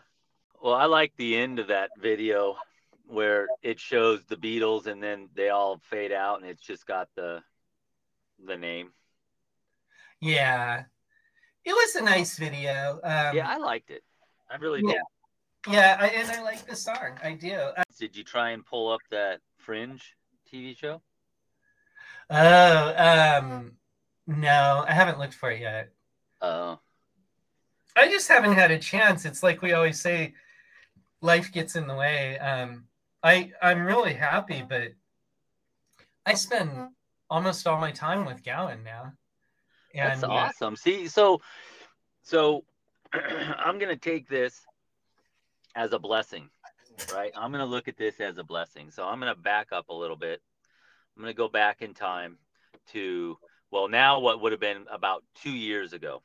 Well, 0.63 0.75
I 0.75 0.87
like 0.87 1.13
the 1.17 1.37
end 1.37 1.59
of 1.59 1.69
that 1.69 1.91
video 2.01 2.57
where 3.07 3.47
it 3.63 3.81
shows 3.81 4.21
the 4.27 4.37
Beatles 4.37 4.87
and 4.87 5.03
then 5.03 5.29
they 5.35 5.49
all 5.49 5.81
fade 5.85 6.13
out 6.13 6.41
and 6.41 6.49
it's 6.49 6.63
just 6.63 6.87
got 6.87 7.09
the 7.17 7.43
the 8.45 8.57
name. 8.57 8.93
Yeah. 10.21 10.85
It 11.65 11.73
was 11.73 11.97
a 11.97 12.05
nice 12.05 12.39
video. 12.39 13.01
Um, 13.03 13.37
yeah, 13.37 13.49
I 13.49 13.59
liked 13.59 13.91
it. 13.91 14.03
I 14.51 14.57
really 14.57 14.81
yeah. 14.85 14.93
did. 14.93 15.75
Yeah, 15.75 15.97
I, 16.01 16.07
and 16.09 16.31
I 16.31 16.43
like 16.43 16.67
the 16.67 16.77
song. 16.77 17.19
I 17.23 17.35
do. 17.35 17.59
Did 17.99 18.17
you 18.17 18.25
try 18.25 18.51
and 18.51 18.65
pull 18.65 18.91
up 18.91 19.01
that 19.11 19.41
Fringe 19.59 20.15
TV 20.51 20.77
show? 20.77 21.03
Oh, 22.31 23.39
um, 23.39 23.73
no, 24.27 24.85
I 24.87 24.93
haven't 24.93 25.19
looked 25.19 25.35
for 25.35 25.51
it 25.51 25.61
yet. 25.61 25.91
Oh. 26.43 26.79
I 27.97 28.09
just 28.09 28.29
haven't 28.29 28.53
had 28.53 28.71
a 28.71 28.79
chance. 28.79 29.25
It's 29.25 29.43
like 29.43 29.63
we 29.63 29.73
always 29.73 30.01
say, 30.01 30.35
life 31.21 31.51
gets 31.53 31.75
in 31.75 31.87
the 31.87 31.95
way. 31.95 32.39
Um, 32.39 32.85
I 33.23 33.53
I'm 33.61 33.85
really 33.85 34.15
happy, 34.15 34.65
but 34.67 34.93
I 36.25 36.35
spend 36.35 36.71
almost 37.31 37.67
all 37.67 37.81
my 37.81 37.91
time 37.91 38.25
with 38.25 38.45
Gowan 38.45 38.85
now. 38.85 39.13
And, 39.95 40.11
That's 40.11 40.23
uh, 40.23 40.29
awesome. 40.29 40.77
See, 40.77 41.09
so 41.09 41.41
so 42.23 42.65
I'm 43.13 43.79
gonna 43.79 43.97
take 43.97 44.29
this 44.29 44.61
as 45.75 45.93
a 45.93 45.99
blessing, 45.99 46.49
right? 47.13 47.33
I'm 47.35 47.51
gonna 47.51 47.67
look 47.67 47.89
at 47.89 47.97
this 47.97 48.21
as 48.21 48.39
a 48.39 48.45
blessing. 48.45 48.91
So 48.91 49.05
I'm 49.05 49.19
gonna 49.19 49.35
back 49.35 49.69
up 49.73 49.89
a 49.89 49.95
little 49.95 50.17
bit 50.17 50.41
I'm 51.19 51.25
going 51.25 51.35
to 51.35 51.37
go 51.37 51.49
back 51.49 51.83
in 51.83 51.95
time 51.95 52.39
to, 52.93 53.37
well, 53.73 53.89
now 53.89 54.21
what 54.21 54.41
would 54.41 54.53
have 54.53 54.61
been 54.61 54.85
about 54.89 55.25
two 55.43 55.51
years 55.51 55.93
ago. 55.93 56.23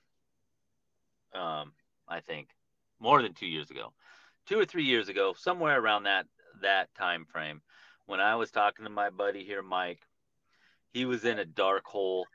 Um, 1.34 1.74
I 2.08 2.20
think 2.20 2.50
more 3.00 3.24
than 3.24 3.34
two 3.34 3.48
years 3.48 3.72
ago, 3.72 3.92
two 4.46 4.60
or 4.60 4.66
three 4.66 4.84
years 4.84 5.10
ago, 5.10 5.34
somewhere 5.36 5.80
around 5.80 6.04
that 6.04 6.28
that 6.62 6.94
time 6.94 7.26
frame, 7.26 7.62
when 8.06 8.20
I 8.20 8.36
was 8.36 8.52
talking 8.52 8.86
to 8.86 8.92
my 8.92 9.10
buddy 9.10 9.44
here, 9.44 9.64
Mike, 9.64 10.02
he 10.92 11.06
was 11.06 11.26
in 11.26 11.40
a 11.40 11.46
dark 11.46 11.88
hole. 11.88 12.28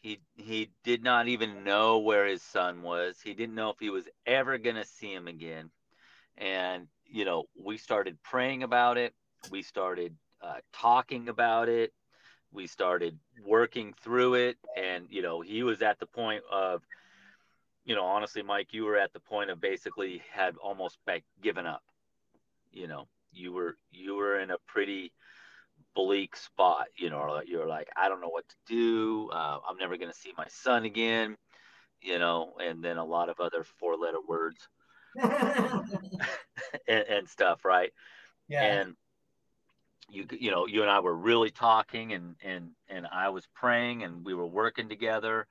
He 0.00 0.20
he 0.36 0.70
did 0.84 1.02
not 1.02 1.26
even 1.26 1.64
know 1.64 1.98
where 1.98 2.26
his 2.26 2.42
son 2.42 2.82
was. 2.82 3.16
He 3.20 3.34
didn't 3.34 3.56
know 3.56 3.70
if 3.70 3.80
he 3.80 3.90
was 3.90 4.08
ever 4.24 4.56
gonna 4.58 4.84
see 4.84 5.12
him 5.12 5.26
again. 5.26 5.68
And 6.38 6.86
you 7.06 7.24
know, 7.24 7.46
we 7.60 7.76
started 7.76 8.22
praying 8.22 8.62
about 8.62 8.98
it. 8.98 9.14
We 9.50 9.62
started 9.62 10.14
uh, 10.40 10.58
talking 10.72 11.28
about 11.28 11.68
it 11.68 11.92
we 12.54 12.66
started 12.66 13.18
working 13.44 13.94
through 14.02 14.34
it. 14.34 14.56
And 14.76 15.06
you 15.10 15.22
know 15.22 15.40
he 15.40 15.62
was 15.62 15.82
at 15.82 15.98
the 15.98 16.06
point 16.06 16.42
of 16.50 16.82
you 17.84 17.94
know 17.94 18.04
honestly 18.04 18.42
mike 18.42 18.68
you 18.72 18.84
were 18.84 18.96
at 18.96 19.12
the 19.12 19.20
point 19.20 19.50
of 19.50 19.60
basically 19.60 20.22
had 20.32 20.56
almost 20.56 20.98
like 21.06 21.24
given 21.42 21.66
up. 21.66 21.82
You 22.72 22.88
know 22.88 23.08
you 23.32 23.52
were 23.52 23.76
you 23.90 24.14
were 24.14 24.38
in 24.38 24.50
a 24.50 24.58
pretty 24.66 25.12
bleak 25.94 26.36
spot 26.36 26.86
you 26.96 27.10
know 27.10 27.40
you're 27.46 27.66
like 27.66 27.88
i 27.96 28.08
don't 28.08 28.20
know 28.20 28.28
what 28.28 28.48
to 28.48 28.56
do. 28.66 29.30
Uh, 29.30 29.58
i'm 29.68 29.76
never 29.76 29.96
going 29.96 30.10
to 30.10 30.16
see 30.16 30.32
my 30.38 30.46
son 30.48 30.84
again 30.84 31.36
you 32.00 32.18
know 32.18 32.54
and 32.62 32.82
then 32.82 32.96
a 32.96 33.04
lot 33.04 33.28
of 33.28 33.40
other 33.40 33.64
four 33.78 33.96
letter 33.96 34.18
words 34.26 34.68
and, 36.88 37.04
and 37.08 37.28
stuff 37.28 37.64
right? 37.64 37.92
Yeah. 38.48 38.62
And 38.62 38.96
you 40.14 40.26
you 40.38 40.50
know 40.50 40.66
you 40.66 40.82
and 40.82 40.90
I 40.90 41.00
were 41.00 41.14
really 41.14 41.50
talking 41.50 42.12
and 42.12 42.36
and 42.42 42.70
and 42.88 43.06
I 43.10 43.28
was 43.30 43.46
praying 43.54 44.02
and 44.02 44.24
we 44.24 44.34
were 44.34 44.46
working 44.46 44.88
together. 44.88 45.46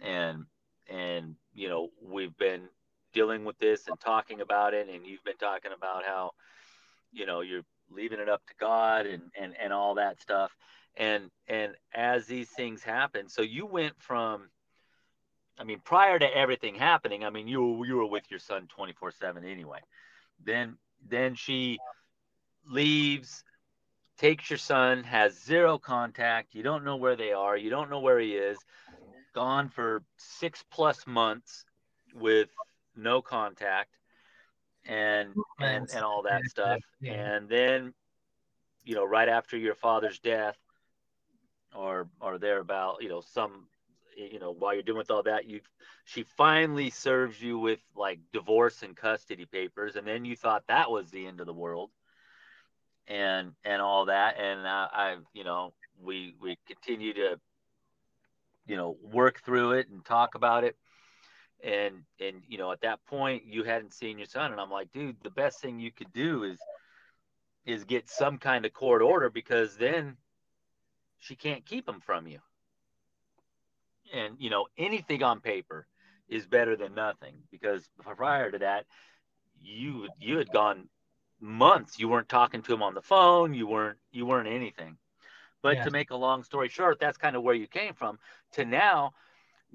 And 0.00 0.44
and 0.88 1.36
you 1.54 1.68
know 1.68 1.90
we've 2.02 2.36
been 2.36 2.68
dealing 3.12 3.44
with 3.44 3.58
this 3.58 3.88
and 3.88 3.98
talking 4.00 4.40
about 4.40 4.74
it. 4.74 4.88
And 4.88 5.06
you've 5.06 5.24
been 5.24 5.36
talking 5.36 5.72
about 5.76 6.04
how 6.04 6.32
you 7.12 7.26
know 7.26 7.40
you're 7.40 7.64
leaving 7.90 8.20
it 8.20 8.28
up 8.28 8.44
to 8.46 8.54
God 8.58 9.06
and 9.06 9.22
and 9.38 9.54
and 9.60 9.72
all 9.72 9.94
that 9.94 10.20
stuff. 10.20 10.54
And 10.96 11.30
and 11.46 11.74
as 11.94 12.26
these 12.26 12.50
things 12.50 12.82
happen 12.82 13.28
so 13.28 13.42
you 13.42 13.66
went 13.66 13.94
from 13.98 14.50
I 15.58 15.64
mean 15.64 15.80
prior 15.84 16.18
to 16.18 16.36
everything 16.36 16.74
happening 16.74 17.24
I 17.24 17.30
mean 17.30 17.46
you 17.46 17.84
you 17.84 17.96
were 17.96 18.06
with 18.06 18.24
your 18.30 18.40
son 18.40 18.68
24/7 18.76 19.44
anyway. 19.44 19.80
Then 20.44 20.76
then 21.06 21.34
she 21.34 21.78
leaves 22.66 23.44
takes 24.18 24.50
your 24.50 24.58
son, 24.58 25.04
has 25.04 25.40
zero 25.42 25.78
contact. 25.78 26.54
You 26.54 26.62
don't 26.62 26.84
know 26.84 26.96
where 26.96 27.16
they 27.16 27.32
are. 27.32 27.56
You 27.56 27.70
don't 27.70 27.88
know 27.88 28.00
where 28.00 28.18
he 28.18 28.32
is. 28.32 28.58
Gone 29.34 29.68
for 29.68 30.02
six 30.16 30.64
plus 30.70 31.06
months 31.06 31.64
with 32.14 32.48
no 32.96 33.22
contact 33.22 33.94
and 34.86 35.34
and, 35.60 35.88
and 35.94 36.04
all 36.04 36.22
that 36.22 36.42
stuff. 36.46 36.80
And 37.06 37.48
then, 37.48 37.94
you 38.84 38.94
know, 38.94 39.04
right 39.04 39.28
after 39.28 39.56
your 39.56 39.74
father's 39.74 40.18
death 40.18 40.56
or 41.74 42.08
or 42.20 42.38
thereabout, 42.38 43.02
you 43.02 43.08
know, 43.08 43.20
some 43.20 43.68
you 44.16 44.40
know, 44.40 44.50
while 44.52 44.74
you're 44.74 44.82
doing 44.82 44.98
with 44.98 45.12
all 45.12 45.22
that, 45.22 45.46
you 45.46 45.60
she 46.04 46.24
finally 46.24 46.90
serves 46.90 47.40
you 47.40 47.58
with 47.58 47.80
like 47.94 48.18
divorce 48.32 48.82
and 48.82 48.96
custody 48.96 49.44
papers, 49.44 49.94
and 49.94 50.06
then 50.06 50.24
you 50.24 50.34
thought 50.34 50.64
that 50.66 50.90
was 50.90 51.10
the 51.10 51.26
end 51.26 51.38
of 51.38 51.46
the 51.46 51.52
world 51.52 51.90
and 53.08 53.52
and 53.64 53.82
all 53.82 54.06
that. 54.06 54.38
And 54.38 54.68
I, 54.68 54.88
I 54.92 55.16
you 55.32 55.44
know 55.44 55.72
we 56.00 56.34
we 56.40 56.58
continue 56.66 57.14
to 57.14 57.40
you 58.66 58.76
know 58.76 58.96
work 59.02 59.40
through 59.44 59.72
it 59.72 59.88
and 59.88 60.04
talk 60.04 60.34
about 60.34 60.64
it. 60.64 60.76
And 61.64 62.04
and 62.20 62.42
you 62.46 62.58
know 62.58 62.70
at 62.70 62.82
that 62.82 63.04
point 63.06 63.44
you 63.46 63.64
hadn't 63.64 63.94
seen 63.94 64.18
your 64.18 64.28
son. 64.28 64.52
And 64.52 64.60
i'm 64.60 64.70
like 64.70 64.92
dude 64.92 65.16
the 65.22 65.30
best 65.30 65.60
thing 65.60 65.80
you 65.80 65.90
could 65.90 66.12
do 66.12 66.44
is 66.44 66.58
is 67.66 67.84
get 67.84 68.08
some 68.08 68.38
kind 68.38 68.64
of 68.64 68.72
court 68.72 69.02
order 69.02 69.28
because 69.28 69.76
then 69.76 70.16
she 71.18 71.34
can't 71.34 71.66
keep 71.66 71.88
him 71.88 72.00
from 72.00 72.26
you. 72.26 72.38
And 74.14 74.36
you 74.38 74.50
know 74.50 74.66
anything 74.76 75.22
on 75.22 75.40
paper 75.40 75.86
is 76.28 76.46
better 76.46 76.76
than 76.76 76.94
nothing 76.94 77.34
because 77.50 77.88
prior 78.16 78.50
to 78.50 78.58
that 78.58 78.84
you 79.60 80.08
you 80.20 80.38
had 80.38 80.52
gone 80.52 80.88
months 81.40 81.98
you 81.98 82.08
weren't 82.08 82.28
talking 82.28 82.62
to 82.62 82.72
him 82.72 82.82
on 82.82 82.94
the 82.94 83.02
phone 83.02 83.54
you 83.54 83.66
weren't 83.66 83.98
you 84.10 84.26
weren't 84.26 84.48
anything. 84.48 84.96
But 85.62 85.76
yeah. 85.76 85.84
to 85.84 85.90
make 85.90 86.10
a 86.10 86.16
long 86.16 86.42
story 86.42 86.68
short 86.68 86.98
that's 87.00 87.18
kind 87.18 87.36
of 87.36 87.42
where 87.42 87.54
you 87.54 87.66
came 87.66 87.94
from. 87.94 88.18
To 88.52 88.64
now 88.64 89.12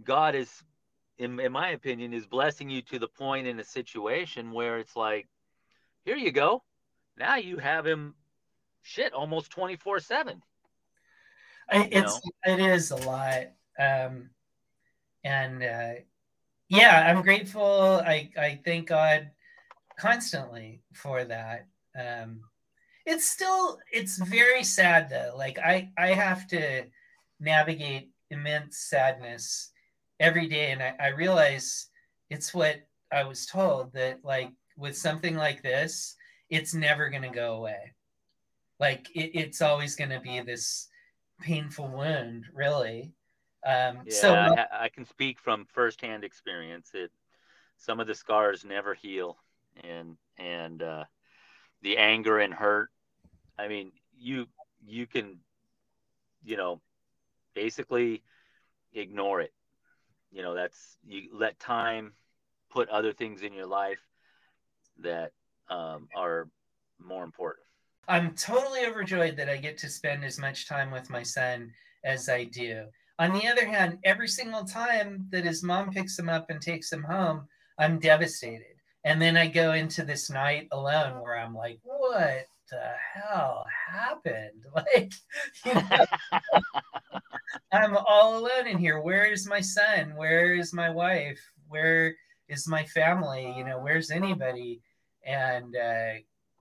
god 0.03 0.35
is 0.35 0.49
in, 1.17 1.39
in 1.39 1.51
my 1.51 1.69
opinion 1.69 2.13
is 2.13 2.25
blessing 2.25 2.69
you 2.69 2.81
to 2.83 2.99
the 2.99 3.07
point 3.07 3.47
in 3.47 3.59
a 3.59 3.63
situation 3.63 4.51
where 4.51 4.79
it's 4.79 4.95
like 4.95 5.27
here 6.05 6.17
you 6.17 6.31
go. 6.31 6.63
Now 7.17 7.35
you 7.35 7.57
have 7.57 7.85
him 7.85 8.15
shit 8.81 9.13
almost 9.13 9.51
24 9.51 9.99
7 10.01 10.41
it's 11.71 12.13
know? 12.13 12.53
it 12.53 12.59
is 12.59 12.91
a 12.91 12.95
lot 12.97 13.43
um 13.79 14.29
and 15.23 15.63
uh 15.63 15.93
yeah 16.67 17.07
i'm 17.07 17.21
grateful. 17.21 18.01
I 18.05 18.29
i 18.37 18.59
thank 18.63 18.89
god 18.89 19.31
constantly 19.97 20.81
for 20.93 21.23
that. 21.25 21.67
Um, 21.97 22.41
it's 23.05 23.25
still 23.25 23.79
it's 23.91 24.17
very 24.17 24.63
sad 24.63 25.09
though. 25.09 25.33
Like 25.37 25.59
I 25.59 25.91
I 25.97 26.07
have 26.07 26.47
to 26.47 26.85
navigate 27.39 28.09
immense 28.29 28.77
sadness 28.89 29.71
every 30.19 30.47
day, 30.47 30.71
and 30.71 30.81
I, 30.81 30.95
I 30.99 31.07
realize 31.09 31.87
it's 32.29 32.53
what 32.53 32.77
I 33.11 33.23
was 33.23 33.45
told 33.45 33.93
that 33.93 34.19
like 34.23 34.51
with 34.77 34.97
something 34.97 35.35
like 35.35 35.61
this, 35.61 36.15
it's 36.49 36.73
never 36.73 37.09
going 37.09 37.23
to 37.23 37.29
go 37.29 37.55
away. 37.55 37.93
Like 38.79 39.07
it, 39.15 39.31
it's 39.33 39.61
always 39.61 39.95
going 39.95 40.09
to 40.09 40.19
be 40.19 40.39
this 40.39 40.87
painful 41.41 41.89
wound, 41.89 42.45
really. 42.53 43.13
Um, 43.65 43.99
yeah, 44.05 44.13
so 44.13 44.33
I, 44.33 44.65
I 44.71 44.89
can 44.89 45.05
speak 45.05 45.39
from 45.39 45.65
firsthand 45.73 46.23
experience. 46.23 46.91
It 46.93 47.11
some 47.77 47.99
of 47.99 48.07
the 48.07 48.15
scars 48.15 48.63
never 48.63 48.93
heal 48.93 49.37
and 49.83 50.17
and 50.37 50.81
uh, 50.81 51.03
the 51.81 51.97
anger 51.97 52.39
and 52.39 52.53
hurt. 52.53 52.89
I 53.57 53.67
mean, 53.67 53.91
you 54.17 54.47
you 54.85 55.07
can, 55.07 55.39
you 56.43 56.57
know, 56.57 56.81
basically 57.53 58.23
ignore 58.93 59.41
it. 59.41 59.53
You 60.31 60.41
know, 60.41 60.55
that's 60.55 60.97
you 61.05 61.29
let 61.33 61.59
time 61.59 62.13
put 62.71 62.89
other 62.89 63.13
things 63.13 63.41
in 63.41 63.53
your 63.53 63.67
life 63.67 63.99
that 64.99 65.31
um, 65.69 66.07
are 66.15 66.49
more 66.99 67.23
important. 67.23 67.65
I'm 68.07 68.35
totally 68.35 68.85
overjoyed 68.85 69.37
that 69.37 69.49
I 69.49 69.57
get 69.57 69.77
to 69.79 69.89
spend 69.89 70.25
as 70.25 70.39
much 70.39 70.67
time 70.67 70.91
with 70.91 71.09
my 71.09 71.23
son 71.23 71.71
as 72.03 72.27
I 72.27 72.45
do. 72.45 72.85
On 73.19 73.31
the 73.31 73.47
other 73.47 73.65
hand, 73.65 73.99
every 74.03 74.27
single 74.27 74.65
time 74.65 75.27
that 75.29 75.45
his 75.45 75.63
mom 75.63 75.91
picks 75.91 76.17
him 76.17 76.29
up 76.29 76.49
and 76.49 76.61
takes 76.61 76.91
him 76.91 77.03
home, 77.03 77.47
I'm 77.77 77.99
devastated. 77.99 78.75
And 79.05 79.21
then 79.21 79.35
I 79.35 79.47
go 79.47 79.73
into 79.73 80.03
this 80.03 80.29
night 80.29 80.67
alone 80.71 81.21
where 81.21 81.37
I'm 81.37 81.53
like, 81.53 81.79
what 81.83 82.47
the 82.69 82.91
hell 83.13 83.65
happened? 83.91 84.65
Like, 84.73 85.13
you 85.65 85.73
know, 85.73 86.05
I'm 87.71 87.97
all 88.07 88.37
alone 88.37 88.67
in 88.67 88.77
here. 88.77 88.99
Where 89.01 89.25
is 89.25 89.47
my 89.47 89.61
son? 89.61 90.15
Where 90.15 90.55
is 90.55 90.73
my 90.73 90.89
wife? 90.89 91.39
Where 91.67 92.15
is 92.47 92.67
my 92.67 92.83
family? 92.85 93.53
You 93.55 93.65
know, 93.65 93.79
where's 93.79 94.09
anybody? 94.09 94.81
And 95.25 95.75
uh, 95.75 96.13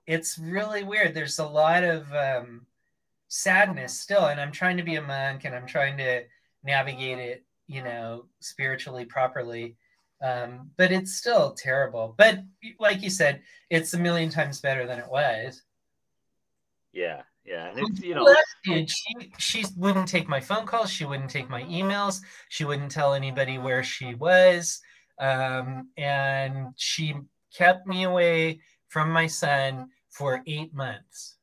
it's 0.05 0.37
really 0.37 0.83
weird. 0.83 1.13
There's 1.13 1.39
a 1.39 1.47
lot 1.47 1.83
of 1.83 2.11
um, 2.13 2.65
sadness 3.27 3.99
still, 3.99 4.25
and 4.25 4.39
I'm 4.39 4.51
trying 4.51 4.77
to 4.77 4.83
be 4.83 4.95
a 4.95 5.01
monk, 5.01 5.45
and 5.45 5.55
I'm 5.55 5.67
trying 5.67 5.97
to 5.97 6.23
navigate 6.63 7.19
it, 7.19 7.43
you 7.67 7.83
know, 7.83 8.25
spiritually 8.39 9.05
properly. 9.05 9.75
Um, 10.23 10.71
but 10.77 10.91
it's 10.91 11.15
still 11.15 11.53
terrible. 11.53 12.15
But 12.17 12.39
like 12.79 13.03
you 13.03 13.09
said, 13.09 13.41
it's 13.69 13.93
a 13.93 13.99
million 13.99 14.29
times 14.29 14.61
better 14.61 14.87
than 14.87 14.97
it 14.97 15.09
was. 15.09 15.61
Yeah, 16.93 17.23
yeah, 17.43 17.69
and 17.69 17.79
it's 17.79 17.99
you 18.01 18.15
know, 18.15 18.33
she 18.63 18.87
she 19.37 19.65
wouldn't 19.75 20.07
take 20.07 20.29
my 20.29 20.39
phone 20.39 20.65
calls. 20.65 20.89
She 20.89 21.03
wouldn't 21.03 21.29
take 21.29 21.49
my 21.49 21.63
emails. 21.63 22.21
She 22.47 22.63
wouldn't 22.63 22.91
tell 22.91 23.13
anybody 23.13 23.57
where 23.57 23.83
she 23.83 24.15
was, 24.15 24.79
um, 25.19 25.89
and 25.97 26.67
she 26.77 27.15
kept 27.53 27.85
me 27.85 28.03
away 28.03 28.61
from 28.87 29.11
my 29.11 29.27
son 29.27 29.89
for 30.09 30.41
eight 30.47 30.73
months. 30.73 31.35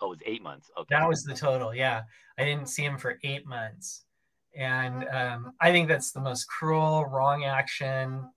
Oh, 0.00 0.06
it 0.06 0.08
was 0.10 0.18
eight 0.24 0.42
months. 0.42 0.70
Okay, 0.78 0.94
that 0.94 1.06
was 1.06 1.22
the 1.22 1.34
total. 1.34 1.74
Yeah, 1.74 2.02
I 2.38 2.44
didn't 2.44 2.70
see 2.70 2.84
him 2.84 2.96
for 2.96 3.18
eight 3.22 3.46
months, 3.46 4.04
and 4.54 5.06
um, 5.08 5.52
I 5.60 5.72
think 5.72 5.88
that's 5.88 6.12
the 6.12 6.20
most 6.20 6.44
cruel, 6.44 7.04
wrong 7.06 7.44
action, 7.44 8.28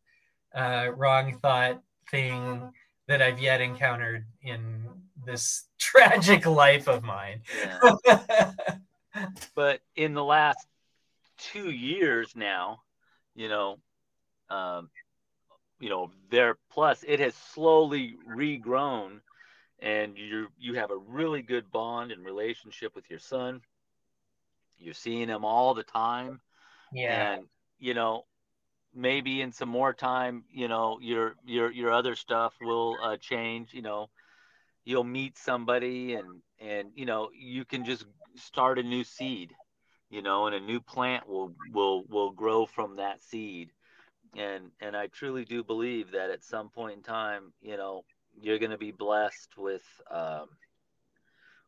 uh, 0.53 0.89
wrong 0.95 1.38
thought 1.41 1.82
thing 2.09 2.72
that 3.07 3.22
I've 3.22 3.39
yet 3.39 3.61
encountered 3.61 4.26
in 4.41 4.88
this 5.26 5.68
tragic 5.80 6.45
life 6.45 6.88
of 6.88 7.03
mine. 7.03 7.41
Yeah. 8.05 8.51
but 9.55 9.82
in 9.95 10.13
the 10.13 10.24
last 10.24 10.66
two 11.38 11.72
years 11.72 12.34
now, 12.36 12.82
you 13.36 13.49
know, 13.49 13.80
um, 14.49 14.89
you 15.80 15.89
know, 15.89 16.11
there 16.30 16.57
plus 16.72 17.03
it 17.05 17.20
has 17.20 17.36
slowly 17.36 18.16
regrown, 18.28 19.20
and 19.80 20.18
you 20.18 20.47
you 20.57 20.76
have 20.76 20.91
a 20.91 20.97
really 20.97 21.41
good 21.41 21.70
bond 21.72 22.11
and 22.11 22.24
relationship 22.24 22.95
with 22.95 23.09
your 23.09 23.20
son. 23.20 23.61
You're 24.78 24.93
seeing 24.93 25.30
him 25.30 25.45
all 25.45 25.73
the 25.73 25.84
time, 25.84 26.41
yeah, 26.91 27.36
and 27.36 27.47
you 27.80 27.93
know, 27.93 28.26
maybe 28.93 29.41
in 29.41 29.51
some 29.51 29.69
more 29.69 29.93
time, 29.93 30.43
you 30.51 30.67
know, 30.67 30.99
your 31.01 31.36
your 31.45 31.71
your 31.71 31.91
other 31.91 32.15
stuff 32.15 32.55
will 32.61 32.97
uh, 33.01 33.17
change. 33.17 33.73
You 33.73 33.82
know, 33.82 34.09
you'll 34.86 35.03
meet 35.03 35.38
somebody 35.38 36.13
and 36.13 36.41
and 36.59 36.91
you 36.95 37.05
know 37.05 37.30
you 37.34 37.65
can 37.65 37.84
just 37.86 38.05
start 38.36 38.80
a 38.80 38.84
new 38.84 39.03
seed 39.03 39.53
you 40.09 40.21
know 40.21 40.47
and 40.47 40.55
a 40.55 40.59
new 40.59 40.80
plant 40.80 41.28
will 41.28 41.53
will 41.73 42.03
will 42.07 42.32
grow 42.32 42.65
from 42.65 42.95
that 42.97 43.23
seed. 43.23 43.71
And 44.36 44.71
and 44.82 44.95
i 44.95 45.07
truly 45.07 45.45
do 45.45 45.63
believe 45.63 46.11
that 46.11 46.30
at 46.30 46.43
some 46.43 46.69
point 46.69 46.97
in 46.97 47.03
time 47.03 47.53
you 47.61 47.78
know 47.78 48.03
you're 48.39 48.59
going 48.59 48.71
to 48.71 48.78
be 48.78 48.91
blessed 48.91 49.57
with 49.57 49.84
um 50.11 50.47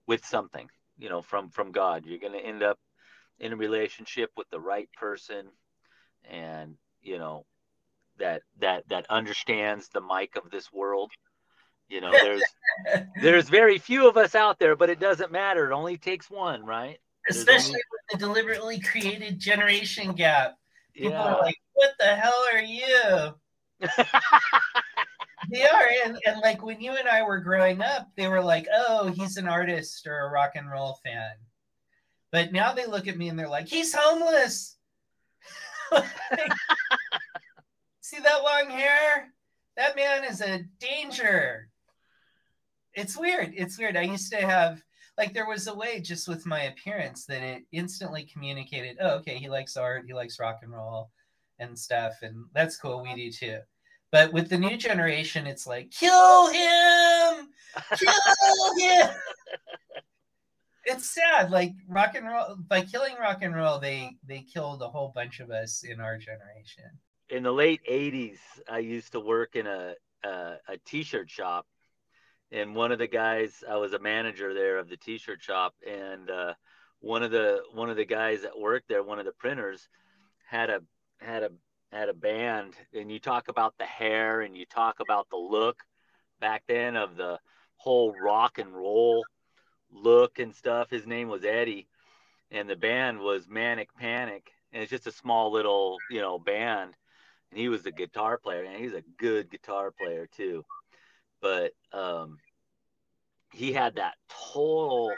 with 0.08 0.26
something 0.26 0.70
you 0.98 1.10
know 1.10 1.22
from 1.22 1.50
from 1.50 1.72
god. 1.72 2.06
You're 2.06 2.20
going 2.20 2.34
to 2.34 2.46
end 2.46 2.64
up 2.64 2.80
in 3.40 3.54
a 3.54 3.58
relationship 3.58 4.32
with 4.36 4.50
the 4.50 4.60
right 4.60 4.90
person 4.94 5.48
and 6.30 6.76
you 7.02 7.18
know 7.18 7.46
that 8.18 8.42
that 8.60 8.88
that 8.90 9.06
understands 9.10 9.90
the 9.90 10.02
mic 10.02 10.36
of 10.36 10.50
this 10.50 10.72
world 10.74 11.12
you 11.90 12.02
know, 12.02 12.12
there's 12.12 12.44
there's 13.22 13.50
very 13.50 13.78
few 13.78 14.08
of 14.08 14.18
us 14.18 14.36
out 14.36 14.60
there, 14.60 14.76
but 14.76 14.90
it 14.90 15.00
doesn't 15.00 15.32
matter. 15.32 15.70
It 15.70 15.74
only 15.74 15.98
takes 15.98 16.30
one, 16.30 16.66
right? 16.66 16.98
Especially 17.30 17.70
only... 17.70 17.82
with 17.92 18.02
the 18.12 18.18
deliberately 18.26 18.80
created 18.80 19.40
generation 19.40 20.14
gap. 20.14 20.56
People 20.94 21.12
yeah. 21.12 21.24
are 21.24 21.42
like, 21.42 21.58
"What 21.74 21.92
the 22.00 22.16
hell 22.16 22.46
are 22.54 22.62
you?" 22.62 23.36
they 25.52 25.64
are, 25.64 25.90
and, 26.06 26.18
and 26.26 26.42
like 26.42 26.64
when 26.64 26.82
you 26.82 26.92
and 26.92 27.08
I 27.08 27.22
were 27.24 27.40
growing 27.40 27.82
up, 27.82 28.10
they 28.16 28.28
were 28.28 28.44
like, 28.44 28.68
"Oh, 28.74 29.08
he's 29.08 29.38
an 29.38 29.48
artist 29.48 30.06
or 30.08 30.20
a 30.20 30.30
rock 30.30 30.52
and 30.56 30.70
roll 30.70 31.00
fan," 31.06 31.32
but 32.32 32.52
now 32.52 32.74
they 32.74 32.86
look 32.86 33.08
at 33.08 33.18
me 33.18 33.30
and 33.30 33.38
they're 33.38 33.50
like, 33.50 33.68
"He's 33.68 33.94
homeless." 33.94 34.78
See 38.02 38.20
that 38.20 38.44
long 38.44 38.70
hair? 38.70 39.34
That 39.76 39.96
man 39.96 40.24
is 40.24 40.42
a 40.42 40.64
danger 40.80 41.70
it's 42.98 43.16
weird. 43.16 43.54
It's 43.56 43.78
weird. 43.78 43.96
I 43.96 44.02
used 44.02 44.32
to 44.34 44.38
have 44.38 44.82
like 45.18 45.34
there 45.34 45.48
was 45.48 45.68
a 45.68 45.74
way 45.74 46.02
just 46.02 46.28
with 46.28 46.46
my 46.46 46.64
appearance 46.64 47.26
that 47.26 47.44
it 47.44 47.64
instantly 47.72 48.24
communicated, 48.32 48.98
oh, 49.00 49.16
okay, 49.18 49.38
he 49.38 49.50
likes 49.50 49.78
art, 49.78 50.06
he 50.08 50.14
likes 50.14 50.40
rock 50.40 50.60
and 50.64 50.74
roll 50.74 51.12
and 51.60 51.78
stuff, 51.78 52.14
and 52.24 52.46
that's 52.54 52.78
cool. 52.78 53.02
We 53.04 53.16
do 53.16 53.32
too. 53.32 53.60
But 54.12 54.34
with 54.34 54.50
the 54.50 54.58
new 54.58 54.78
generation, 54.78 55.46
it's 55.48 55.68
like, 55.68 55.92
kill 55.92 56.48
him, 56.48 57.50
kill 57.98 58.78
him. 58.80 59.10
it's 60.88 61.14
sad. 61.14 61.52
Like 61.52 61.74
rock 61.88 62.16
and 62.16 62.28
roll, 62.28 62.58
by 62.68 62.82
killing 62.82 63.16
rock 63.20 63.40
and 63.42 63.56
roll, 63.56 63.80
they 63.80 64.18
they 64.28 64.40
killed 64.42 64.82
a 64.82 64.88
whole 64.88 65.12
bunch 65.14 65.40
of 65.40 65.52
us 65.52 65.84
in 65.84 66.00
our 66.00 66.18
generation. 66.18 66.86
In 67.30 67.44
the 67.44 67.52
late 67.52 67.82
'80s, 67.90 68.40
I 68.70 68.80
used 68.80 69.12
to 69.12 69.20
work 69.20 69.56
in 69.56 69.68
a 69.68 69.94
a, 70.24 70.56
a 70.70 70.78
t-shirt 70.86 71.30
shop 71.30 71.66
and 72.52 72.76
one 72.76 72.92
of 72.92 73.00
the 73.00 73.08
guys 73.08 73.64
I 73.70 73.76
was 73.76 73.94
a 73.94 74.00
manager 74.00 74.54
there 74.54 74.78
of 74.78 74.90
the 74.90 74.98
t-shirt 74.98 75.42
shop 75.42 75.74
and 75.88 76.30
uh, 76.30 76.54
one 77.00 77.24
of 77.24 77.32
the 77.32 77.62
one 77.74 77.90
of 77.90 77.98
the 77.98 78.06
guys 78.06 78.42
that 78.42 78.58
worked 78.58 78.88
there 78.88 79.04
one 79.04 79.20
of 79.20 79.26
the 79.26 79.32
printers 79.34 79.88
had 80.48 80.70
a 80.70 80.82
had 81.20 81.44
a 81.44 81.50
had 81.92 82.10
a 82.10 82.14
band 82.14 82.74
and 82.94 83.12
you 83.12 83.20
talk 83.20 83.48
about 83.48 83.74
the 83.78 83.86
hair 83.86 84.42
and 84.42 84.58
you 84.58 84.66
talk 84.66 85.00
about 85.00 85.30
the 85.30 85.38
look 85.38 85.78
back 86.40 86.64
then 86.68 86.96
of 86.96 87.16
the 87.16 87.40
whole 87.76 88.14
rock 88.22 88.58
and 88.58 88.74
roll 88.74 89.24
look 89.92 90.40
and 90.40 90.56
stuff 90.56 90.90
his 90.90 91.08
name 91.08 91.28
was 91.28 91.44
Eddie 91.44 91.88
and 92.52 92.70
the 92.70 92.76
band 92.76 93.20
was 93.20 93.48
Manic 93.48 93.90
Panic 93.96 94.52
and 94.72 94.82
it's 94.82 94.92
just 94.92 95.08
a 95.08 95.12
small 95.12 95.52
little 95.52 95.98
you 96.12 96.22
know 96.22 96.38
band 96.38 96.94
and 97.52 97.60
he 97.60 97.70
was 97.70 97.84
the 97.84 97.92
guitar 97.92 98.38
player 98.38 98.64
and 98.64 98.76
he's 98.76 98.94
a 98.94 99.04
good 99.18 99.50
guitar 99.50 99.92
player 99.92 100.28
too 100.36 100.64
but 101.42 101.72
um, 101.94 102.38
he 103.54 103.74
had 103.74 103.96
that 103.96 104.16
total 104.54 105.12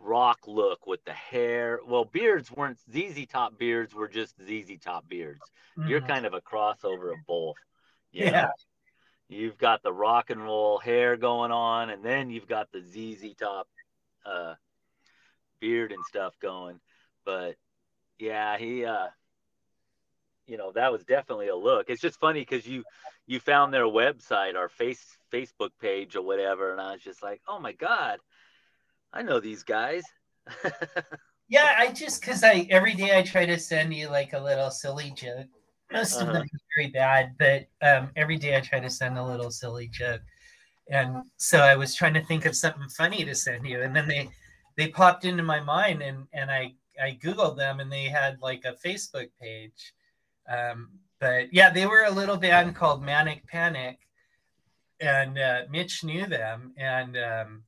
rock 0.00 0.38
look 0.46 0.86
with 0.86 1.04
the 1.04 1.12
hair. 1.12 1.80
Well, 1.86 2.04
beards 2.04 2.50
weren't 2.50 2.78
ZZ 2.90 3.26
Top 3.26 3.58
beards 3.58 3.94
were 3.94 4.08
just 4.08 4.34
ZZ 4.42 4.78
Top 4.80 5.08
beards. 5.08 5.40
Mm-hmm. 5.78 5.88
You're 5.88 6.00
kind 6.00 6.26
of 6.26 6.34
a 6.34 6.40
crossover 6.40 7.12
of 7.12 7.18
both. 7.26 7.56
yeah. 8.12 8.30
Know? 8.30 8.50
You've 9.28 9.58
got 9.58 9.82
the 9.82 9.92
rock 9.92 10.30
and 10.30 10.42
roll 10.42 10.78
hair 10.78 11.16
going 11.16 11.50
on, 11.50 11.90
and 11.90 12.04
then 12.04 12.30
you've 12.30 12.48
got 12.48 12.68
the 12.72 12.80
ZZ 12.80 13.34
Top 13.34 13.68
uh, 14.24 14.54
beard 15.60 15.92
and 15.92 16.04
stuff 16.04 16.34
going. 16.40 16.78
But 17.24 17.56
yeah, 18.18 18.56
he 18.56 18.84
uh, 18.84 19.08
you 20.46 20.56
know 20.56 20.72
that 20.72 20.92
was 20.92 21.04
definitely 21.04 21.48
a 21.48 21.56
look 21.56 21.86
it's 21.88 22.00
just 22.00 22.18
funny 22.20 22.40
because 22.40 22.66
you 22.66 22.84
you 23.26 23.40
found 23.40 23.72
their 23.72 23.84
website 23.84 24.54
or 24.54 24.68
face 24.68 25.04
facebook 25.32 25.70
page 25.80 26.16
or 26.16 26.22
whatever 26.22 26.72
and 26.72 26.80
i 26.80 26.92
was 26.92 27.02
just 27.02 27.22
like 27.22 27.40
oh 27.48 27.58
my 27.58 27.72
god 27.72 28.18
i 29.12 29.22
know 29.22 29.40
these 29.40 29.64
guys 29.64 30.02
yeah 31.48 31.74
i 31.78 31.92
just 31.92 32.20
because 32.20 32.44
i 32.44 32.66
every 32.70 32.94
day 32.94 33.16
i 33.16 33.22
try 33.22 33.44
to 33.44 33.58
send 33.58 33.92
you 33.92 34.08
like 34.08 34.32
a 34.32 34.40
little 34.40 34.70
silly 34.70 35.12
joke 35.16 35.46
most 35.92 36.16
uh-huh. 36.16 36.26
of 36.26 36.32
them 36.32 36.42
are 36.42 36.60
very 36.76 36.90
bad 36.90 37.34
but 37.38 37.66
um, 37.82 38.10
every 38.16 38.36
day 38.36 38.56
i 38.56 38.60
try 38.60 38.80
to 38.80 38.90
send 38.90 39.18
a 39.18 39.24
little 39.24 39.50
silly 39.50 39.88
joke 39.88 40.22
and 40.90 41.22
so 41.36 41.58
i 41.58 41.74
was 41.74 41.94
trying 41.94 42.14
to 42.14 42.24
think 42.24 42.46
of 42.46 42.56
something 42.56 42.88
funny 42.90 43.24
to 43.24 43.34
send 43.34 43.66
you 43.66 43.82
and 43.82 43.94
then 43.94 44.08
they 44.08 44.28
they 44.76 44.88
popped 44.88 45.24
into 45.24 45.42
my 45.42 45.60
mind 45.60 46.02
and 46.02 46.26
and 46.32 46.50
i 46.50 46.72
i 47.02 47.18
googled 47.22 47.56
them 47.56 47.80
and 47.80 47.90
they 47.90 48.04
had 48.04 48.38
like 48.40 48.64
a 48.64 48.76
facebook 48.86 49.28
page 49.40 49.92
um, 50.48 50.88
but 51.18 51.52
yeah, 51.52 51.70
they 51.70 51.86
were 51.86 52.04
a 52.04 52.10
little 52.10 52.36
band 52.36 52.74
called 52.74 53.02
Manic 53.02 53.46
Panic, 53.46 53.98
and 55.00 55.38
uh, 55.38 55.62
Mitch 55.70 56.04
knew 56.04 56.26
them, 56.26 56.72
and 56.76 57.16
um, 57.16 57.62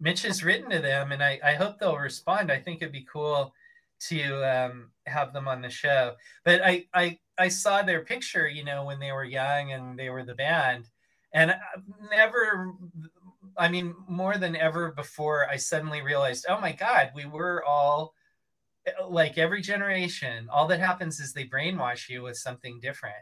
Mitch 0.00 0.22
has 0.22 0.44
written 0.44 0.70
to 0.70 0.80
them, 0.80 1.12
and 1.12 1.22
I, 1.22 1.38
I 1.44 1.54
hope 1.54 1.78
they'll 1.78 1.96
respond. 1.96 2.50
I 2.50 2.58
think 2.58 2.80
it'd 2.80 2.92
be 2.92 3.06
cool 3.10 3.54
to 4.08 4.44
um, 4.44 4.90
have 5.06 5.32
them 5.32 5.48
on 5.48 5.62
the 5.62 5.70
show. 5.70 6.14
But 6.44 6.62
I, 6.62 6.86
I 6.94 7.18
I 7.38 7.48
saw 7.48 7.82
their 7.82 8.04
picture, 8.04 8.48
you 8.48 8.64
know, 8.64 8.84
when 8.84 9.00
they 9.00 9.12
were 9.12 9.24
young 9.24 9.72
and 9.72 9.98
they 9.98 10.10
were 10.10 10.24
the 10.24 10.34
band, 10.34 10.88
and 11.32 11.54
never, 12.10 12.72
I 13.56 13.68
mean, 13.68 13.94
more 14.08 14.38
than 14.38 14.54
ever 14.54 14.92
before, 14.92 15.48
I 15.50 15.56
suddenly 15.56 16.00
realized, 16.00 16.46
oh 16.48 16.60
my 16.60 16.72
God, 16.72 17.10
we 17.14 17.26
were 17.26 17.64
all 17.64 18.14
like 19.08 19.36
every 19.36 19.60
generation. 19.60 20.48
All 20.50 20.68
that 20.68 20.78
happens 20.78 21.18
is 21.18 21.32
they 21.32 21.46
brainwash 21.46 22.08
you 22.08 22.22
with 22.22 22.36
something 22.36 22.78
different. 22.80 23.16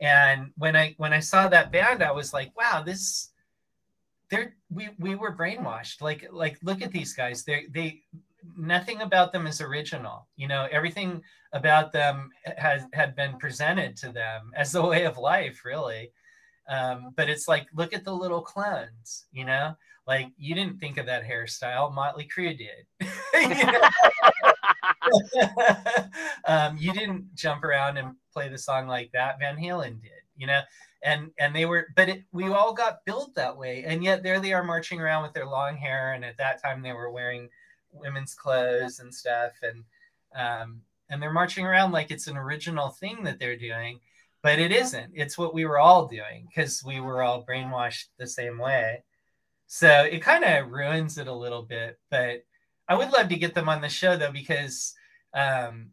And 0.00 0.52
when 0.56 0.74
I 0.74 0.94
when 0.96 1.12
I 1.12 1.20
saw 1.20 1.48
that 1.48 1.70
band, 1.70 2.02
I 2.02 2.12
was 2.12 2.32
like, 2.32 2.56
wow, 2.56 2.82
this 2.82 3.30
they're 4.30 4.56
we 4.70 4.90
we 4.98 5.14
were 5.14 5.36
brainwashed. 5.36 6.00
Like 6.00 6.26
like 6.32 6.58
look 6.62 6.82
at 6.82 6.92
these 6.92 7.12
guys. 7.12 7.44
They 7.44 7.66
they 7.70 8.02
nothing 8.56 9.00
about 9.02 9.32
them 9.32 9.46
is 9.46 9.60
original. 9.60 10.26
You 10.36 10.48
know, 10.48 10.68
everything 10.70 11.22
about 11.52 11.92
them 11.92 12.30
has 12.56 12.82
had 12.92 13.14
been 13.14 13.36
presented 13.38 13.96
to 13.98 14.12
them 14.12 14.52
as 14.56 14.74
a 14.74 14.84
way 14.84 15.04
of 15.04 15.18
life, 15.18 15.64
really. 15.64 16.12
Um, 16.68 17.12
but 17.16 17.28
it's 17.28 17.46
like, 17.46 17.66
look 17.74 17.92
at 17.92 18.04
the 18.04 18.14
little 18.14 18.40
clones, 18.40 19.26
you 19.32 19.44
know, 19.44 19.76
like 20.06 20.28
you 20.36 20.54
didn't 20.54 20.78
think 20.80 20.98
of 20.98 21.06
that 21.06 21.24
hairstyle, 21.24 21.94
Motley 21.94 22.28
Crue 22.34 22.56
did. 22.56 22.86
um, 26.46 26.76
you 26.78 26.92
didn't 26.92 27.34
jump 27.34 27.64
around 27.64 27.96
and 27.98 28.14
play 28.32 28.48
the 28.48 28.58
song 28.58 28.86
like 28.86 29.10
that. 29.12 29.38
Van 29.38 29.56
Halen 29.56 30.00
did, 30.02 30.10
you 30.36 30.46
know, 30.46 30.60
and 31.02 31.30
and 31.38 31.54
they 31.54 31.66
were, 31.66 31.88
but 31.96 32.08
it, 32.08 32.24
we 32.32 32.48
all 32.48 32.72
got 32.72 33.04
built 33.04 33.34
that 33.34 33.56
way, 33.56 33.84
and 33.86 34.02
yet 34.02 34.22
there 34.22 34.40
they 34.40 34.52
are 34.52 34.64
marching 34.64 35.00
around 35.00 35.22
with 35.22 35.32
their 35.32 35.46
long 35.46 35.76
hair, 35.76 36.14
and 36.14 36.24
at 36.24 36.38
that 36.38 36.62
time 36.62 36.82
they 36.82 36.92
were 36.92 37.10
wearing 37.10 37.48
women's 37.94 38.34
clothes 38.34 38.98
and 38.98 39.14
stuff, 39.14 39.52
and 39.62 39.84
um, 40.34 40.82
and 41.08 41.22
they're 41.22 41.32
marching 41.32 41.64
around 41.64 41.92
like 41.92 42.10
it's 42.10 42.26
an 42.26 42.36
original 42.36 42.90
thing 42.90 43.24
that 43.24 43.38
they're 43.38 43.56
doing, 43.56 44.00
but 44.42 44.58
it 44.58 44.72
isn't. 44.72 45.12
It's 45.14 45.38
what 45.38 45.54
we 45.54 45.64
were 45.64 45.78
all 45.78 46.06
doing 46.06 46.48
because 46.48 46.82
we 46.84 47.00
were 47.00 47.22
all 47.22 47.44
brainwashed 47.44 48.06
the 48.18 48.26
same 48.26 48.58
way. 48.58 49.04
So 49.66 50.02
it 50.02 50.22
kind 50.22 50.44
of 50.44 50.70
ruins 50.70 51.18
it 51.18 51.28
a 51.28 51.32
little 51.32 51.62
bit, 51.62 51.98
but 52.10 52.44
I 52.88 52.94
would 52.94 53.10
love 53.10 53.28
to 53.28 53.36
get 53.36 53.54
them 53.54 53.68
on 53.68 53.80
the 53.80 53.88
show 53.88 54.16
though 54.16 54.32
because 54.32 54.94
um, 55.32 55.90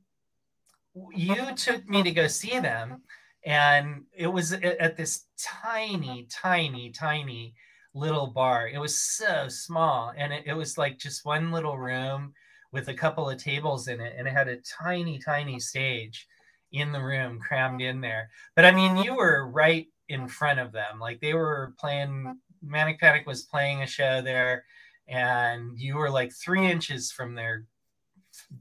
you 1.15 1.35
took 1.55 1.87
me 1.87 2.03
to 2.03 2.11
go 2.11 2.27
see 2.27 2.59
them, 2.59 3.01
and 3.45 4.03
it 4.13 4.27
was 4.27 4.53
at 4.53 4.97
this 4.97 5.25
tiny, 5.37 6.27
tiny, 6.29 6.91
tiny 6.91 7.55
little 7.93 8.27
bar. 8.27 8.67
It 8.67 8.79
was 8.79 8.99
so 8.99 9.47
small, 9.49 10.13
and 10.15 10.31
it, 10.33 10.43
it 10.45 10.53
was 10.53 10.77
like 10.77 10.97
just 10.97 11.25
one 11.25 11.51
little 11.51 11.77
room 11.77 12.33
with 12.71 12.87
a 12.87 12.93
couple 12.93 13.29
of 13.29 13.37
tables 13.37 13.87
in 13.87 13.99
it, 13.99 14.13
and 14.17 14.27
it 14.27 14.33
had 14.33 14.47
a 14.47 14.57
tiny, 14.57 15.19
tiny 15.19 15.59
stage 15.59 16.27
in 16.71 16.91
the 16.91 17.03
room 17.03 17.39
crammed 17.39 17.81
in 17.81 17.99
there. 18.01 18.29
But 18.55 18.65
I 18.65 18.71
mean, 18.71 18.97
you 18.97 19.15
were 19.15 19.49
right 19.49 19.87
in 20.07 20.27
front 20.27 20.59
of 20.59 20.71
them. 20.71 20.99
Like 20.99 21.19
they 21.19 21.33
were 21.33 21.73
playing, 21.79 22.37
Manic 22.63 22.99
Panic 22.99 23.27
was 23.27 23.43
playing 23.43 23.81
a 23.81 23.87
show 23.87 24.21
there, 24.21 24.63
and 25.07 25.77
you 25.77 25.97
were 25.97 26.09
like 26.09 26.31
three 26.31 26.69
inches 26.69 27.11
from 27.11 27.35
their 27.35 27.65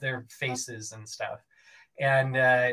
their 0.00 0.26
faces 0.28 0.92
and 0.92 1.08
stuff. 1.08 1.38
And 2.00 2.36
uh, 2.36 2.70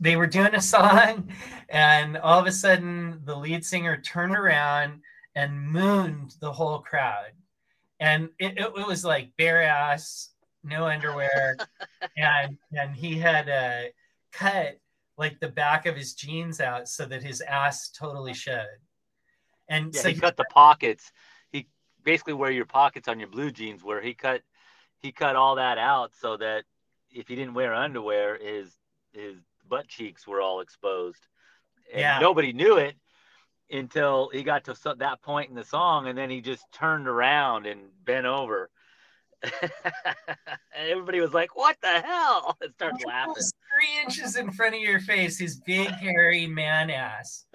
they 0.00 0.16
were 0.16 0.26
doing 0.26 0.54
a 0.54 0.62
song, 0.76 1.30
and 1.68 2.16
all 2.16 2.40
of 2.40 2.46
a 2.46 2.52
sudden, 2.52 3.20
the 3.24 3.36
lead 3.36 3.64
singer 3.64 4.00
turned 4.00 4.34
around 4.34 5.02
and 5.34 5.60
mooned 5.60 6.34
the 6.40 6.52
whole 6.52 6.78
crowd. 6.78 7.32
And 7.98 8.30
it, 8.38 8.58
it, 8.58 8.72
it 8.76 8.86
was 8.86 9.04
like 9.04 9.30
bare 9.36 9.62
ass, 9.62 10.30
no 10.64 10.86
underwear, 10.86 11.56
and 12.16 12.56
and 12.72 12.94
he 12.94 13.18
had 13.18 13.48
uh, 13.48 13.88
cut 14.32 14.78
like 15.18 15.38
the 15.38 15.48
back 15.48 15.84
of 15.86 15.96
his 15.96 16.14
jeans 16.14 16.60
out 16.60 16.88
so 16.88 17.04
that 17.04 17.22
his 17.22 17.42
ass 17.42 17.90
totally 17.90 18.32
showed. 18.32 18.66
And 19.68 19.94
yeah, 19.94 20.00
so 20.00 20.08
he 20.08 20.14
cut 20.14 20.36
the 20.36 20.44
pockets. 20.44 21.12
He 21.52 21.68
basically 22.02 22.32
where 22.32 22.50
your 22.50 22.64
pockets 22.64 23.06
on 23.06 23.20
your 23.20 23.28
blue 23.28 23.50
jeans 23.50 23.84
where 23.84 24.00
he 24.00 24.14
cut 24.14 24.42
he 25.00 25.12
cut 25.12 25.36
all 25.36 25.56
that 25.56 25.78
out 25.78 26.12
so 26.18 26.36
that 26.38 26.64
if 27.10 27.28
he 27.28 27.36
didn't 27.36 27.54
wear 27.54 27.74
underwear, 27.74 28.38
his 28.38 28.74
his 29.12 29.36
butt 29.68 29.88
cheeks 29.88 30.26
were 30.26 30.40
all 30.40 30.60
exposed. 30.60 31.26
And 31.92 32.00
Yeah. 32.00 32.18
nobody 32.18 32.52
knew 32.52 32.78
it 32.78 32.96
until 33.70 34.30
he 34.32 34.42
got 34.42 34.64
to 34.64 34.74
that 34.98 35.22
point 35.22 35.50
in 35.50 35.56
the 35.56 35.64
song, 35.64 36.08
and 36.08 36.18
then 36.18 36.30
he 36.30 36.40
just 36.40 36.64
turned 36.72 37.08
around 37.08 37.66
and 37.66 37.80
bent 38.04 38.26
over. 38.26 38.70
everybody 40.74 41.20
was 41.20 41.32
like, 41.32 41.56
"What 41.56 41.76
the 41.80 42.00
hell?" 42.00 42.56
And 42.62 42.74
started 42.74 43.06
laughing. 43.06 43.34
three 43.34 44.02
inches 44.04 44.36
in 44.36 44.50
front 44.50 44.74
of 44.74 44.80
your 44.80 45.00
face, 45.00 45.38
his 45.38 45.60
big 45.60 45.88
hairy 45.88 46.46
man 46.46 46.90
ass. 46.90 47.46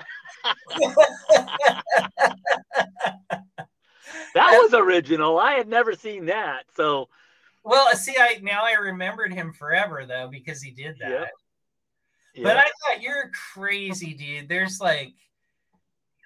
That 4.36 4.52
was 4.62 4.74
original. 4.74 5.40
I 5.40 5.54
had 5.54 5.70
never 5.70 5.94
seen 5.94 6.26
that. 6.26 6.64
So 6.76 7.08
Well, 7.64 7.88
see, 7.96 8.16
I 8.20 8.40
now 8.42 8.66
I 8.66 8.74
remembered 8.74 9.34
him 9.34 9.54
forever 9.54 10.06
though 10.06 10.28
because 10.30 10.62
he 10.62 10.72
did 10.72 10.98
that. 11.00 11.10
Yep. 11.10 11.30
But. 12.44 12.58
I 12.58 12.64
thought 12.64 13.02
you're 13.02 13.32
crazy, 13.54 14.14
dude. 14.14 14.50
There's 14.50 14.82
like, 14.82 15.14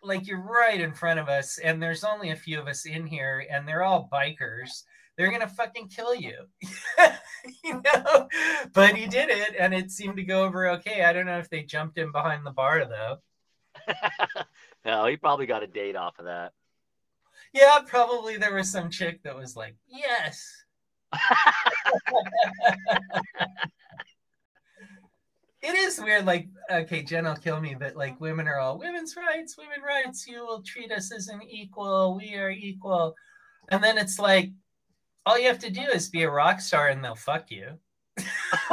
like 0.04 0.28
you're 0.28 0.42
right 0.42 0.80
in 0.80 0.94
front 0.94 1.20
of 1.20 1.30
us, 1.30 1.58
and 1.58 1.82
there's 1.82 2.04
only 2.04 2.32
a 2.32 2.36
few 2.36 2.60
of 2.60 2.68
us 2.68 2.86
in 2.86 3.06
here, 3.06 3.46
and 3.50 3.68
they're 3.68 3.84
all 3.84 4.10
bikers. 4.12 4.84
They're 5.18 5.32
gonna 5.32 5.48
fucking 5.48 5.90
kill 5.90 6.16
you, 6.16 6.46
you 7.64 7.82
know. 7.82 8.30
But 8.74 8.96
he 8.96 9.08
did 9.08 9.30
it, 9.30 9.56
and 9.60 9.74
it 9.74 9.92
seemed 9.92 10.18
to 10.18 10.24
go 10.24 10.44
over 10.44 10.70
okay. 10.72 11.04
I 11.04 11.14
don't 11.14 11.26
know 11.26 11.40
if 11.40 11.50
they 11.50 11.64
jumped 11.64 11.98
in 11.98 12.12
behind 12.12 12.46
the 12.46 12.52
bar 12.52 12.86
though. 12.86 13.18
no, 14.86 15.06
he 15.06 15.18
probably 15.18 15.46
got 15.46 15.64
a 15.64 15.68
date 15.68 15.96
off 15.96 16.20
of 16.20 16.26
that. 16.26 16.54
Yeah, 17.54 17.80
probably 17.86 18.38
there 18.38 18.56
was 18.56 18.72
some 18.72 18.90
chick 18.90 19.24
that 19.24 19.36
was 19.36 19.56
like, 19.56 19.76
yes. 19.88 20.64
It 25.62 25.76
is 25.76 26.00
weird, 26.00 26.26
like, 26.26 26.48
okay, 26.72 27.04
Jen 27.04 27.26
will 27.26 27.36
kill 27.36 27.60
me, 27.60 27.76
but 27.78 27.96
like 27.96 28.20
women 28.22 28.48
are 28.48 28.60
all 28.60 28.78
women's 28.78 29.16
rights, 29.18 29.58
women 29.58 29.82
rights, 29.86 30.26
you 30.28 30.46
will 30.46 30.62
treat 30.64 30.92
us 30.92 31.12
as 31.14 31.28
an 31.28 31.42
equal, 31.50 32.16
we 32.16 32.36
are 32.36 32.50
equal. 32.52 33.14
And 33.70 33.84
then 33.84 33.98
it's 33.98 34.20
like, 34.20 34.52
all 35.26 35.38
you 35.38 35.48
have 35.48 35.60
to 35.60 35.70
do 35.70 35.82
is 35.82 36.10
be 36.10 36.24
a 36.24 36.30
rock 36.32 36.62
star 36.62 36.88
and 36.88 37.04
they'll 37.04 37.14
fuck 37.16 37.52
you. 37.52 37.78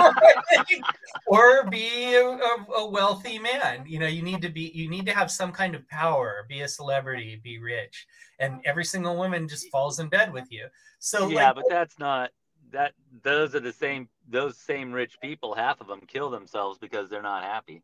or 1.27 1.65
be 1.71 2.15
a, 2.15 2.25
a- 2.27 2.73
a 2.77 2.87
wealthy 2.89 3.39
man. 3.39 3.85
You 3.87 3.99
know, 3.99 4.07
you 4.07 4.23
need 4.23 4.43
to 4.43 4.49
be, 4.49 4.71
you 4.75 4.89
need 4.89 5.07
to 5.07 5.13
have 5.13 5.31
some 5.31 5.53
kind 5.53 5.75
of 5.75 5.87
power, 5.89 6.47
be 6.49 6.63
a 6.63 6.69
celebrity, 6.69 7.41
be 7.43 7.59
rich. 7.59 8.07
And 8.39 8.61
every 8.65 8.85
single 8.85 9.17
woman 9.17 9.49
just 9.49 9.71
falls 9.71 9.99
in 9.99 10.09
bed 10.09 10.33
with 10.33 10.51
you. 10.51 10.67
So, 10.99 11.29
yeah, 11.29 11.47
like, 11.47 11.57
but 11.57 11.65
that's 11.69 11.99
not 11.99 12.31
that. 12.73 12.93
Those 13.23 13.55
are 13.55 13.61
the 13.61 13.73
same. 13.73 14.09
Those 14.29 14.59
same 14.59 14.93
rich 14.93 15.19
people. 15.21 15.55
Half 15.55 15.81
of 15.81 15.87
them 15.87 16.01
kill 16.07 16.31
themselves 16.31 16.79
because 16.79 17.09
they're 17.09 17.23
not 17.23 17.45
happy. 17.45 17.83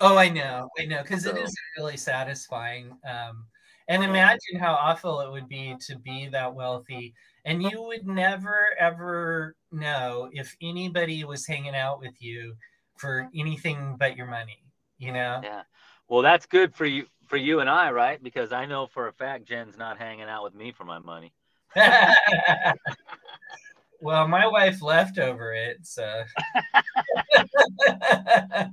Oh, 0.00 0.16
I 0.16 0.28
know, 0.28 0.68
I 0.78 0.84
know, 0.84 1.02
because 1.02 1.24
it 1.24 1.36
So- 1.36 1.42
is 1.42 1.56
really 1.78 1.96
satisfying. 1.96 2.98
Um, 3.04 3.46
and 3.88 4.02
imagine 4.02 4.58
how 4.58 4.74
awful 4.74 5.20
it 5.20 5.30
would 5.30 5.48
be 5.48 5.76
to 5.86 5.96
be 5.98 6.28
that 6.28 6.52
wealthy, 6.54 7.14
and 7.44 7.62
you 7.62 7.82
would 7.82 8.06
never 8.06 8.74
ever 8.78 9.54
know 9.70 10.28
if 10.32 10.56
anybody 10.60 11.22
was 11.24 11.46
hanging 11.46 11.76
out 11.76 12.00
with 12.00 12.20
you 12.20 12.56
for 12.96 13.30
anything 13.34 13.96
but 13.96 14.16
your 14.16 14.26
money. 14.26 14.64
You 14.98 15.12
know? 15.12 15.40
Yeah. 15.42 15.62
Well, 16.08 16.22
that's 16.22 16.46
good 16.46 16.74
for 16.74 16.84
you 16.84 17.06
for 17.26 17.36
you 17.36 17.60
and 17.60 17.70
I, 17.70 17.90
right? 17.92 18.22
Because 18.22 18.52
I 18.52 18.66
know 18.66 18.86
for 18.86 19.08
a 19.08 19.12
fact 19.12 19.44
Jen's 19.46 19.76
not 19.76 19.98
hanging 19.98 20.28
out 20.28 20.42
with 20.44 20.54
me 20.54 20.72
for 20.72 20.84
my 20.84 20.98
money. 20.98 21.32
well, 24.00 24.28
my 24.28 24.46
wife 24.46 24.82
left 24.82 25.18
over 25.18 25.52
it, 25.52 25.78
so. 25.82 26.22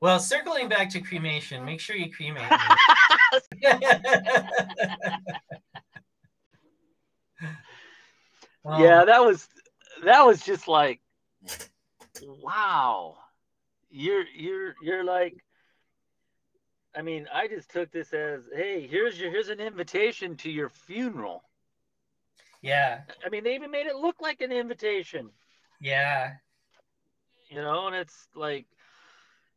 well, 0.00 0.18
circling 0.18 0.68
back 0.68 0.90
to 0.90 1.00
cremation, 1.00 1.64
make 1.64 1.80
sure 1.80 1.96
you 1.96 2.10
cremate 2.10 2.50
me. 2.50 2.56
Um, 8.64 8.80
yeah, 8.80 9.04
that 9.04 9.20
was 9.24 9.48
that 10.04 10.24
was 10.24 10.40
just 10.42 10.68
like 10.68 11.00
wow. 12.22 13.16
You're 13.90 14.24
you're 14.34 14.74
you're 14.82 15.04
like 15.04 15.42
I 16.94 17.00
mean, 17.02 17.26
I 17.32 17.48
just 17.48 17.70
took 17.70 17.90
this 17.90 18.12
as, 18.12 18.42
hey, 18.54 18.86
here's 18.86 19.18
your 19.18 19.30
here's 19.30 19.48
an 19.48 19.60
invitation 19.60 20.36
to 20.38 20.50
your 20.50 20.68
funeral. 20.68 21.42
Yeah, 22.62 23.00
I 23.24 23.28
mean, 23.28 23.44
they 23.44 23.54
even 23.54 23.70
made 23.70 23.86
it 23.86 23.96
look 23.96 24.16
like 24.20 24.40
an 24.40 24.52
invitation, 24.52 25.30
yeah. 25.80 26.32
you 27.50 27.56
know, 27.56 27.88
and 27.88 27.96
it's 27.96 28.28
like 28.34 28.66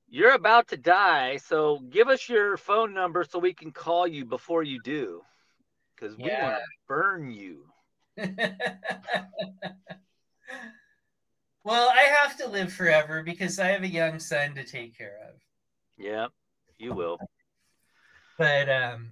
you're 0.08 0.34
about 0.34 0.70
to 0.70 0.78
die, 0.78 1.38
so 1.38 1.80
give 1.90 2.08
us 2.08 2.30
your 2.30 2.58
phone 2.58 2.94
number 2.94 3.24
so 3.24 3.40
we 3.40 3.54
can 3.54 3.72
call 3.72 4.08
you 4.08 4.26
before 4.26 4.64
you 4.64 4.80
do. 4.84 5.22
Because 5.96 6.18
we 6.18 6.24
want 6.24 6.58
to 6.58 6.62
burn 6.88 7.32
you. 7.32 7.68
well, 11.64 11.90
I 11.90 12.14
have 12.22 12.38
to 12.38 12.50
live 12.50 12.74
forever 12.74 13.24
because 13.24 13.60
I 13.60 13.68
have 13.68 13.84
a 13.84 13.88
young 13.88 14.20
son 14.20 14.56
to 14.56 14.66
take 14.66 14.98
care 14.98 15.18
of. 15.30 15.36
Yeah, 15.98 16.28
you 16.78 16.94
will. 16.94 17.18
But 18.38 18.70
um, 18.70 19.12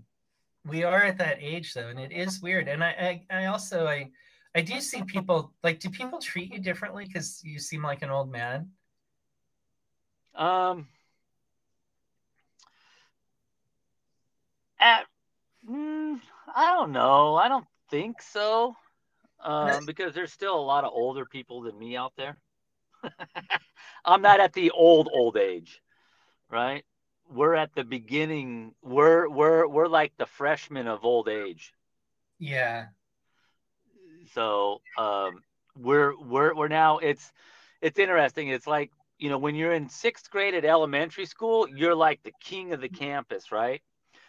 we 0.65 0.83
are 0.83 1.03
at 1.03 1.17
that 1.17 1.37
age 1.41 1.73
though, 1.73 1.89
and 1.89 1.99
it 1.99 2.11
is 2.11 2.41
weird. 2.41 2.67
And 2.67 2.83
I, 2.83 3.23
I, 3.29 3.43
I 3.43 3.45
also, 3.47 3.85
I, 3.85 4.09
I 4.55 4.61
do 4.61 4.79
see 4.79 5.03
people 5.03 5.53
like. 5.63 5.79
Do 5.79 5.89
people 5.89 6.19
treat 6.19 6.53
you 6.53 6.59
differently 6.59 7.05
because 7.05 7.41
you 7.43 7.59
seem 7.59 7.81
like 7.81 8.01
an 8.01 8.09
old 8.09 8.31
man? 8.31 8.69
Um, 10.35 10.87
at, 14.79 15.05
mm, 15.69 16.19
I 16.55 16.71
don't 16.71 16.91
know. 16.91 17.35
I 17.35 17.47
don't 17.47 17.65
think 17.89 18.21
so. 18.21 18.75
Um, 19.43 19.85
because 19.85 20.13
there's 20.13 20.31
still 20.31 20.55
a 20.55 20.61
lot 20.61 20.85
of 20.85 20.91
older 20.93 21.25
people 21.25 21.61
than 21.61 21.77
me 21.77 21.97
out 21.97 22.13
there. 22.15 22.37
I'm 24.05 24.21
not 24.21 24.39
at 24.39 24.53
the 24.53 24.71
old 24.71 25.09
old 25.11 25.35
age, 25.35 25.81
right? 26.49 26.85
We're 27.33 27.55
at 27.55 27.73
the 27.73 27.83
beginning. 27.83 28.75
We're 28.83 29.27
we're 29.27 29.67
we're 29.67 29.87
like 29.87 30.13
the 30.17 30.25
freshmen 30.25 30.87
of 30.87 31.03
old 31.03 31.27
age. 31.27 31.73
Yeah. 32.39 32.85
So 34.33 34.81
um, 34.97 35.41
we're 35.75 36.13
we're 36.17 36.53
we're 36.53 36.67
now. 36.67 36.99
It's 36.99 37.31
it's 37.81 37.97
interesting. 37.97 38.49
It's 38.49 38.67
like 38.67 38.91
you 39.17 39.29
know 39.29 39.37
when 39.39 39.55
you're 39.55 39.73
in 39.73 39.89
sixth 39.89 40.29
grade 40.29 40.53
at 40.53 40.65
elementary 40.65 41.25
school, 41.25 41.67
you're 41.67 41.95
like 41.95 42.21
the 42.23 42.33
king 42.39 42.73
of 42.73 42.81
the 42.81 42.89
campus, 42.89 43.51
right? 43.51 43.81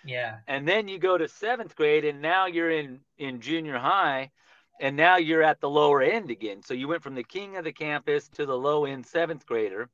Yeah. 0.04 0.38
And 0.46 0.66
then 0.66 0.88
you 0.88 0.98
go 0.98 1.18
to 1.18 1.28
seventh 1.28 1.76
grade, 1.76 2.04
and 2.04 2.22
now 2.22 2.46
you're 2.46 2.70
in 2.70 3.00
in 3.18 3.40
junior 3.40 3.78
high, 3.78 4.30
and 4.80 4.96
now 4.96 5.16
you're 5.16 5.42
at 5.42 5.60
the 5.60 5.68
lower 5.70 6.02
end 6.02 6.30
again. 6.30 6.62
So 6.62 6.74
you 6.74 6.88
went 6.88 7.02
from 7.02 7.14
the 7.14 7.24
king 7.24 7.56
of 7.56 7.64
the 7.64 7.72
campus 7.72 8.28
to 8.30 8.46
the 8.46 8.56
low 8.56 8.84
end 8.84 9.06
seventh 9.06 9.46
grader, 9.46 9.88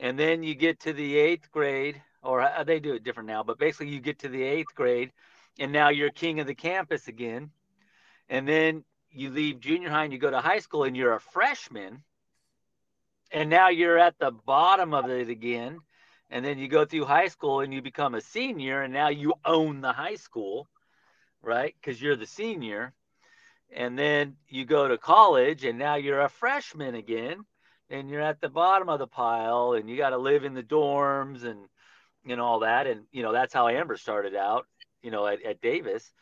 and 0.00 0.18
then 0.18 0.42
you 0.42 0.54
get 0.54 0.80
to 0.80 0.92
the 0.92 1.16
eighth 1.16 1.50
grade, 1.50 2.02
or 2.24 2.40
uh, 2.40 2.64
they 2.64 2.80
do 2.80 2.94
it 2.94 3.04
different 3.04 3.28
now, 3.28 3.42
but 3.42 3.58
basically 3.58 3.88
you 3.88 4.00
get 4.00 4.20
to 4.20 4.28
the 4.28 4.42
eighth 4.42 4.74
grade, 4.74 5.12
and 5.58 5.72
now 5.72 5.90
you're 5.90 6.10
king 6.10 6.40
of 6.40 6.46
the 6.46 6.54
campus 6.54 7.06
again, 7.08 7.50
and 8.28 8.48
then 8.48 8.84
you 9.10 9.30
leave 9.30 9.60
junior 9.60 9.90
high 9.90 10.04
and 10.04 10.12
you 10.12 10.18
go 10.18 10.30
to 10.30 10.40
high 10.40 10.58
school, 10.58 10.84
and 10.84 10.96
you're 10.96 11.14
a 11.14 11.20
freshman, 11.20 12.02
and 13.30 13.50
now 13.50 13.68
you're 13.68 13.98
at 13.98 14.18
the 14.18 14.30
bottom 14.30 14.94
of 14.94 15.08
it 15.08 15.28
again. 15.28 15.78
And 16.30 16.44
then 16.44 16.58
you 16.58 16.66
go 16.66 16.84
through 16.84 17.04
high 17.04 17.28
school 17.28 17.60
and 17.60 17.72
you 17.72 17.82
become 17.82 18.14
a 18.14 18.20
senior, 18.20 18.82
and 18.82 18.92
now 18.92 19.08
you 19.08 19.34
own 19.44 19.82
the 19.82 19.92
high 19.92 20.16
school, 20.16 20.66
right? 21.42 21.74
Because 21.80 22.00
you're 22.00 22.16
the 22.16 22.26
senior 22.26 22.92
and 23.74 23.98
then 23.98 24.36
you 24.48 24.64
go 24.64 24.88
to 24.88 24.98
college 24.98 25.64
and 25.64 25.78
now 25.78 25.96
you're 25.96 26.20
a 26.20 26.28
freshman 26.28 26.94
again 26.94 27.44
and 27.90 28.08
you're 28.08 28.20
at 28.20 28.40
the 28.40 28.48
bottom 28.48 28.88
of 28.88 28.98
the 28.98 29.06
pile 29.06 29.72
and 29.72 29.88
you 29.88 29.96
got 29.96 30.10
to 30.10 30.18
live 30.18 30.44
in 30.44 30.54
the 30.54 30.62
dorms 30.62 31.44
and 31.44 31.60
and 32.26 32.40
all 32.40 32.60
that 32.60 32.86
and 32.86 33.02
you 33.12 33.22
know 33.22 33.32
that's 33.32 33.52
how 33.52 33.68
amber 33.68 33.96
started 33.96 34.34
out 34.34 34.66
you 35.02 35.10
know 35.10 35.26
at, 35.26 35.42
at 35.42 35.60
davis 35.60 36.12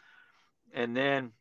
and 0.75 0.97
then 0.97 1.33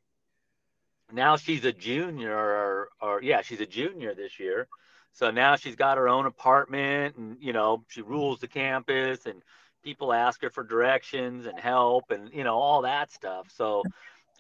now 1.12 1.36
she's 1.36 1.66
a 1.66 1.74
junior 1.74 2.36
or, 2.36 2.89
or 3.01 3.22
yeah 3.22 3.41
she's 3.41 3.62
a 3.62 3.66
junior 3.66 4.14
this 4.14 4.39
year 4.39 4.68
so 5.14 5.32
now 5.32 5.55
she's 5.55 5.76
got 5.76 5.97
her 5.97 6.07
own 6.07 6.26
apartment 6.26 7.16
and 7.18 7.38
you 7.39 7.53
know 7.53 7.84
she 7.88 8.01
rules 8.01 8.39
the 8.39 8.47
campus 8.47 9.26
and 9.26 9.41
people 9.84 10.14
ask 10.14 10.41
her 10.41 10.49
for 10.49 10.64
directions 10.64 11.45
and 11.45 11.59
help 11.59 12.12
and 12.12 12.32
you 12.34 12.43
know 12.43 12.55
all 12.55 12.84
that 12.84 13.12
stuff 13.12 13.47
so 13.53 13.84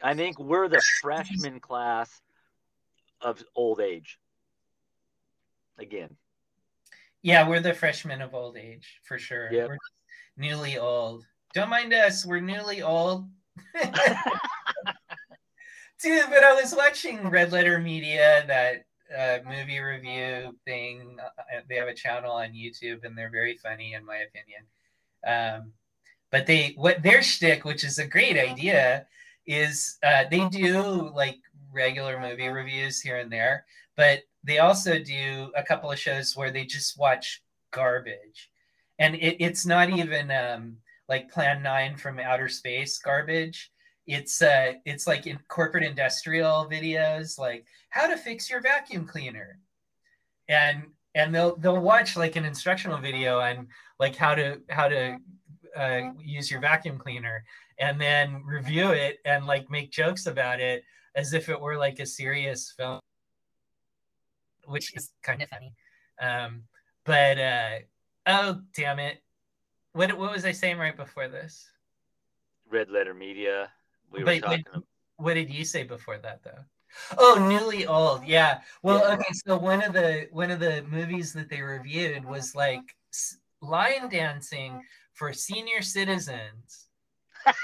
I 0.03 0.15
think 0.15 0.39
we're 0.39 0.67
the 0.67 0.81
freshman 1.01 1.59
class 1.59 2.21
of 3.21 3.43
old 3.55 3.79
age. 3.79 4.19
Again. 5.77 6.15
Yeah, 7.21 7.47
we're 7.47 7.59
the 7.59 7.73
freshmen 7.73 8.21
of 8.21 8.33
old 8.33 8.57
age 8.57 8.99
for 9.03 9.17
sure. 9.17 9.51
Yep. 9.51 9.67
We're 9.69 9.77
newly 10.37 10.77
old. 10.77 11.25
Don't 11.53 11.69
mind 11.69 11.93
us. 11.93 12.25
We're 12.25 12.39
newly 12.39 12.81
old. 12.81 13.27
Dude, 16.01 16.25
but 16.29 16.43
I 16.43 16.53
was 16.53 16.73
watching 16.75 17.29
Red 17.29 17.51
Letter 17.51 17.79
Media, 17.79 18.43
that 18.47 18.85
uh, 19.15 19.39
movie 19.47 19.79
review 19.79 20.57
thing. 20.65 21.17
Uh, 21.19 21.59
they 21.69 21.75
have 21.75 21.87
a 21.87 21.93
channel 21.93 22.31
on 22.31 22.53
YouTube, 22.53 23.03
and 23.03 23.17
they're 23.17 23.29
very 23.29 23.57
funny, 23.57 23.93
in 23.93 24.05
my 24.05 24.17
opinion. 24.17 24.63
Um, 25.25 25.73
but 26.31 26.47
they, 26.47 26.73
what 26.77 27.03
their 27.03 27.21
shtick, 27.21 27.65
which 27.65 27.83
is 27.83 27.99
a 27.99 28.07
great 28.07 28.37
idea, 28.37 29.05
is 29.45 29.97
uh, 30.03 30.23
they 30.31 30.47
do 30.49 31.11
like 31.13 31.39
regular 31.73 32.19
movie 32.19 32.47
reviews 32.47 33.01
here 33.01 33.17
and 33.17 33.31
there, 33.31 33.65
but 33.95 34.21
they 34.43 34.59
also 34.59 34.97
do 34.97 35.51
a 35.55 35.63
couple 35.63 35.91
of 35.91 35.99
shows 35.99 36.35
where 36.35 36.51
they 36.51 36.65
just 36.65 36.97
watch 36.97 37.43
garbage, 37.71 38.50
and 39.01 39.15
it, 39.15 39.37
it's 39.43 39.65
not 39.65 39.89
even 39.89 40.29
um, 40.29 40.77
like 41.09 41.31
Plan 41.31 41.63
Nine 41.63 41.97
from 41.97 42.19
outer 42.19 42.47
space 42.47 42.99
garbage. 42.99 43.71
It's 44.05 44.41
uh, 44.43 44.73
it's 44.85 45.07
like 45.07 45.25
in 45.25 45.39
corporate 45.47 45.83
industrial 45.83 46.67
videos, 46.71 47.39
like 47.39 47.65
how 47.89 48.07
to 48.07 48.15
fix 48.15 48.49
your 48.49 48.61
vacuum 48.61 49.07
cleaner, 49.07 49.57
and 50.47 50.83
and 51.15 51.33
they'll 51.33 51.55
they'll 51.57 51.81
watch 51.81 52.15
like 52.15 52.35
an 52.35 52.45
instructional 52.45 52.99
video 52.99 53.39
on 53.39 53.67
like 53.99 54.15
how 54.15 54.35
to 54.35 54.61
how 54.69 54.87
to 54.87 55.17
uh, 55.75 56.01
use 56.19 56.51
your 56.51 56.61
vacuum 56.61 56.99
cleaner 56.99 57.43
and 57.79 57.99
then 57.99 58.43
review 58.45 58.89
it 58.91 59.17
and 59.25 59.47
like 59.47 59.69
make 59.71 59.91
jokes 59.91 60.27
about 60.27 60.59
it 60.59 60.83
as 61.15 61.33
if 61.33 61.49
it 61.49 61.59
were 61.59 61.77
like 61.77 61.99
a 61.99 62.05
serious 62.05 62.73
film 62.77 62.99
which 64.65 64.95
is 64.95 65.11
kind 65.23 65.41
of 65.41 65.49
funny 65.49 65.73
um 66.21 66.63
but 67.05 67.39
uh 67.39 67.71
oh 68.27 68.61
damn 68.75 68.99
it. 68.99 69.21
What 69.93 70.17
what 70.17 70.31
was 70.31 70.45
i 70.45 70.51
saying 70.51 70.77
right 70.77 70.95
before 70.95 71.27
this? 71.27 71.69
Red 72.69 72.89
letter 72.89 73.13
media. 73.13 73.69
We 74.11 74.19
were 74.19 74.25
But- 74.25 74.41
but- 74.41 74.47
talking 74.47 74.65
about 74.71 74.83
what 75.17 75.35
did 75.35 75.51
you 75.51 75.63
say 75.65 75.83
before 75.83 76.17
that 76.17 76.41
though? 76.43 76.63
Oh 77.17 77.47
newly 77.49 77.85
old. 77.85 78.25
Yeah. 78.25 78.61
Well 78.83 78.99
Yeah. 78.99 79.13
okay 79.15 79.33
so 79.45 79.57
one 79.57 79.83
of 79.83 79.93
the 79.93 80.27
one 80.31 80.51
of 80.51 80.59
the 80.59 80.83
movies 80.89 81.31
that 81.33 81.49
they 81.49 81.61
reviewed 81.61 82.25
was 82.25 82.55
like 82.55 82.81
s- 83.13 83.37
line 83.61 84.09
dancing 84.09 84.81
for 85.13 85.31
senior 85.33 85.81
citizens. 85.81 86.87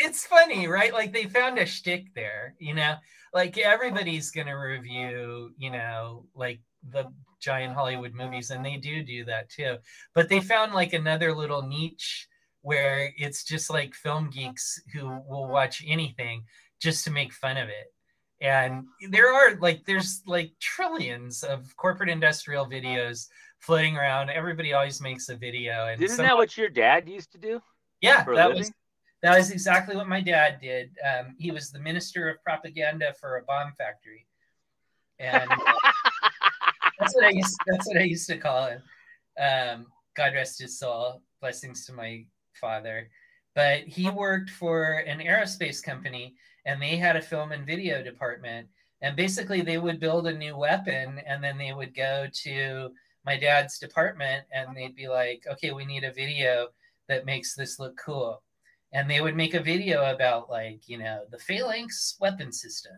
It's 0.00 0.24
funny 0.24 0.68
right? 0.68 0.92
Like 0.92 1.12
they 1.12 1.24
found 1.24 1.58
a 1.58 1.66
shtick 1.66 2.14
there 2.14 2.54
you 2.58 2.72
know? 2.74 2.94
Like 3.34 3.58
everybody's 3.58 4.30
gonna 4.30 4.56
review 4.58 5.52
you 5.58 5.70
know 5.70 6.24
like 6.34 6.60
the 6.88 7.12
giant 7.40 7.74
hollywood 7.74 8.14
movies 8.14 8.50
and 8.50 8.64
they 8.64 8.76
do 8.76 9.02
do 9.02 9.24
that 9.24 9.48
too 9.48 9.76
but 10.14 10.28
they 10.28 10.40
found 10.40 10.72
like 10.72 10.92
another 10.92 11.34
little 11.34 11.62
niche 11.62 12.28
where 12.62 13.12
it's 13.16 13.44
just 13.44 13.70
like 13.70 13.94
film 13.94 14.30
geeks 14.30 14.80
who 14.92 15.06
will 15.28 15.48
watch 15.48 15.82
anything 15.86 16.44
just 16.80 17.04
to 17.04 17.10
make 17.10 17.32
fun 17.32 17.56
of 17.56 17.68
it. 17.68 17.92
And 18.40 18.84
there 19.10 19.32
are 19.32 19.56
like 19.56 19.84
there's 19.84 20.22
like 20.26 20.52
trillions 20.60 21.42
of 21.42 21.74
corporate 21.76 22.08
industrial 22.08 22.66
videos 22.66 23.26
floating 23.58 23.96
around. 23.96 24.30
Everybody 24.30 24.74
always 24.74 25.00
makes 25.00 25.28
a 25.28 25.36
video 25.36 25.86
and 25.86 26.00
isn't 26.00 26.16
some- 26.16 26.26
that 26.26 26.36
what 26.36 26.56
your 26.56 26.68
dad 26.68 27.08
used 27.08 27.32
to 27.32 27.38
do 27.38 27.60
yeah, 28.00 28.24
that 28.24 28.54
was 28.54 28.70
that 29.22 29.36
was 29.36 29.50
exactly 29.50 29.96
what 29.96 30.08
my 30.08 30.20
dad 30.20 30.60
did. 30.60 30.90
Um, 31.04 31.34
he 31.38 31.50
was 31.50 31.72
the 31.72 31.80
minister 31.80 32.28
of 32.28 32.42
propaganda 32.44 33.12
for 33.20 33.38
a 33.38 33.42
bomb 33.42 33.72
factory. 33.76 34.26
And 35.18 35.50
that's 36.98 37.14
what 37.14 37.24
I 37.24 37.30
used 37.30 37.56
that's 37.66 37.86
what 37.86 37.96
I 37.96 38.04
used 38.04 38.28
to 38.28 38.38
call 38.38 38.66
him. 38.66 38.82
Um, 39.40 39.86
God 40.16 40.34
rest 40.34 40.60
his 40.60 40.78
soul. 40.78 41.22
Blessings 41.40 41.86
to 41.86 41.92
my 41.92 42.24
father. 42.60 43.08
But 43.54 43.82
he 43.82 44.10
worked 44.10 44.50
for 44.50 45.04
an 45.06 45.20
aerospace 45.20 45.82
company 45.82 46.34
and 46.66 46.80
they 46.80 46.96
had 46.96 47.16
a 47.16 47.22
film 47.22 47.52
and 47.52 47.66
video 47.66 48.02
department. 48.02 48.68
And 49.00 49.16
basically 49.16 49.62
they 49.62 49.78
would 49.78 50.00
build 50.00 50.26
a 50.26 50.36
new 50.36 50.56
weapon 50.56 51.20
and 51.26 51.42
then 51.42 51.56
they 51.56 51.72
would 51.72 51.94
go 51.94 52.26
to 52.44 52.90
my 53.24 53.36
dad's 53.36 53.78
department 53.78 54.44
and 54.52 54.76
they'd 54.76 54.96
be 54.96 55.08
like, 55.08 55.44
okay, 55.50 55.72
we 55.72 55.84
need 55.84 56.04
a 56.04 56.12
video 56.12 56.68
that 57.08 57.26
makes 57.26 57.54
this 57.54 57.78
look 57.78 57.96
cool. 57.96 58.42
And 58.92 59.08
they 59.08 59.20
would 59.20 59.36
make 59.36 59.54
a 59.54 59.62
video 59.62 60.10
about 60.10 60.50
like, 60.50 60.88
you 60.88 60.98
know, 60.98 61.22
the 61.30 61.38
phalanx 61.38 62.16
weapon 62.20 62.52
system. 62.52 62.96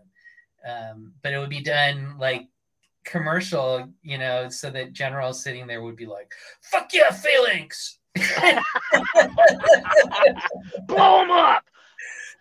Um, 0.69 1.13
but 1.23 1.33
it 1.33 1.39
would 1.39 1.51
be 1.51 1.63
done 1.63 2.17
like 2.19 2.49
commercial, 3.11 3.89
you 4.03 4.19
know, 4.19 4.49
so 4.49 4.71
that 4.71 4.93
generals 4.93 5.43
sitting 5.43 5.67
there 5.67 5.83
would 5.83 5.97
be 5.97 6.07
like, 6.07 6.33
"Fuck 6.63 6.91
yeah, 6.93 7.11
phalanx!" 7.11 7.99
blow 10.87 11.23
him 11.23 11.31
up 11.31 11.65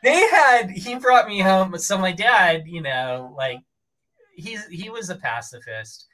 they 0.04 0.28
had. 0.30 0.70
He 0.72 0.96
brought 0.96 1.28
me 1.28 1.40
home. 1.40 1.78
So 1.78 1.98
my 1.98 2.12
dad, 2.12 2.64
you 2.66 2.82
know, 2.82 3.34
like 3.38 3.60
he's 4.36 4.66
he 4.68 4.90
was 4.90 5.10
a 5.10 5.16
pacifist, 5.16 6.06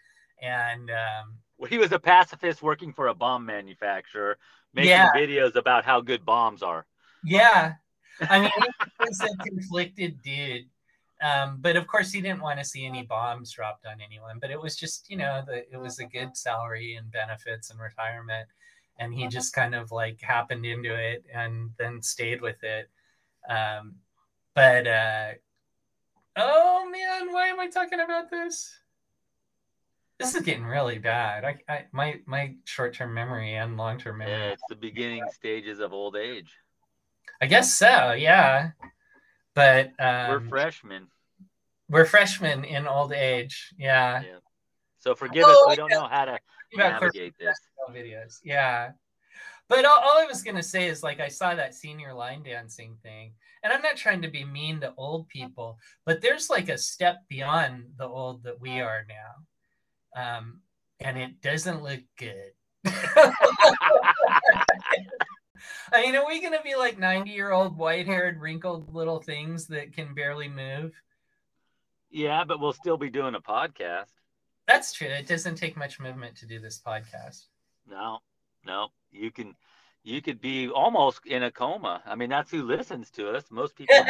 and 0.41 0.89
um, 0.89 1.37
well, 1.57 1.69
he 1.69 1.77
was 1.77 1.91
a 1.91 1.99
pacifist 1.99 2.63
working 2.63 2.93
for 2.93 3.07
a 3.07 3.13
bomb 3.13 3.45
manufacturer 3.45 4.37
making 4.73 4.89
Yeah. 4.89 5.11
videos 5.15 5.55
about 5.55 5.85
how 5.85 6.01
good 6.01 6.25
bombs 6.25 6.61
are 6.61 6.85
yeah, 7.23 7.73
I 8.29 8.39
mean, 8.39 8.51
he 8.57 9.05
was 9.05 9.21
a 9.21 9.43
conflicted 9.43 10.21
dude. 10.21 10.65
Um, 11.21 11.57
but 11.61 11.75
of 11.75 11.87
course, 11.87 12.11
he 12.11 12.21
didn't 12.21 12.41
want 12.41 12.59
to 12.59 12.65
see 12.65 12.85
any 12.85 13.03
bombs 13.03 13.51
dropped 13.51 13.85
on 13.85 14.01
anyone. 14.05 14.37
But 14.39 14.51
it 14.51 14.61
was 14.61 14.75
just, 14.75 15.09
you 15.09 15.17
know, 15.17 15.43
the, 15.45 15.65
it 15.71 15.77
was 15.77 15.99
a 15.99 16.05
good 16.05 16.35
salary 16.35 16.95
and 16.95 17.11
benefits 17.11 17.69
and 17.69 17.79
retirement, 17.79 18.47
and 18.99 19.13
he 19.13 19.27
just 19.27 19.53
kind 19.53 19.75
of 19.75 19.91
like 19.91 20.21
happened 20.21 20.65
into 20.65 20.93
it 20.93 21.23
and 21.33 21.71
then 21.77 22.01
stayed 22.01 22.41
with 22.41 22.63
it. 22.63 22.89
Um, 23.49 23.95
but 24.53 24.87
uh, 24.87 25.31
oh 26.35 26.89
man, 26.89 27.31
why 27.33 27.47
am 27.47 27.59
I 27.59 27.67
talking 27.67 27.99
about 27.99 28.29
this? 28.29 28.73
This 30.17 30.33
is 30.33 30.43
getting 30.43 30.65
really 30.65 30.97
bad. 30.97 31.43
I, 31.43 31.57
I 31.67 31.85
my 31.91 32.21
my 32.25 32.55
short 32.63 32.93
term 32.93 33.13
memory 33.13 33.55
and 33.55 33.77
long 33.77 33.99
term 33.99 34.19
memory. 34.19 34.33
Yeah, 34.33 34.51
it's 34.51 34.63
the 34.69 34.75
beginning 34.75 35.23
stages 35.33 35.79
of 35.79 35.93
old 35.93 36.15
age. 36.15 36.51
I 37.41 37.47
guess 37.47 37.73
so. 37.77 38.13
Yeah, 38.13 38.71
but 39.55 39.87
um, 39.99 40.29
We're 40.29 40.41
freshmen. 40.41 41.07
We're 41.89 42.05
freshmen 42.05 42.63
in 42.63 42.87
old 42.87 43.13
age. 43.13 43.73
Yeah. 43.77 44.21
Yeah. 44.21 44.37
So 44.99 45.15
forgive 45.15 45.45
Oh, 45.47 45.51
us. 45.51 45.67
We 45.67 45.73
I 45.73 45.75
don't 45.75 45.89
know. 45.91 46.01
know 46.01 46.07
how 46.07 46.25
to 46.25 46.39
navigate 46.75 47.33
this. 47.39 47.57
videos. 47.91 48.39
Yeah. 48.43 48.91
But 49.67 49.85
all, 49.85 49.99
all 49.99 50.17
I 50.17 50.25
was 50.25 50.43
going 50.43 50.55
to 50.57 50.63
say 50.63 50.87
is 50.87 51.01
like 51.03 51.19
I 51.19 51.27
saw 51.27 51.55
that 51.55 51.73
senior 51.73 52.13
line 52.13 52.43
dancing 52.43 52.97
thing. 53.03 53.33
And 53.63 53.71
I'm 53.73 53.81
not 53.81 53.97
trying 53.97 54.21
to 54.23 54.27
be 54.29 54.43
mean 54.45 54.79
to 54.81 54.93
old 54.97 55.27
people, 55.27 55.79
but 56.05 56.21
there's 56.21 56.49
like 56.51 56.69
a 56.69 56.77
step 56.77 57.17
beyond 57.29 57.85
the 57.97 58.07
old 58.07 58.43
that 58.43 58.59
we 58.61 58.79
are 58.81 59.05
now. 59.09 60.37
Um, 60.37 60.59
and 60.99 61.17
it 61.17 61.41
doesn't 61.41 61.81
look 61.83 62.01
good. 62.17 62.51
I 65.93 66.01
mean, 66.01 66.15
are 66.15 66.25
we 66.25 66.41
going 66.41 66.53
to 66.53 66.63
be 66.63 66.75
like 66.75 66.97
90 66.97 67.31
year 67.31 67.51
old 67.51 67.77
white 67.77 68.05
haired, 68.05 68.39
wrinkled 68.39 68.93
little 68.93 69.19
things 69.19 69.67
that 69.67 69.93
can 69.93 70.13
barely 70.13 70.47
move? 70.49 70.93
Yeah, 72.09 72.43
but 72.45 72.59
we'll 72.59 72.73
still 72.73 72.97
be 72.97 73.09
doing 73.09 73.35
a 73.35 73.41
podcast. 73.41 74.11
That's 74.67 74.93
true. 74.93 75.07
It 75.07 75.27
doesn't 75.27 75.55
take 75.55 75.77
much 75.77 75.99
movement 75.99 76.37
to 76.37 76.45
do 76.45 76.59
this 76.59 76.81
podcast. 76.85 77.45
No, 77.87 78.19
no, 78.65 78.87
you 79.11 79.31
can, 79.31 79.55
you 80.03 80.21
could 80.21 80.41
be 80.41 80.69
almost 80.69 81.25
in 81.25 81.43
a 81.43 81.51
coma. 81.51 82.01
I 82.05 82.15
mean, 82.15 82.29
that's 82.29 82.49
who 82.49 82.63
listens 82.63 83.11
to 83.11 83.31
us. 83.31 83.43
Most 83.51 83.75
people. 83.75 83.95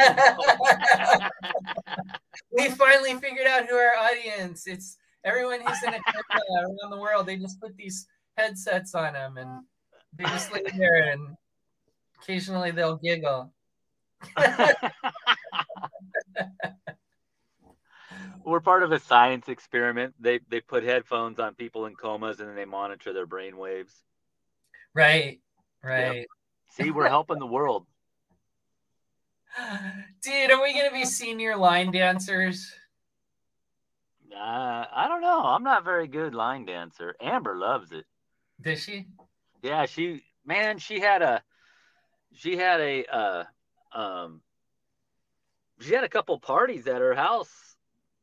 we 2.52 2.70
finally 2.70 3.14
figured 3.14 3.46
out 3.46 3.66
who 3.66 3.74
our 3.74 3.96
audience. 3.96 4.66
It's 4.66 4.96
everyone 5.24 5.60
who's 5.60 5.82
in 5.82 5.94
a 5.94 6.00
coma 6.00 6.40
around 6.60 6.90
the 6.90 7.00
world. 7.00 7.26
They 7.26 7.36
just 7.36 7.60
put 7.60 7.76
these 7.76 8.06
headsets 8.36 8.94
on 8.94 9.14
them 9.14 9.36
and 9.36 9.64
they 10.14 10.24
just 10.24 10.52
lay 10.52 10.62
there 10.76 11.10
and 11.10 11.36
occasionally 12.20 12.70
they'll 12.70 12.96
giggle. 12.96 13.52
We're 18.44 18.60
part 18.60 18.82
of 18.84 18.92
a 18.92 19.00
science 19.00 19.48
experiment. 19.48 20.14
They 20.20 20.40
they 20.48 20.60
put 20.60 20.84
headphones 20.84 21.38
on 21.40 21.54
people 21.54 21.86
in 21.86 21.94
comas 21.96 22.40
and 22.40 22.48
then 22.48 22.56
they 22.56 22.64
monitor 22.64 23.12
their 23.12 23.26
brain 23.26 23.56
waves. 23.56 23.92
Right, 24.94 25.40
right. 25.82 26.26
See, 26.70 26.90
we're 26.90 27.08
helping 27.08 27.38
the 27.38 27.46
world. 27.46 27.86
Dude, 30.22 30.50
are 30.50 30.62
we 30.62 30.74
gonna 30.74 30.92
be 30.92 31.04
senior 31.04 31.56
line 31.56 31.90
dancers? 31.90 32.72
Uh, 34.32 34.84
I 34.92 35.06
don't 35.08 35.22
know. 35.22 35.42
I'm 35.42 35.62
not 35.62 35.84
very 35.84 36.08
good 36.08 36.34
line 36.34 36.66
dancer. 36.66 37.14
Amber 37.20 37.56
loves 37.56 37.92
it. 37.92 38.04
Does 38.60 38.82
she? 38.82 39.06
Yeah, 39.62 39.86
she 39.86 40.22
man, 40.44 40.78
she 40.78 41.00
had 41.00 41.22
a 41.22 41.42
she 42.32 42.56
had 42.56 42.80
a 42.80 43.04
uh 43.06 43.44
um 43.92 44.42
she 45.80 45.92
had 45.94 46.04
a 46.04 46.08
couple 46.08 46.38
parties 46.38 46.86
at 46.86 47.00
her 47.00 47.14
house 47.14 47.76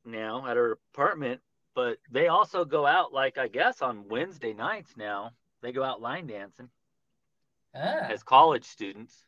now 0.05 0.47
at 0.47 0.57
her 0.57 0.73
apartment, 0.93 1.41
but 1.75 1.97
they 2.11 2.27
also 2.27 2.65
go 2.65 2.85
out 2.85 3.13
like 3.13 3.37
I 3.37 3.47
guess 3.47 3.81
on 3.81 4.07
Wednesday 4.07 4.53
nights 4.53 4.95
now. 4.97 5.31
They 5.61 5.71
go 5.71 5.83
out 5.83 6.01
line 6.01 6.27
dancing 6.27 6.69
Ah, 7.75 8.07
as 8.09 8.21
college 8.23 8.65
students. 8.65 9.25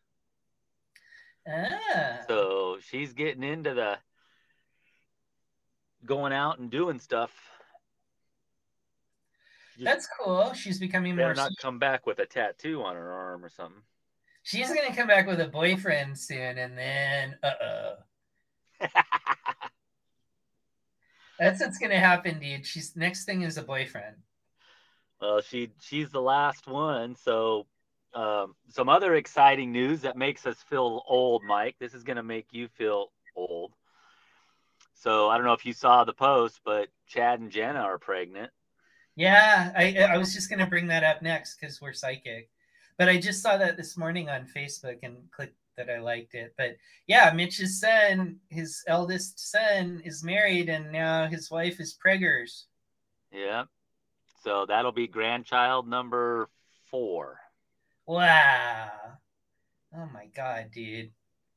ah. 1.48 2.20
So 2.28 2.78
she's 2.82 3.14
getting 3.14 3.44
into 3.44 3.74
the 3.74 3.98
going 6.06 6.34
out 6.34 6.60
and 6.60 6.70
doing 6.70 7.00
stuff. 7.00 7.32
That's 9.80 10.08
cool. 10.20 10.54
She's 10.54 10.80
becoming 10.80 11.16
better 11.16 11.28
more. 11.28 11.36
not 11.36 11.52
come 11.62 11.80
back 11.80 12.06
with 12.06 12.20
a 12.20 12.26
tattoo 12.26 12.82
on 12.84 12.96
her 12.96 13.12
arm 13.12 13.44
or 13.44 13.50
something. 13.50 13.82
She's 14.44 14.68
gonna 14.68 14.96
come 14.96 15.08
back 15.08 15.28
with 15.28 15.42
a 15.42 15.48
boyfriend 15.48 16.18
soon, 16.18 16.58
and 16.58 16.78
then 16.78 17.36
uh 17.44 17.52
oh. 17.64 17.94
That's 21.40 21.60
what's 21.60 21.78
gonna 21.78 22.00
happen, 22.00 22.40
dude. 22.40 22.66
She's 22.66 22.96
next 22.96 23.26
thing 23.26 23.42
is 23.42 23.58
a 23.58 23.64
boyfriend. 23.64 24.16
Well, 25.20 25.42
she 25.42 25.72
she's 25.82 26.10
the 26.12 26.22
last 26.22 26.68
one. 26.68 27.16
So, 27.16 27.66
um, 28.14 28.56
some 28.70 28.90
other 28.90 29.16
exciting 29.16 29.72
news 29.72 30.02
that 30.02 30.18
makes 30.18 30.46
us 30.46 30.58
feel 30.70 31.04
old, 31.08 31.44
Mike. 31.44 31.76
This 31.80 31.94
is 31.94 32.04
going 32.04 32.18
to 32.18 32.24
make 32.24 32.48
you 32.52 32.68
feel 32.68 33.12
old. 33.36 33.74
So 34.94 35.30
I 35.30 35.38
don't 35.38 35.46
know 35.46 35.54
if 35.54 35.66
you 35.66 35.74
saw 35.74 36.04
the 36.04 36.14
post, 36.14 36.62
but 36.64 36.88
Chad 37.08 37.40
and 37.40 37.52
Jenna 37.52 37.80
are 37.80 38.00
pregnant. 38.00 38.52
Yeah, 39.16 39.72
I 39.76 39.98
I 40.14 40.18
was 40.18 40.34
just 40.34 40.50
gonna 40.50 40.68
bring 40.68 40.88
that 40.88 41.04
up 41.04 41.22
next 41.22 41.58
because 41.60 41.82
we're 41.82 41.94
psychic. 41.94 42.50
But 42.98 43.10
I 43.10 43.18
just 43.18 43.42
saw 43.42 43.58
that 43.58 43.78
this 43.78 43.98
morning 43.98 44.30
on 44.30 44.48
Facebook 44.56 45.00
and 45.04 45.18
clicked 45.32 45.58
that 45.78 45.90
I 45.90 46.00
liked 46.00 46.34
it. 46.34 46.54
But 46.58 46.78
yeah, 47.08 47.32
Mitch's 47.34 47.80
son, 47.80 48.40
his 48.50 48.84
eldest 48.88 49.52
son, 49.52 50.02
is 50.06 50.24
married 50.24 50.70
and 50.70 50.92
now 50.92 51.28
his 51.28 51.52
wife 51.52 51.80
is 51.80 51.98
preggers. 52.04 52.64
Yeah. 53.32 53.66
So 54.44 54.66
that'll 54.68 54.92
be 54.92 55.08
grandchild 55.08 55.88
number 55.88 56.50
four. 56.90 57.40
Wow. 58.06 58.92
Oh 59.98 60.10
my 60.14 60.28
god, 60.36 60.72
dude. 60.74 61.12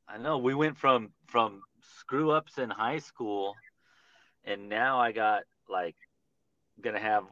I 0.09 0.19
know 0.19 0.39
we 0.39 0.55
went 0.55 0.79
from 0.79 1.11
from 1.27 1.63
screw 2.01 2.31
ups 2.31 2.59
in 2.59 2.71
high 2.71 2.99
school, 2.99 3.55
and 4.45 4.69
now 4.69 4.99
I 5.01 5.13
got 5.13 5.43
like 5.69 5.97
gonna 6.81 7.01
have. 7.01 7.25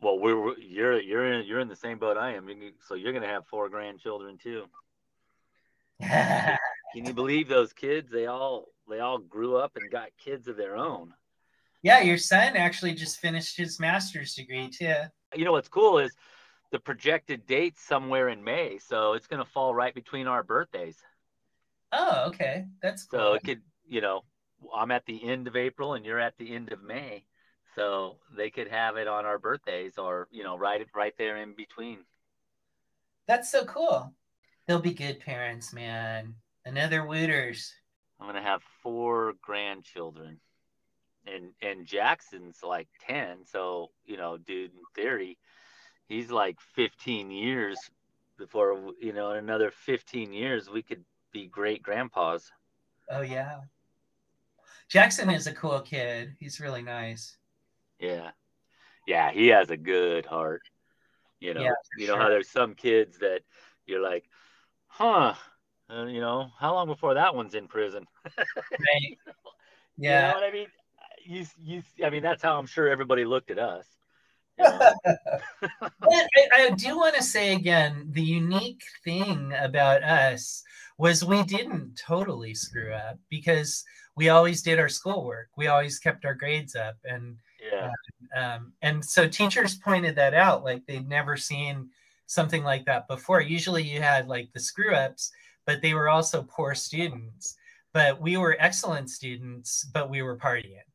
Well, 0.00 0.18
we're 0.18 0.58
you're 0.58 1.00
you're 1.00 1.32
in 1.32 1.46
you're 1.46 1.60
in 1.60 1.68
the 1.68 1.76
same 1.76 1.98
boat 1.98 2.16
I 2.16 2.34
am. 2.34 2.48
So 2.86 2.94
you're 2.94 3.12
gonna 3.12 3.26
have 3.26 3.46
four 3.46 3.68
grandchildren 3.68 4.38
too. 4.38 4.64
Can 6.00 6.58
you 7.04 7.12
believe 7.12 7.48
those 7.48 7.72
kids? 7.72 8.10
They 8.10 8.26
all 8.26 8.68
they 8.88 9.00
all 9.00 9.18
grew 9.18 9.56
up 9.56 9.76
and 9.76 9.90
got 9.90 10.08
kids 10.22 10.48
of 10.48 10.56
their 10.56 10.76
own. 10.76 11.14
yeah, 11.82 12.00
your 12.00 12.18
son 12.18 12.56
actually 12.56 12.94
just 12.94 13.20
finished 13.20 13.56
his 13.56 13.78
master's 13.78 14.34
degree 14.34 14.70
too. 14.70 14.94
You 15.34 15.44
know 15.44 15.52
what's 15.52 15.68
cool 15.68 15.98
is 15.98 16.14
the 16.72 16.80
projected 16.80 17.46
date 17.46 17.78
somewhere 17.78 18.28
in 18.28 18.42
May, 18.42 18.78
so 18.78 19.12
it's 19.12 19.26
gonna 19.26 19.44
fall 19.44 19.74
right 19.74 19.94
between 19.94 20.26
our 20.26 20.42
birthdays. 20.42 20.96
Oh, 21.92 22.26
okay. 22.28 22.66
That's 22.82 23.04
cool. 23.04 23.20
So 23.20 23.32
it 23.34 23.44
could, 23.44 23.62
you 23.86 24.00
know, 24.00 24.22
I'm 24.74 24.90
at 24.90 25.06
the 25.06 25.22
end 25.28 25.48
of 25.48 25.56
April 25.56 25.94
and 25.94 26.04
you're 26.04 26.20
at 26.20 26.36
the 26.38 26.54
end 26.54 26.72
of 26.72 26.82
May. 26.82 27.24
So 27.80 28.18
they 28.36 28.50
could 28.50 28.68
have 28.68 28.98
it 28.98 29.08
on 29.08 29.24
our 29.24 29.38
birthdays 29.38 29.96
or, 29.96 30.28
you 30.30 30.44
know, 30.44 30.54
right 30.58 30.86
right 30.94 31.14
there 31.16 31.38
in 31.38 31.54
between. 31.54 32.00
That's 33.26 33.50
so 33.50 33.64
cool. 33.64 34.12
They'll 34.66 34.80
be 34.80 34.92
good 34.92 35.20
parents, 35.20 35.72
man. 35.72 36.34
Another 36.66 37.06
Wooters. 37.06 37.72
I'm 38.20 38.26
gonna 38.26 38.42
have 38.42 38.60
four 38.82 39.32
grandchildren. 39.40 40.40
And 41.26 41.54
and 41.62 41.86
Jackson's 41.86 42.58
like 42.62 42.88
ten, 43.08 43.46
so 43.46 43.92
you 44.04 44.18
know, 44.18 44.36
dude, 44.36 44.72
in 44.72 44.80
theory, 44.94 45.38
he's 46.06 46.30
like 46.30 46.60
fifteen 46.74 47.30
years 47.30 47.78
before 48.36 48.92
you 49.00 49.14
know, 49.14 49.30
in 49.30 49.38
another 49.38 49.70
fifteen 49.70 50.34
years 50.34 50.68
we 50.68 50.82
could 50.82 51.02
be 51.32 51.46
great 51.46 51.82
grandpas. 51.82 52.52
Oh 53.08 53.22
yeah. 53.22 53.60
Jackson 54.90 55.30
is 55.30 55.46
a 55.46 55.54
cool 55.54 55.80
kid. 55.80 56.36
He's 56.38 56.60
really 56.60 56.82
nice. 56.82 57.38
Yeah. 58.00 58.30
Yeah, 59.06 59.30
he 59.30 59.48
has 59.48 59.70
a 59.70 59.76
good 59.76 60.26
heart. 60.26 60.62
You 61.40 61.54
know, 61.54 61.62
Yeah, 61.62 61.72
you 61.96 62.06
know 62.06 62.16
how 62.16 62.28
there's 62.28 62.50
some 62.50 62.74
kids 62.74 63.18
that 63.18 63.40
you're 63.86 64.02
like, 64.02 64.24
huh, 64.88 65.34
uh, 65.90 66.06
you 66.06 66.20
know, 66.20 66.50
how 66.58 66.74
long 66.74 66.86
before 66.86 67.14
that 67.14 67.34
one's 67.34 67.54
in 67.54 67.68
prison? 67.68 68.06
Right. 68.80 69.18
You 69.98 70.08
Yeah. 70.08 70.22
know 70.22 70.34
what 70.34 70.44
I 70.44 70.50
mean? 70.52 70.66
You, 71.26 71.44
you, 71.58 71.82
I 72.04 72.10
mean, 72.10 72.22
that's 72.22 72.42
how 72.42 72.58
I'm 72.58 72.66
sure 72.66 72.88
everybody 72.88 73.24
looked 73.26 73.50
at 73.50 73.58
us. 73.58 73.86
you 74.58 74.64
know? 74.64 74.80
But 76.00 76.26
I, 76.36 76.66
I 76.66 76.70
do 76.70 76.96
want 76.96 77.14
to 77.16 77.22
say 77.22 77.54
again, 77.54 78.08
the 78.12 78.22
unique 78.22 78.82
thing 79.04 79.52
about 79.58 80.02
us 80.02 80.62
was 80.98 81.24
we 81.24 81.42
didn't 81.42 82.00
totally 82.06 82.54
screw 82.54 82.92
up 82.92 83.18
because 83.28 83.84
we 84.16 84.28
always 84.30 84.62
did 84.62 84.78
our 84.78 84.88
schoolwork. 84.88 85.48
We 85.56 85.66
always 85.68 85.98
kept 85.98 86.24
our 86.24 86.34
grades 86.34 86.74
up, 86.74 86.96
and 87.04 87.36
yeah. 87.72 87.90
um, 88.36 88.72
and 88.82 89.04
so 89.04 89.28
teachers 89.28 89.76
pointed 89.76 90.16
that 90.16 90.34
out. 90.34 90.64
Like 90.64 90.86
they'd 90.86 91.08
never 91.08 91.36
seen 91.36 91.90
something 92.26 92.62
like 92.62 92.84
that 92.86 93.08
before. 93.08 93.40
Usually, 93.40 93.82
you 93.82 94.00
had 94.00 94.28
like 94.28 94.52
the 94.52 94.60
screw 94.60 94.94
ups, 94.94 95.32
but 95.66 95.82
they 95.82 95.94
were 95.94 96.08
also 96.08 96.46
poor 96.48 96.74
students. 96.74 97.56
but 97.92 98.20
we 98.20 98.36
were 98.36 98.56
excellent 98.60 99.10
students, 99.10 99.84
but 99.92 100.08
we 100.08 100.22
were 100.22 100.36
partying. 100.36 100.86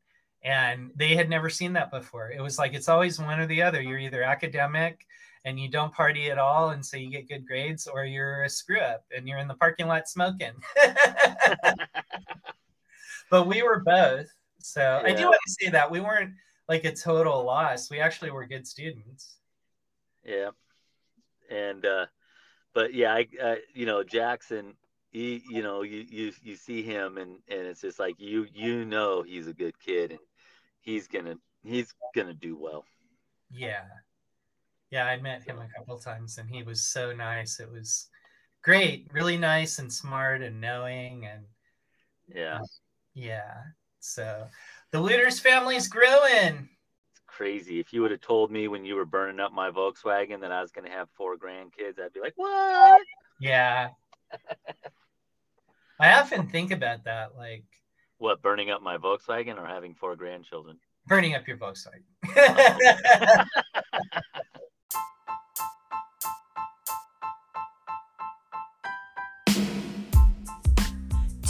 And 0.42 0.90
they 0.96 1.14
had 1.14 1.28
never 1.28 1.50
seen 1.50 1.74
that 1.74 1.90
before. 1.90 2.30
It 2.30 2.40
was 2.40 2.58
like 2.58 2.72
it's 2.72 2.88
always 2.88 3.18
one 3.18 3.40
or 3.40 3.46
the 3.46 3.62
other. 3.62 3.82
You're 3.82 3.98
either 3.98 4.22
academic 4.22 5.04
and 5.44 5.60
you 5.60 5.68
don't 5.68 5.92
party 5.92 6.30
at 6.30 6.38
all, 6.38 6.70
and 6.70 6.84
so 6.84 6.96
you 6.96 7.10
get 7.10 7.28
good 7.28 7.46
grades, 7.46 7.86
or 7.86 8.04
you're 8.04 8.42
a 8.44 8.48
screw 8.48 8.80
up 8.80 9.04
and 9.16 9.28
you're 9.28 9.38
in 9.38 9.48
the 9.48 9.54
parking 9.54 9.86
lot 9.86 10.08
smoking. 10.08 10.52
but 13.30 13.46
we 13.46 13.62
were 13.62 13.80
both. 13.80 14.26
So 14.58 14.80
yeah. 14.80 15.12
I 15.12 15.14
do 15.14 15.24
want 15.24 15.38
to 15.46 15.52
say 15.60 15.70
that 15.70 15.90
we 15.90 16.00
weren't 16.00 16.32
like 16.68 16.84
a 16.84 16.94
total 16.94 17.44
loss. 17.44 17.90
We 17.90 18.00
actually 18.00 18.30
were 18.30 18.46
good 18.46 18.66
students. 18.66 19.36
Yeah. 20.24 20.50
And, 21.50 21.84
uh, 21.86 22.06
but 22.74 22.92
yeah, 22.92 23.14
I, 23.14 23.26
uh, 23.42 23.54
you 23.72 23.86
know, 23.86 24.02
Jackson, 24.02 24.74
he, 25.10 25.42
you 25.48 25.62
know, 25.62 25.82
you, 25.82 26.04
you, 26.08 26.32
you 26.42 26.56
see 26.56 26.82
him 26.82 27.18
and, 27.18 27.38
and 27.48 27.60
it's 27.60 27.80
just 27.80 27.98
like, 27.98 28.16
you, 28.18 28.46
you 28.52 28.84
know, 28.84 29.22
he's 29.22 29.46
a 29.46 29.54
good 29.54 29.78
kid 29.78 30.10
and 30.10 30.20
he's 30.80 31.06
going 31.06 31.26
to, 31.26 31.38
he's 31.62 31.94
going 32.14 32.26
to 32.26 32.34
do 32.34 32.56
well. 32.58 32.84
Yeah. 33.50 33.84
Yeah. 34.90 35.06
I 35.06 35.20
met 35.20 35.44
him 35.44 35.58
a 35.58 35.68
couple 35.78 35.98
times 35.98 36.38
and 36.38 36.50
he 36.50 36.62
was 36.64 36.82
so 36.82 37.12
nice. 37.12 37.60
It 37.60 37.70
was 37.70 38.08
great, 38.62 39.08
really 39.12 39.38
nice 39.38 39.78
and 39.78 39.92
smart 39.92 40.42
and 40.42 40.60
knowing. 40.60 41.26
And 41.26 41.44
yeah. 42.34 42.58
Uh, 42.60 42.66
yeah. 43.14 43.54
So 44.00 44.46
the 44.92 45.00
Looters 45.00 45.40
family's 45.40 45.88
growing. 45.88 46.68
It's 47.10 47.20
crazy. 47.26 47.80
If 47.80 47.92
you 47.92 48.02
would 48.02 48.10
have 48.10 48.20
told 48.20 48.50
me 48.50 48.68
when 48.68 48.84
you 48.84 48.94
were 48.94 49.04
burning 49.04 49.40
up 49.40 49.52
my 49.52 49.70
Volkswagen 49.70 50.40
that 50.40 50.52
I 50.52 50.60
was 50.60 50.72
going 50.72 50.86
to 50.86 50.90
have 50.90 51.08
four 51.16 51.36
grandkids, 51.36 52.00
I'd 52.00 52.12
be 52.12 52.20
like, 52.20 52.34
what? 52.36 53.02
Yeah. 53.40 53.90
I 56.00 56.18
often 56.20 56.48
think 56.48 56.72
about 56.72 57.04
that. 57.04 57.36
Like, 57.36 57.64
what, 58.18 58.42
burning 58.42 58.70
up 58.70 58.82
my 58.82 58.98
Volkswagen 58.98 59.58
or 59.58 59.66
having 59.66 59.94
four 59.94 60.16
grandchildren? 60.16 60.78
Burning 61.06 61.34
up 61.34 61.46
your 61.46 61.56
Volkswagen. 61.56 62.02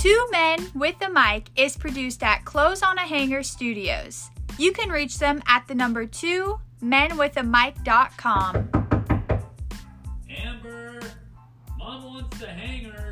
Two 0.07 0.29
Men 0.31 0.71
with 0.73 0.95
a 1.03 1.11
Mic 1.11 1.51
is 1.57 1.77
produced 1.77 2.23
at 2.23 2.45
Clothes 2.45 2.81
on 2.81 2.97
a 2.97 3.01
Hanger 3.01 3.43
Studios. 3.43 4.31
You 4.57 4.71
can 4.71 4.89
reach 4.89 5.19
them 5.19 5.43
at 5.49 5.67
the 5.67 5.75
number 5.75 6.07
two 6.07 6.61
menwithamic.com. 6.81 8.71
Amber, 10.31 11.01
Mom 11.77 12.05
wants 12.05 12.39
the 12.39 12.47
hangers. 12.47 13.06